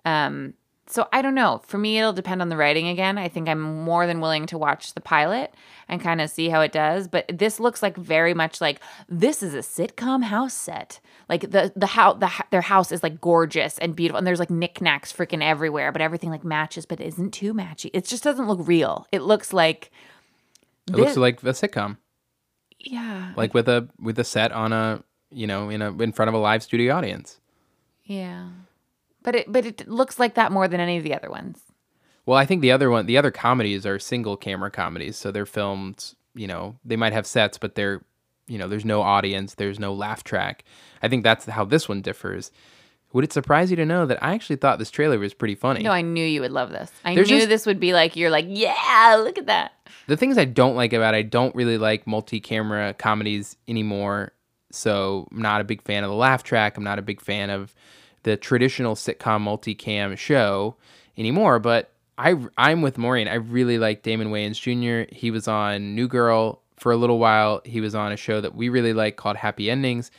Um, 0.08 0.54
so 0.90 1.06
I 1.12 1.20
don't 1.20 1.34
know. 1.34 1.60
For 1.66 1.76
me, 1.76 1.98
it'll 1.98 2.14
depend 2.14 2.40
on 2.40 2.48
the 2.48 2.56
writing 2.56 2.88
again. 2.88 3.18
I 3.18 3.28
think 3.28 3.46
I'm 3.46 3.60
more 3.60 4.06
than 4.06 4.20
willing 4.20 4.46
to 4.46 4.56
watch 4.56 4.94
the 4.94 5.02
pilot 5.02 5.52
and 5.86 6.00
kind 6.00 6.20
of 6.22 6.30
see 6.30 6.48
how 6.48 6.62
it 6.62 6.72
does. 6.72 7.08
But 7.08 7.26
this 7.28 7.60
looks 7.60 7.82
like 7.82 7.96
very 7.96 8.32
much 8.32 8.60
like 8.62 8.80
this 9.06 9.42
is 9.42 9.52
a 9.52 9.58
sitcom 9.58 10.24
house 10.24 10.54
set. 10.54 11.00
Like 11.28 11.50
the 11.50 11.72
the 11.76 11.88
house, 11.88 12.16
the 12.20 12.30
their 12.50 12.62
house 12.62 12.90
is 12.90 13.02
like 13.02 13.20
gorgeous 13.20 13.76
and 13.78 13.94
beautiful, 13.94 14.16
and 14.16 14.26
there's 14.26 14.38
like 14.38 14.48
knickknacks 14.48 15.12
freaking 15.12 15.42
everywhere, 15.42 15.92
but 15.92 16.00
everything 16.00 16.30
like 16.30 16.42
matches, 16.42 16.86
but 16.86 17.00
it 17.00 17.06
isn't 17.08 17.32
too 17.32 17.52
matchy. 17.52 17.90
It 17.92 18.06
just 18.06 18.24
doesn't 18.24 18.48
look 18.48 18.66
real. 18.66 19.06
It 19.12 19.20
looks 19.20 19.52
like 19.52 19.90
It 20.88 20.94
looks 20.96 21.18
like 21.18 21.42
a 21.42 21.52
sitcom, 21.52 21.98
yeah, 22.78 23.34
like 23.36 23.52
with 23.52 23.68
a 23.68 23.88
with 24.00 24.18
a 24.18 24.24
set 24.24 24.52
on 24.52 24.72
a 24.72 25.04
you 25.30 25.46
know 25.46 25.68
in 25.68 25.82
a 25.82 25.92
in 25.98 26.12
front 26.12 26.30
of 26.30 26.34
a 26.34 26.38
live 26.38 26.62
studio 26.62 26.94
audience. 26.94 27.40
yeah. 28.04 28.48
But 29.28 29.34
it 29.36 29.52
but 29.52 29.66
it 29.66 29.86
looks 29.86 30.18
like 30.18 30.36
that 30.36 30.50
more 30.52 30.66
than 30.68 30.80
any 30.80 30.96
of 30.96 31.04
the 31.04 31.12
other 31.14 31.28
ones. 31.28 31.60
Well, 32.24 32.38
I 32.38 32.46
think 32.46 32.62
the 32.62 32.72
other 32.72 32.88
one, 32.88 33.04
the 33.04 33.18
other 33.18 33.30
comedies 33.30 33.84
are 33.84 33.98
single 33.98 34.38
camera 34.38 34.70
comedies, 34.70 35.18
so 35.18 35.30
they're 35.30 35.44
filmed. 35.44 36.14
You 36.34 36.46
know, 36.46 36.76
they 36.82 36.96
might 36.96 37.12
have 37.12 37.26
sets, 37.26 37.58
but 37.58 37.74
they're, 37.74 38.02
you 38.46 38.56
know, 38.56 38.68
there's 38.68 38.86
no 38.86 39.02
audience, 39.02 39.56
there's 39.56 39.78
no 39.78 39.92
laugh 39.92 40.24
track. 40.24 40.64
I 41.02 41.08
think 41.08 41.24
that's 41.24 41.44
how 41.44 41.66
this 41.66 41.90
one 41.90 42.00
differs. 42.00 42.50
Would 43.12 43.22
it 43.24 43.34
surprise 43.34 43.68
you 43.68 43.76
to 43.76 43.84
know 43.84 44.06
that 44.06 44.22
I 44.24 44.32
actually 44.32 44.56
thought 44.56 44.78
this 44.78 44.90
trailer 44.90 45.18
was 45.18 45.34
pretty 45.34 45.54
funny? 45.56 45.82
No, 45.82 45.90
I 45.90 46.00
knew 46.00 46.24
you 46.24 46.40
would 46.40 46.52
love 46.52 46.70
this. 46.70 46.90
I 47.04 47.14
There's 47.14 47.28
knew 47.28 47.36
just- 47.40 47.50
this 47.50 47.66
would 47.66 47.78
be 47.78 47.92
like 47.92 48.16
you're 48.16 48.30
like, 48.30 48.46
yeah, 48.48 49.20
look 49.22 49.36
at 49.36 49.44
that. 49.44 49.72
the 50.06 50.16
things 50.16 50.38
I 50.38 50.46
don't 50.46 50.74
like 50.74 50.94
about 50.94 51.12
it, 51.12 51.18
I 51.18 51.22
don't 51.22 51.54
really 51.54 51.76
like 51.76 52.06
multi-camera 52.06 52.94
comedies 52.94 53.58
anymore. 53.68 54.32
So 54.72 55.28
I'm 55.32 55.42
not 55.42 55.60
a 55.60 55.64
big 55.64 55.82
fan 55.82 56.02
of 56.02 56.08
the 56.08 56.16
laugh 56.16 56.44
track. 56.44 56.78
I'm 56.78 56.84
not 56.84 56.98
a 56.98 57.02
big 57.02 57.20
fan 57.20 57.50
of 57.50 57.74
the 58.28 58.36
traditional 58.36 58.94
sitcom 58.94 59.42
multicam 59.42 60.16
show 60.18 60.76
anymore. 61.16 61.58
But 61.58 61.90
I 62.18 62.36
I'm 62.58 62.82
with 62.82 62.98
Maureen. 62.98 63.26
I 63.26 63.34
really 63.34 63.78
like 63.78 64.02
Damon 64.02 64.28
Wayans 64.28 64.60
Jr. 64.60 65.10
He 65.14 65.30
was 65.30 65.48
on 65.48 65.94
New 65.94 66.08
Girl 66.08 66.60
for 66.76 66.92
a 66.92 66.96
little 66.96 67.18
while. 67.18 67.62
He 67.64 67.80
was 67.80 67.94
on 67.94 68.12
a 68.12 68.18
show 68.18 68.42
that 68.42 68.54
we 68.54 68.68
really 68.68 68.92
like 68.92 69.16
called 69.16 69.36
Happy 69.36 69.70
Endings. 69.70 70.10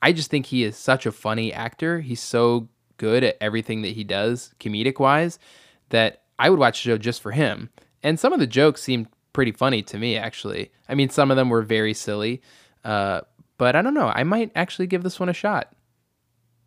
I 0.00 0.12
just 0.12 0.30
think 0.30 0.46
he 0.46 0.62
is 0.62 0.76
such 0.76 1.06
a 1.06 1.12
funny 1.12 1.52
actor. 1.52 2.00
He's 2.00 2.20
so 2.20 2.68
good 2.98 3.24
at 3.24 3.36
everything 3.40 3.82
that 3.82 3.92
he 3.94 4.04
does, 4.04 4.54
comedic 4.60 5.00
wise, 5.00 5.40
that 5.88 6.22
I 6.38 6.50
would 6.50 6.60
watch 6.60 6.82
the 6.82 6.90
show 6.90 6.98
just 6.98 7.20
for 7.20 7.32
him. 7.32 7.70
And 8.02 8.20
some 8.20 8.32
of 8.32 8.38
the 8.38 8.46
jokes 8.46 8.82
seemed 8.82 9.08
pretty 9.32 9.52
funny 9.52 9.82
to 9.82 9.98
me, 9.98 10.16
actually. 10.16 10.70
I 10.88 10.94
mean, 10.94 11.08
some 11.08 11.32
of 11.32 11.36
them 11.36 11.48
were 11.48 11.62
very 11.62 11.94
silly, 11.94 12.42
uh, 12.84 13.22
but 13.58 13.74
I 13.74 13.82
don't 13.82 13.94
know. 13.94 14.12
I 14.14 14.22
might 14.22 14.52
actually 14.54 14.86
give 14.86 15.02
this 15.02 15.18
one 15.18 15.28
a 15.28 15.34
shot. 15.34 15.74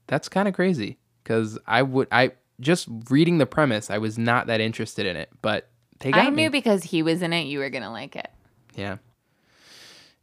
That's 0.10 0.28
kind 0.28 0.48
of 0.48 0.54
crazy 0.54 0.98
because 1.24 1.58
I 1.66 1.82
would, 1.84 2.08
I 2.12 2.32
just 2.60 2.88
reading 3.10 3.38
the 3.38 3.46
premise, 3.46 3.90
I 3.90 4.00
was 4.00 4.18
not 4.18 4.48
that 4.48 4.60
interested 4.60 5.06
in 5.06 5.16
it, 5.16 5.30
but 5.42 5.70
they 6.00 6.12
got 6.12 6.26
I 6.26 6.30
me. 6.30 6.44
knew 6.44 6.50
because 6.50 6.84
he 6.84 7.02
was 7.04 7.22
in 7.22 7.32
it, 7.32 7.44
you 7.44 7.60
were 7.60 7.70
gonna 7.70 7.92
like 7.92 8.16
it. 8.16 8.30
Yeah. 8.76 8.98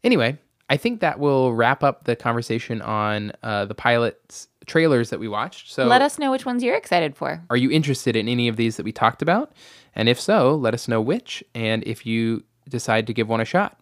Anyway, 0.05 0.38
I 0.68 0.77
think 0.77 1.01
that 1.01 1.18
will 1.18 1.55
wrap 1.55 1.83
up 1.83 2.05
the 2.05 2.16
conversation 2.16 2.83
on 2.83 3.33
uh, 3.42 3.64
the 3.66 3.75
pilot's 3.75 4.49
trailers 4.66 5.11
that 5.11 5.20
we 5.20 5.29
watched. 5.29 5.72
So 5.72 5.87
Let 5.87 6.03
us 6.03 6.18
know 6.18 6.31
which 6.31 6.44
ones 6.44 6.62
you're 6.62 6.77
excited 6.77 7.16
for. 7.16 7.42
are 7.51 7.57
you 7.57 7.70
interested 7.70 8.16
in 8.16 8.29
any 8.29 8.49
of 8.49 8.57
these 8.57 8.77
that 8.77 8.85
we 8.85 8.92
talked 8.92 9.22
about? 9.22 9.53
And 9.94 10.09
if 10.09 10.20
so, 10.20 10.55
let 10.57 10.75
us 10.75 10.88
know 10.88 11.01
which 11.01 11.42
and 11.55 11.83
if 11.85 12.05
you 12.05 12.42
decide 12.68 13.07
to 13.07 13.14
give 13.14 13.29
one 13.29 13.40
a 13.40 13.44
shot. 13.44 13.79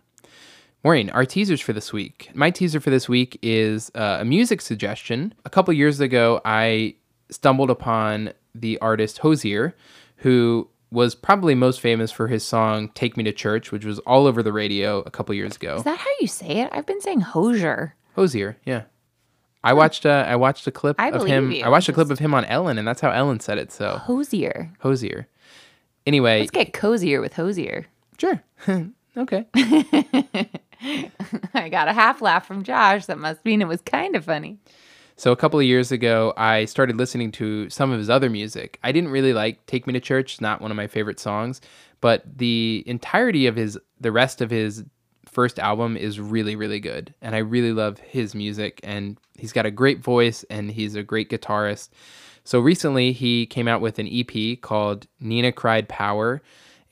Maureen, 0.85 1.09
our 1.11 1.25
teasers 1.25 1.63
for 1.63 1.73
this 1.73 1.95
week. 1.95 2.31
My 2.35 2.51
teaser 2.51 2.79
for 2.79 2.91
this 2.91 3.09
week 3.09 3.39
is 3.41 3.91
uh, 3.95 4.19
a 4.21 4.25
music 4.25 4.61
suggestion. 4.61 5.33
A 5.47 5.51
couple 5.51 5.73
years 5.73 5.99
ago, 5.99 6.43
I 6.45 6.97
stumbled 7.31 7.71
upon 7.71 8.35
the 8.55 8.79
artist 8.81 9.19
Hozier, 9.19 9.75
who 10.17 10.69
was 10.91 11.15
probably 11.15 11.55
most 11.55 11.81
famous 11.81 12.13
for 12.13 12.29
his 12.29 12.45
song 12.45 12.91
Take 12.91 13.17
Me 13.17 13.25
to 13.25 13.33
Church, 13.33 13.73
which 13.73 13.87
was 13.87 13.99
all 14.01 14.27
over 14.27 14.43
the 14.43 14.53
radio 14.53 14.99
a 15.01 15.11
couple 15.11 15.35
years 15.35 15.57
ago. 15.57 15.77
Is 15.77 15.85
that 15.85 15.99
how 15.99 16.11
you 16.21 16.27
say 16.29 16.61
it? 16.61 16.69
I've 16.71 16.87
been 16.87 17.01
saying 17.01 17.23
Hozier. 17.23 17.95
Hozier, 18.15 18.59
yeah. 18.67 18.83
I 19.65 19.73
watched 19.73 20.05
uh, 20.05 20.27
I 20.29 20.37
watched 20.37 20.67
a 20.67 20.71
clip 20.71 20.97
I 20.99 21.09
of 21.09 21.25
him. 21.25 21.51
you. 21.51 21.65
I 21.65 21.71
watched 21.71 21.89
a 21.89 21.95
clip 21.95 22.11
of 22.11 22.19
him 22.19 22.35
on 22.35 22.45
Ellen, 22.45 22.77
and 22.77 22.87
that's 22.87 23.01
how 23.01 23.11
Ellen 23.11 23.41
said 23.41 23.57
it. 23.57 23.73
So 23.73 23.97
Hozier. 23.97 24.71
Hozier. 24.81 25.27
Anyway, 26.07 26.41
Let's 26.41 26.51
get 26.51 26.75
cozier 26.75 27.23
with 27.23 27.33
Hozier. 27.33 27.87
sure. 28.19 28.43
okay. 29.17 29.47
I 31.55 31.69
got 31.71 31.89
a 31.89 31.93
half 31.93 32.21
laugh 32.21 32.47
from 32.47 32.63
Josh. 32.63 33.07
That 33.07 33.19
must 33.19 33.45
mean 33.45 33.63
it 33.63 33.69
was 33.69 33.81
kind 33.81 34.17
of 34.17 34.25
funny. 34.25 34.59
So 35.17 35.31
a 35.31 35.37
couple 35.37 35.61
of 35.61 35.67
years 35.67 35.93
ago, 35.93 36.35
I 36.37 36.65
started 36.65 36.97
listening 36.97 37.31
to 37.33 37.71
some 37.71 37.93
of 37.93 37.99
his 37.99 38.11
other 38.11 38.29
music. 38.29 38.81
I 38.83 38.91
didn't 38.91 39.11
really 39.11 39.33
like 39.33 39.65
"Take 39.67 39.87
Me 39.87 39.93
to 39.93 40.01
Church." 40.01 40.35
It's 40.35 40.41
not 40.41 40.61
one 40.61 40.73
of 40.73 40.77
my 40.77 40.89
favorite 40.89 41.21
songs, 41.21 41.61
but 42.01 42.25
the 42.37 42.83
entirety 42.87 43.47
of 43.47 43.55
his, 43.55 43.79
the 44.01 44.11
rest 44.11 44.41
of 44.41 44.51
his 44.51 44.85
first 45.25 45.59
album 45.59 45.97
is 45.97 46.19
really, 46.19 46.57
really 46.57 46.81
good, 46.81 47.15
and 47.23 47.35
I 47.35 47.39
really 47.39 47.73
love 47.73 47.99
his 47.99 48.35
music. 48.35 48.81
And 48.83 49.17
he's 49.39 49.53
got 49.53 49.67
a 49.67 49.71
great 49.71 50.01
voice, 50.01 50.45
and 50.51 50.71
he's 50.71 50.97
a 50.97 51.03
great 51.05 51.31
guitarist. 51.31 51.91
So 52.43 52.59
recently, 52.59 53.13
he 53.13 53.47
came 53.47 53.69
out 53.69 53.81
with 53.81 54.01
an 54.01 54.09
EP 54.11 54.61
called 54.61 55.07
"Nina 55.21 55.53
Cried 55.53 55.89
Power," 55.89 56.43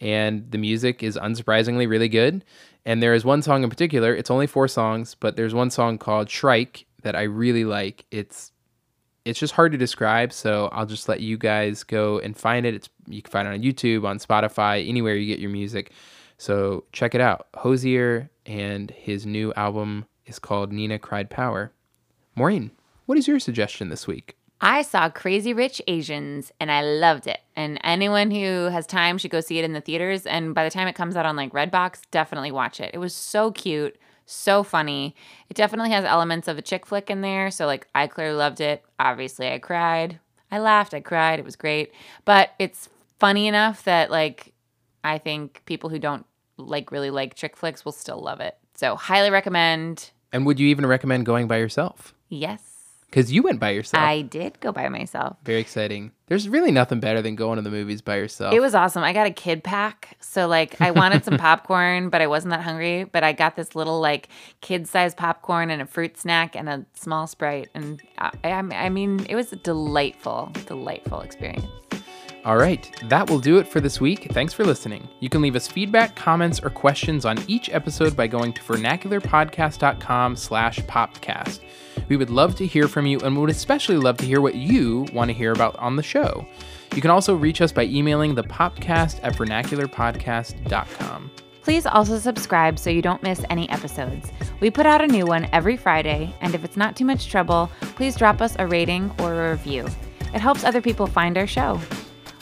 and 0.03 0.51
the 0.51 0.59
music 0.59 1.03
is 1.03 1.17
unsurprisingly 1.17 1.89
really 1.89 2.09
good. 2.09 2.45
And 2.85 3.01
there 3.01 3.15
is 3.15 3.25
one 3.25 3.41
song 3.41 3.63
in 3.63 3.71
particular. 3.71 4.15
It's 4.15 4.31
only 4.31 4.49
four 4.49 4.67
songs, 4.67 5.15
but 5.15 5.37
there's 5.37 5.55
one 5.55 5.71
song 5.71 5.97
called 5.97 6.29
"Shrike" 6.29 6.85
that 7.03 7.15
I 7.15 7.23
really 7.23 7.65
like. 7.65 8.05
It's 8.11 8.51
it's 9.25 9.39
just 9.39 9.55
hard 9.55 9.71
to 9.71 9.79
describe, 9.79 10.33
so 10.33 10.69
I'll 10.73 10.87
just 10.87 11.09
let 11.09 11.21
you 11.21 11.39
guys 11.39 11.85
go 11.85 12.19
and 12.19 12.37
find 12.37 12.67
it. 12.67 12.75
It's 12.75 12.89
you 13.07 13.23
can 13.23 13.31
find 13.31 13.47
it 13.47 13.53
on 13.53 13.63
YouTube, 13.63 14.05
on 14.05 14.19
Spotify, 14.19 14.87
anywhere 14.87 15.15
you 15.15 15.27
get 15.27 15.39
your 15.39 15.51
music. 15.51 15.93
So 16.39 16.85
check 16.93 17.15
it 17.15 17.21
out. 17.21 17.47
Hozier 17.55 18.29
and 18.47 18.91
his 18.91 19.25
new 19.25 19.53
album 19.55 20.07
is 20.27 20.41
called 20.41 20.73
Nina 20.73 20.99
Cried 20.99 21.31
Power. 21.31 21.71
Maureen, 22.35 22.73
what 23.07 23.17
is 23.17 23.29
your 23.29 23.39
suggestion 23.39 23.91
this 23.91 24.09
week? 24.09 24.37
I 24.65 24.83
saw 24.83 25.09
Crazy 25.09 25.53
Rich 25.53 25.83
Asians 25.89 26.53
and 26.61 26.71
I 26.71 26.83
loved 26.83 27.27
it. 27.27 27.41
And 27.57 27.81
anyone 27.83 28.31
who 28.31 28.67
has 28.71 28.87
time 28.87 29.19
should 29.19 29.33
go 29.33 29.41
see 29.41 29.59
it 29.59 29.65
in 29.65 29.73
the 29.73 29.81
theaters. 29.81 30.25
And 30.25 30.55
by 30.55 30.63
the 30.63 30.71
time 30.71 30.87
it 30.87 30.95
comes 30.95 31.17
out 31.17 31.27
on 31.27 31.35
like 31.35 31.53
Redbox, 31.53 32.03
definitely 32.13 32.53
watch 32.53 32.81
it. 32.81 32.93
It 32.95 32.99
was 32.99 33.13
so 33.13 33.51
cute, 33.51 33.99
so 34.25 34.63
funny. 34.63 35.17
It 35.51 35.57
definitely 35.57 35.91
has 35.91 36.05
elements 36.05 36.47
of 36.47 36.59
a 36.59 36.63
chick 36.63 36.87
flick 36.87 37.11
in 37.11 37.23
there. 37.23 37.51
So, 37.51 37.67
like, 37.67 37.89
I 37.93 38.07
clearly 38.07 38.37
loved 38.37 38.61
it. 38.61 38.85
Obviously, 39.01 39.51
I 39.51 39.59
cried. 39.59 40.21
I 40.53 40.61
laughed. 40.61 40.95
I 40.95 41.01
cried. 41.01 41.41
It 41.41 41.45
was 41.45 41.57
great. 41.57 41.93
But 42.25 42.51
it's 42.61 42.89
funny 43.19 43.49
enough 43.49 43.83
that, 43.83 44.13
like, 44.13 44.53
I 45.03 45.19
think 45.19 45.63
people 45.67 45.91
who 45.91 45.99
don't 45.99 46.25
like 46.57 46.93
really 46.93 47.11
like 47.11 47.35
chick 47.35 47.57
flicks 47.57 47.85
will 47.85 47.91
still 47.91 48.23
love 48.23 48.39
it. 48.39 48.57
So, 48.75 48.95
highly 48.95 49.31
recommend. 49.31 50.13
And 50.33 50.47
would 50.47 50.61
you 50.61 50.69
even 50.69 50.87
recommend 50.87 51.27
going 51.27 51.49
by 51.49 51.57
yourself? 51.57 52.15
Yes, 52.29 52.72
Because 53.13 53.31
you 53.31 53.43
went 53.43 53.61
by 53.61 53.71
yourself. 53.71 54.03
I 54.03 54.23
did 54.23 54.59
go 54.61 54.73
by 54.73 54.89
myself. 54.89 55.37
Very 55.45 55.61
exciting. 55.61 56.13
There's 56.29 56.49
really 56.49 56.71
nothing 56.71 56.99
better 56.99 57.21
than 57.21 57.37
going 57.37 57.57
to 57.57 57.63
the 57.63 57.71
movies 57.71 58.01
by 58.01 58.17
yourself. 58.17 58.55
It 58.55 58.61
was 58.61 58.75
awesome. 58.75 59.03
I 59.03 59.13
got 59.13 59.27
a 59.27 59.31
kid 59.31 59.63
pack. 59.63 60.17
So 60.21 60.49
like 60.49 60.81
I 60.81 60.93
wanted 60.93 61.23
some 61.23 61.37
popcorn, 61.39 62.09
but 62.09 62.23
I 62.23 62.27
wasn't 62.27 62.53
that 62.53 62.63
hungry. 62.63 63.05
But 63.05 63.23
I 63.23 63.35
got 63.35 63.55
this 63.55 63.75
little 63.75 64.01
like 64.01 64.31
kid 64.63 64.89
sized 64.89 65.19
popcorn 65.19 65.69
and 65.69 65.83
a 65.83 65.87
fruit 65.87 66.17
snack 66.17 66.57
and 66.57 66.71
a 66.71 66.87
small 66.95 67.27
Sprite. 67.27 67.69
And 67.75 68.01
I, 68.17 68.31
I, 68.45 68.51
I 68.51 68.89
mean, 68.89 69.27
it 69.29 69.37
was 69.37 69.53
a 69.53 69.57
delightful, 69.57 70.51
delightful 70.67 71.21
experience. 71.21 71.67
All 72.45 72.57
right, 72.57 72.91
that 73.05 73.31
will 73.31 73.39
do 73.39 73.59
it 73.59 73.69
for 73.69 73.81
this 73.81 74.01
week. 74.01 74.27
Thanks 74.33 74.53
for 74.53 74.65
listening. 74.65 75.09
You 75.21 75.29
can 75.29 75.43
leave 75.43 75.55
us 75.55 75.69
feedback, 75.69 76.17
comments, 76.17 76.61
or 76.61 76.71
questions 76.71 77.25
on 77.25 77.39
each 77.47 77.71
episode 77.71 78.17
by 78.17 78.27
going 78.27 78.53
to 78.55 78.63
vernacularpodcast.com 78.63 80.35
slash 80.35 80.81
popcast. 80.81 81.61
We 82.09 82.17
would 82.17 82.31
love 82.31 82.57
to 82.57 82.67
hear 82.67 82.89
from 82.89 83.07
you 83.07 83.21
and 83.21 83.39
would 83.39 83.51
especially 83.51 83.97
love 83.97 84.17
to 84.17 84.25
hear 84.25 84.41
what 84.41 84.57
you 84.57 85.07
want 85.13 85.29
to 85.29 85.35
hear 85.35 85.53
about 85.53 85.77
on 85.77 85.95
the 85.95 86.03
show. 86.03 86.45
You 86.97 87.01
can 87.01 87.13
also 87.13 87.37
reach 87.37 87.61
us 87.61 87.71
by 87.71 87.85
emailing 87.85 88.35
the 88.35 88.43
at 88.43 88.51
vernacularpodcast.com. 88.51 91.31
Please 91.63 91.87
also 91.87 92.19
subscribe 92.19 92.77
so 92.77 92.91
you 92.91 93.03
don't 93.03 93.23
miss 93.23 93.45
any 93.51 93.71
episodes. 93.71 94.33
We 94.59 94.69
put 94.69 94.85
out 94.85 95.01
a 95.01 95.07
new 95.07 95.27
one 95.27 95.49
every 95.53 95.77
Friday, 95.77 96.35
and 96.41 96.57
if 96.57 96.65
it's 96.65 96.77
not 96.77 96.97
too 96.97 97.05
much 97.05 97.29
trouble, 97.29 97.71
please 97.81 98.17
drop 98.17 98.41
us 98.41 98.57
a 98.59 98.67
rating 98.67 99.15
or 99.21 99.33
a 99.33 99.53
review. 99.53 99.87
It 100.35 100.41
helps 100.41 100.65
other 100.65 100.81
people 100.81 101.07
find 101.07 101.39
our 101.39 101.47
show. 101.47 101.81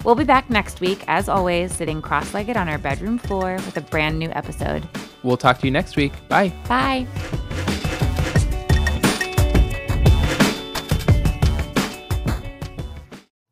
We'll 0.04 0.14
be 0.14 0.24
back 0.24 0.48
next 0.48 0.80
week, 0.80 1.04
as 1.08 1.28
always, 1.28 1.74
sitting 1.74 2.00
cross 2.00 2.32
legged 2.32 2.56
on 2.56 2.68
our 2.68 2.78
bedroom 2.78 3.18
floor 3.18 3.54
with 3.54 3.76
a 3.76 3.82
brand 3.82 4.18
new 4.18 4.30
episode. 4.30 4.88
We'll 5.22 5.36
talk 5.36 5.58
to 5.58 5.66
you 5.66 5.70
next 5.70 5.96
week. 5.96 6.12
Bye. 6.28 6.52
Bye. 6.68 7.06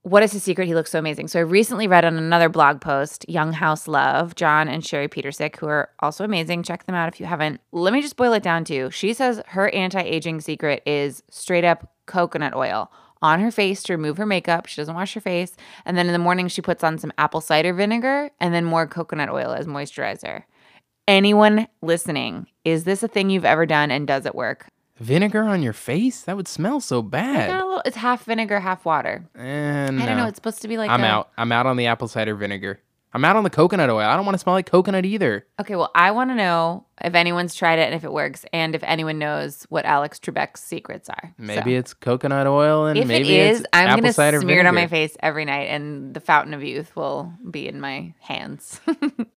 what 0.09 0.23
is 0.23 0.33
his 0.33 0.43
secret? 0.43 0.67
He 0.67 0.75
looks 0.75 0.91
so 0.91 0.99
amazing. 0.99 1.29
So 1.29 1.39
I 1.39 1.43
recently 1.43 1.87
read 1.87 2.05
on 2.05 2.17
another 2.17 2.49
blog 2.49 2.81
post, 2.81 3.29
Young 3.29 3.53
House 3.53 3.87
Love, 3.87 4.35
John 4.35 4.69
and 4.69 4.85
Sherry 4.85 5.09
Petersick, 5.09 5.57
who 5.57 5.67
are 5.67 5.91
also 6.01 6.25
amazing. 6.25 6.63
Check 6.63 6.87
them 6.87 6.95
out 6.95 7.09
if 7.09 7.21
you 7.21 7.27
haven't. 7.27 7.61
Let 7.73 7.93
me 7.93 8.01
just 8.01 8.17
boil 8.17 8.33
it 8.33 8.43
down 8.43 8.65
to 8.65 8.91
she 8.91 9.13
says 9.13 9.43
her 9.49 9.69
anti 9.71 10.01
aging 10.01 10.41
secret 10.41 10.83
is 10.87 11.23
straight 11.31 11.65
up 11.65 11.93
coconut 12.07 12.55
oil 12.55 12.91
on 13.23 13.41
her 13.41 13.51
face 13.51 13.83
to 13.85 13.93
remove 13.93 14.17
her 14.19 14.27
makeup. 14.27 14.67
She 14.67 14.81
doesn't 14.81 14.95
wash 14.95 15.15
her 15.15 15.21
face. 15.21 15.57
And 15.85 15.97
then 15.97 16.07
in 16.07 16.13
the 16.13 16.19
morning, 16.19 16.49
she 16.49 16.63
puts 16.63 16.85
on 16.85 16.99
some 16.99 17.13
apple 17.19 17.41
cider 17.41 17.73
vinegar 17.73 18.31
and 18.41 18.53
then 18.55 18.65
more 18.65 18.87
coconut 18.87 19.31
oil 19.31 19.53
as 19.53 19.67
moisturizer. 19.67 20.45
Anyone 21.07 21.69
listening, 21.81 22.47
is 22.65 22.85
this 22.85 23.03
a 23.03 23.09
thing 23.09 23.31
you've 23.31 23.45
ever 23.47 23.65
done 23.65 23.91
and 23.91 24.07
does 24.07 24.27
it 24.27 24.35
work? 24.35 24.69
Vinegar 24.99 25.45
on 25.45 25.63
your 25.63 25.73
face? 25.73 26.23
That 26.23 26.37
would 26.37 26.49
smell 26.49 26.81
so 26.81 27.03
Got 27.03 27.11
bad. 27.13 27.51
a 27.51 27.65
little, 27.65 27.83
it's 27.87 27.97
half 27.97 28.25
vinegar, 28.25 28.61
half 28.61 28.85
water. 28.85 29.25
Eh, 29.39 29.85
I 29.85 29.87
don't 29.87 29.97
no. 29.97 30.17
know. 30.17 30.27
It's 30.27 30.37
supposed 30.37 30.61
to 30.63 30.69
be 30.69 30.77
like 30.77 30.91
I'm 30.91 31.03
a- 31.03 31.07
out. 31.07 31.31
I'm 31.39 31.53
out 31.53 31.67
on 31.67 31.77
the 31.77 31.87
apple 31.87 32.09
cider 32.09 32.35
vinegar. 32.35 32.81
I'm 33.13 33.25
out 33.25 33.37
on 33.37 33.45
the 33.45 33.51
coconut 33.51 33.91
oil. 33.91 34.07
I 34.07 34.17
don't 34.17 34.27
want 34.27 34.35
to 34.35 34.39
smell 34.39 34.55
like 34.55 34.71
coconut 34.71 35.05
either. 35.07 35.47
Okay, 35.61 35.77
well, 35.77 35.91
I 35.95 36.11
want 36.11 36.31
to 36.31 36.35
know 36.35 36.85
if 37.03 37.15
anyone's 37.15 37.55
tried 37.55 37.79
it 37.79 37.87
and 37.87 37.95
if 37.95 38.05
it 38.05 38.13
works, 38.13 38.45
and 38.53 38.75
if 38.75 38.83
anyone 38.83 39.19
knows 39.19 39.65
what 39.71 39.85
Alex 39.85 40.19
Trebek's 40.19 40.63
secrets 40.63 41.09
are. 41.09 41.35
Maybe 41.39 41.73
So, 41.75 41.79
it's 41.79 41.95
coconut 41.95 42.47
oil 42.47 42.87
and 42.87 42.99
if 42.99 43.07
maybe 43.07 43.37
it 43.37 43.51
is, 43.51 43.61
it's 43.61 43.69
I'm 43.73 43.89
apple 43.89 44.03
gonna 44.03 44.13
cider 44.13 44.41
smear 44.41 44.61
it 44.61 44.67
on 44.67 44.75
my 44.75 44.87
face 44.89 45.17
every 45.21 45.45
night, 45.45 45.69
and 45.69 46.13
the 46.15 46.21
fountain 46.21 46.55
of 46.55 46.63
youth 46.63 46.95
will 46.97 47.33
be 47.51 47.67
in 47.69 47.81
my 47.81 48.15
hands. 48.21 48.81